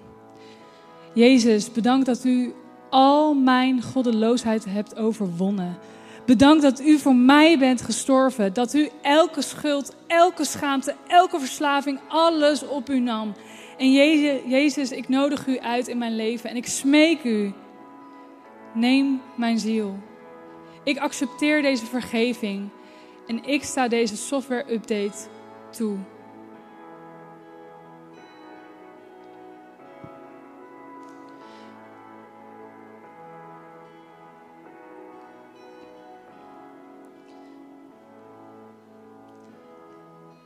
Jezus, 1.14 1.72
bedankt 1.72 2.06
dat 2.06 2.24
u 2.24 2.54
al 2.90 3.34
mijn 3.34 3.82
goddeloosheid 3.82 4.66
hebt 4.66 4.98
overwonnen. 4.98 5.78
Bedankt 6.26 6.62
dat 6.62 6.82
u 6.82 6.98
voor 6.98 7.16
mij 7.16 7.60
bent 7.60 7.82
gestorven. 7.82 8.54
Dat 8.54 8.74
u 8.74 8.90
elke 9.02 9.42
schuld, 9.42 9.96
elke 10.08 10.46
schaamte, 10.46 10.96
elke 11.08 11.40
verslaving, 11.40 12.00
alles 12.08 12.68
op 12.68 12.90
u 12.90 13.00
nam. 13.00 13.34
En 13.78 13.92
Jezus, 14.48 14.92
ik 14.92 15.10
nodig 15.10 15.48
u 15.48 15.60
uit 15.60 15.88
in 15.88 15.98
mijn 15.98 16.16
leven 16.16 16.50
en 16.50 16.56
ik 16.56 16.68
smeek 16.68 17.24
u. 17.24 17.54
Neem 18.74 19.22
mijn 19.36 19.60
ziel. 19.60 19.96
Ik 20.84 20.98
accepteer 20.98 21.62
deze 21.62 21.86
vergeving 21.86 22.70
en 23.28 23.44
ik 23.44 23.64
sta 23.64 23.88
deze 23.88 24.18
software-update 24.18 25.18
toe. 25.72 25.98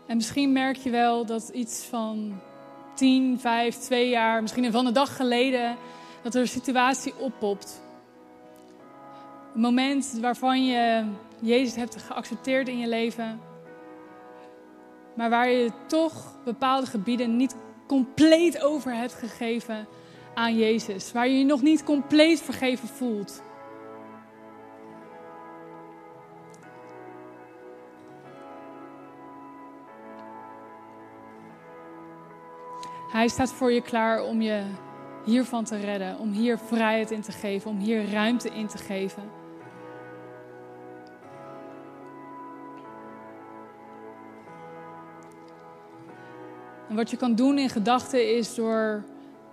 En 0.08 0.16
misschien 0.16 0.52
merk 0.52 0.76
je 0.76 0.90
wel 0.90 1.26
dat 1.26 1.50
iets 1.54 1.84
van 1.84 2.40
10, 2.96 3.40
5, 3.40 3.76
2 3.76 4.10
jaar, 4.10 4.42
misschien 4.42 4.72
van 4.72 4.86
een 4.86 4.94
dag 4.94 5.16
geleden, 5.16 5.76
dat 6.22 6.36
er 6.36 6.42
een 6.42 6.48
situatie 6.48 7.14
oppopt. 7.18 7.82
Een 9.56 9.62
moment 9.62 10.18
waarvan 10.22 10.66
je 10.66 11.06
Jezus 11.42 11.76
hebt 11.76 12.02
geaccepteerd 12.02 12.68
in 12.68 12.78
je 12.78 12.88
leven, 12.88 13.40
maar 15.16 15.30
waar 15.30 15.50
je 15.50 15.72
toch 15.88 16.38
bepaalde 16.44 16.88
gebieden 16.88 17.36
niet 17.36 17.56
compleet 17.88 18.62
over 18.62 18.96
hebt 18.96 19.14
gegeven 19.14 19.88
aan 20.34 20.58
Jezus. 20.58 21.12
Waar 21.12 21.28
je 21.28 21.38
je 21.38 21.46
nog 21.46 21.62
niet 21.62 21.84
compleet 21.84 22.42
vergeven 22.42 22.88
voelt. 22.88 23.42
Hij 33.18 33.28
staat 33.28 33.52
voor 33.52 33.72
je 33.72 33.82
klaar 33.82 34.24
om 34.24 34.42
je 34.42 34.64
hiervan 35.26 35.64
te 35.64 35.78
redden, 35.78 36.20
om 36.20 36.32
hier 36.32 36.58
vrijheid 36.58 37.12
in 37.12 37.22
te 37.22 37.32
geven, 37.32 37.70
om 37.70 37.78
hier 37.78 38.12
ruimte 38.12 38.50
in 38.50 38.68
te 38.68 38.78
geven. 38.78 39.24
En 46.90 46.96
wat 46.96 47.10
je 47.10 47.18
kan 47.18 47.36
doen 47.36 47.58
in 47.58 47.70
gedachten 47.70 48.36
is 48.38 48.56
door 48.56 49.04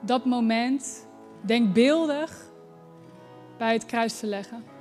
dat 0.00 0.24
moment 0.24 1.06
denkbeeldig 1.40 2.50
bij 3.58 3.72
het 3.72 3.86
kruis 3.86 4.18
te 4.18 4.26
leggen. 4.26 4.74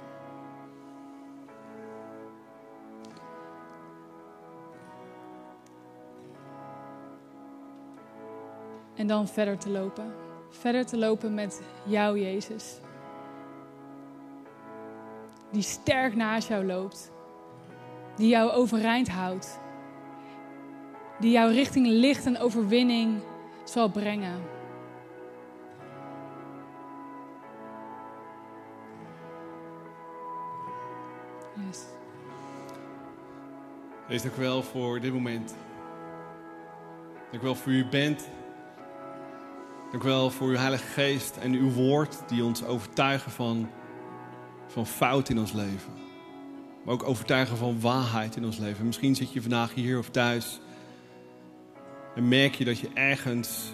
En 8.95 9.07
dan 9.07 9.27
verder 9.27 9.57
te 9.57 9.69
lopen. 9.69 10.13
Verder 10.49 10.85
te 10.85 10.97
lopen 10.97 11.33
met 11.33 11.61
jou, 11.85 12.19
Jezus. 12.19 12.79
Die 15.51 15.61
sterk 15.61 16.15
naast 16.15 16.47
jou 16.47 16.65
loopt. 16.65 17.11
Die 18.15 18.27
jou 18.27 18.51
overeind 18.51 19.09
houdt. 19.09 19.59
Die 21.19 21.31
jou 21.31 21.51
richting 21.51 21.87
licht 21.87 22.25
en 22.25 22.37
overwinning 22.37 23.21
zal 23.63 23.89
brengen. 23.89 24.41
Yes. 31.67 31.85
Wees 34.07 34.21
dank 34.21 34.35
wel 34.35 34.63
voor 34.63 34.99
dit 34.99 35.13
moment. 35.13 35.55
Dank 37.31 37.43
u 37.43 37.45
wel 37.45 37.55
voor 37.55 37.71
u 37.71 37.85
bent. 37.85 38.29
Dank 39.93 40.05
u 40.05 40.07
wel 40.07 40.29
voor 40.29 40.47
uw 40.47 40.55
Heilige 40.55 40.85
Geest 40.85 41.37
en 41.37 41.53
uw 41.53 41.71
woord 41.71 42.17
die 42.27 42.43
ons 42.43 42.63
overtuigen 42.63 43.31
van, 43.31 43.69
van 44.67 44.87
fout 44.87 45.29
in 45.29 45.39
ons 45.39 45.51
leven. 45.51 45.93
Maar 46.83 46.93
ook 46.93 47.03
overtuigen 47.03 47.57
van 47.57 47.79
waarheid 47.79 48.35
in 48.35 48.45
ons 48.45 48.57
leven. 48.57 48.85
Misschien 48.85 49.15
zit 49.15 49.33
je 49.33 49.41
vandaag 49.41 49.73
hier 49.73 49.97
of 49.97 50.09
thuis 50.09 50.59
en 52.15 52.27
merk 52.27 52.55
je 52.55 52.65
dat 52.65 52.79
je 52.79 52.89
ergens 52.93 53.71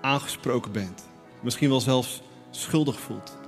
aangesproken 0.00 0.72
bent. 0.72 1.04
Misschien 1.42 1.68
wel 1.68 1.80
zelfs 1.80 2.22
schuldig 2.50 3.00
voelt. 3.00 3.38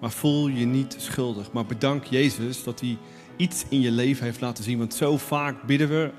Maar 0.00 0.10
voel 0.10 0.48
je 0.48 0.66
niet 0.66 0.94
schuldig. 0.98 1.52
Maar 1.52 1.66
bedank 1.66 2.04
Jezus 2.04 2.64
dat 2.64 2.80
hij 2.80 2.98
iets 3.36 3.64
in 3.68 3.80
je 3.80 3.90
leven 3.90 4.24
heeft 4.24 4.40
laten 4.40 4.64
zien. 4.64 4.78
Want 4.78 4.94
zo 4.94 5.16
vaak 5.16 5.62
bidden 5.62 5.88
we 5.88 6.10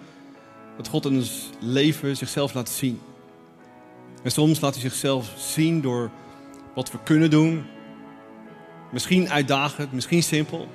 dat 0.77 0.87
God 0.87 1.05
in 1.05 1.15
ons 1.15 1.49
leven 1.59 2.17
zichzelf 2.17 2.53
laat 2.53 2.69
zien. 2.69 2.99
En 4.23 4.31
soms 4.31 4.59
laat 4.59 4.73
hij 4.73 4.81
zichzelf 4.81 5.33
zien 5.37 5.81
door 5.81 6.11
wat 6.75 6.91
we 6.91 6.97
kunnen 7.03 7.29
doen. 7.29 7.65
Misschien 8.91 9.29
uitdagend, 9.29 9.91
misschien 9.91 10.23
simpel. 10.23 10.67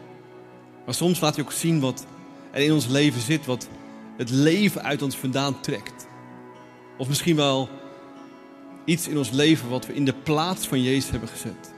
Maar 0.84 0.94
soms 0.94 1.20
laat 1.20 1.36
hij 1.36 1.44
ook 1.44 1.52
zien 1.52 1.80
wat 1.80 2.06
er 2.50 2.62
in 2.62 2.72
ons 2.72 2.86
leven 2.86 3.20
zit, 3.20 3.46
wat 3.46 3.68
het 4.16 4.30
leven 4.30 4.82
uit 4.82 5.02
ons 5.02 5.16
vandaan 5.16 5.60
trekt. 5.60 6.06
Of 6.96 7.08
misschien 7.08 7.36
wel 7.36 7.68
iets 8.84 9.08
in 9.08 9.18
ons 9.18 9.30
leven 9.30 9.68
wat 9.68 9.86
we 9.86 9.94
in 9.94 10.04
de 10.04 10.14
plaats 10.14 10.66
van 10.66 10.82
Jezus 10.82 11.10
hebben 11.10 11.28
gezet. 11.28 11.72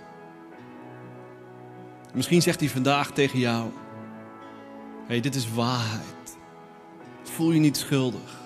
Misschien 2.14 2.42
zegt 2.42 2.60
hij 2.60 2.68
vandaag 2.68 3.10
tegen 3.10 3.38
jou: 3.38 3.70
hey, 5.06 5.20
dit 5.20 5.34
is 5.34 5.52
waarheid. 5.52 6.36
Voel 7.22 7.50
je 7.50 7.60
niet 7.60 7.76
schuldig. 7.76 8.38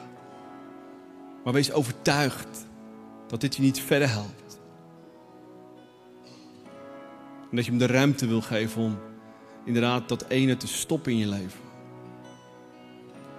Maar 1.45 1.53
wees 1.53 1.73
overtuigd 1.73 2.67
dat 3.27 3.41
dit 3.41 3.57
je 3.57 3.63
niet 3.63 3.81
verder 3.81 4.09
helpt. 4.09 4.61
En 7.51 7.57
dat 7.57 7.65
je 7.65 7.71
hem 7.71 7.81
de 7.81 7.87
ruimte 7.87 8.27
wil 8.27 8.41
geven 8.41 8.83
om 8.83 8.99
inderdaad 9.65 10.09
dat 10.09 10.25
ene 10.29 10.57
te 10.57 10.67
stoppen 10.67 11.13
in 11.13 11.19
je 11.19 11.29
leven. 11.29 11.61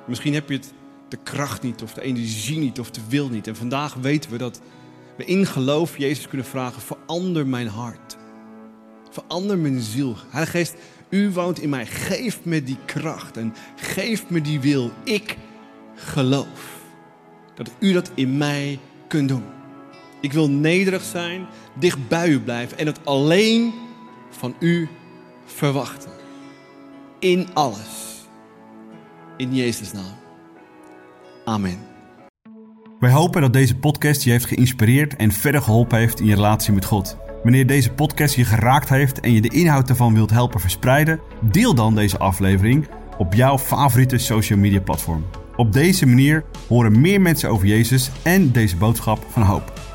Misschien 0.08 0.34
heb 0.34 0.50
je 0.50 0.56
het 0.56 0.74
de 1.08 1.18
kracht 1.24 1.62
niet, 1.62 1.82
of 1.82 1.94
de 1.94 2.02
energie 2.02 2.58
niet, 2.58 2.80
of 2.80 2.92
de 2.92 3.02
wil 3.08 3.30
niet. 3.30 3.48
En 3.48 3.56
vandaag 3.56 3.94
weten 3.94 4.32
we 4.32 4.38
dat 4.38 4.62
we 5.18 5.26
in 5.26 5.46
geloof 5.46 5.98
Jezus 5.98 6.28
kunnen 6.28 6.46
vragen: 6.46 6.82
verander 6.82 7.48
mijn 7.48 7.68
hart. 7.68 8.18
Verander 9.10 9.58
mijn 9.58 9.80
ziel. 9.80 10.16
Heilige 10.30 10.58
Geest, 10.58 10.76
u 11.10 11.32
woont 11.32 11.60
in 11.60 11.70
mij. 11.70 11.86
Geef 11.86 12.40
me 12.44 12.64
die 12.64 12.78
kracht 12.86 13.38
en 13.38 13.54
geef 13.76 14.30
me 14.30 14.42
die 14.42 14.60
wil. 14.60 14.92
Ik 15.04 15.38
geloof 15.96 16.80
dat 17.56 17.72
u 17.80 17.94
dat 17.94 18.12
in 18.14 18.38
mij 18.38 18.80
kunt 19.08 19.30
doen. 19.30 19.55
Ik 20.22 20.34
wil 20.34 20.50
nederig 20.50 21.04
zijn, 21.04 21.46
dicht 21.74 22.08
bij 22.08 22.30
u 22.30 22.40
blijven 22.40 22.78
en 22.78 22.86
het 22.86 23.06
alleen 23.06 23.74
van 24.30 24.56
u 24.60 24.90
verwachten. 25.46 26.12
In 27.20 27.48
alles. 27.54 28.24
In 29.38 29.56
Jezus' 29.56 29.92
naam. 29.92 30.16
Amen. 31.46 31.78
Wij 33.00 33.12
hopen 33.12 33.42
dat 33.42 33.54
deze 33.54 33.76
podcast 33.76 34.24
je 34.24 34.32
heeft 34.32 34.46
geïnspireerd 34.46 35.16
en 35.16 35.32
verder 35.32 35.62
geholpen 35.62 35.98
heeft 35.98 36.20
in 36.20 36.26
je 36.26 36.36
relatie 36.36 36.74
met 36.74 36.86
God. 36.86 37.18
Wanneer 37.44 37.68
deze 37.68 37.92
podcast 37.92 38.36
je 38.36 38.46
geraakt 38.46 38.90
heeft 38.90 39.20
en 39.20 39.32
je 39.32 39.42
de 39.42 39.50
inhoud 39.50 39.90
ervan 39.90 40.14
wilt 40.14 40.30
helpen 40.30 40.60
verspreiden, 40.60 41.20
deel 41.42 41.76
dan 41.76 41.96
deze 41.96 42.18
aflevering 42.18 42.88
op 43.18 43.34
jouw 43.34 43.58
favoriete 43.58 44.18
social 44.18 44.60
media 44.60 44.80
platform. 44.80 45.26
Op 45.56 45.74
deze 45.74 46.06
manier 46.06 46.44
horen 46.68 47.02
meer 47.02 47.22
mensen 47.22 47.50
over 47.50 47.68
Jezus 47.68 48.12
en 48.24 48.52
deze 48.52 48.76
boodschap 48.76 49.26
van 49.30 49.42
hoop. 49.42 49.95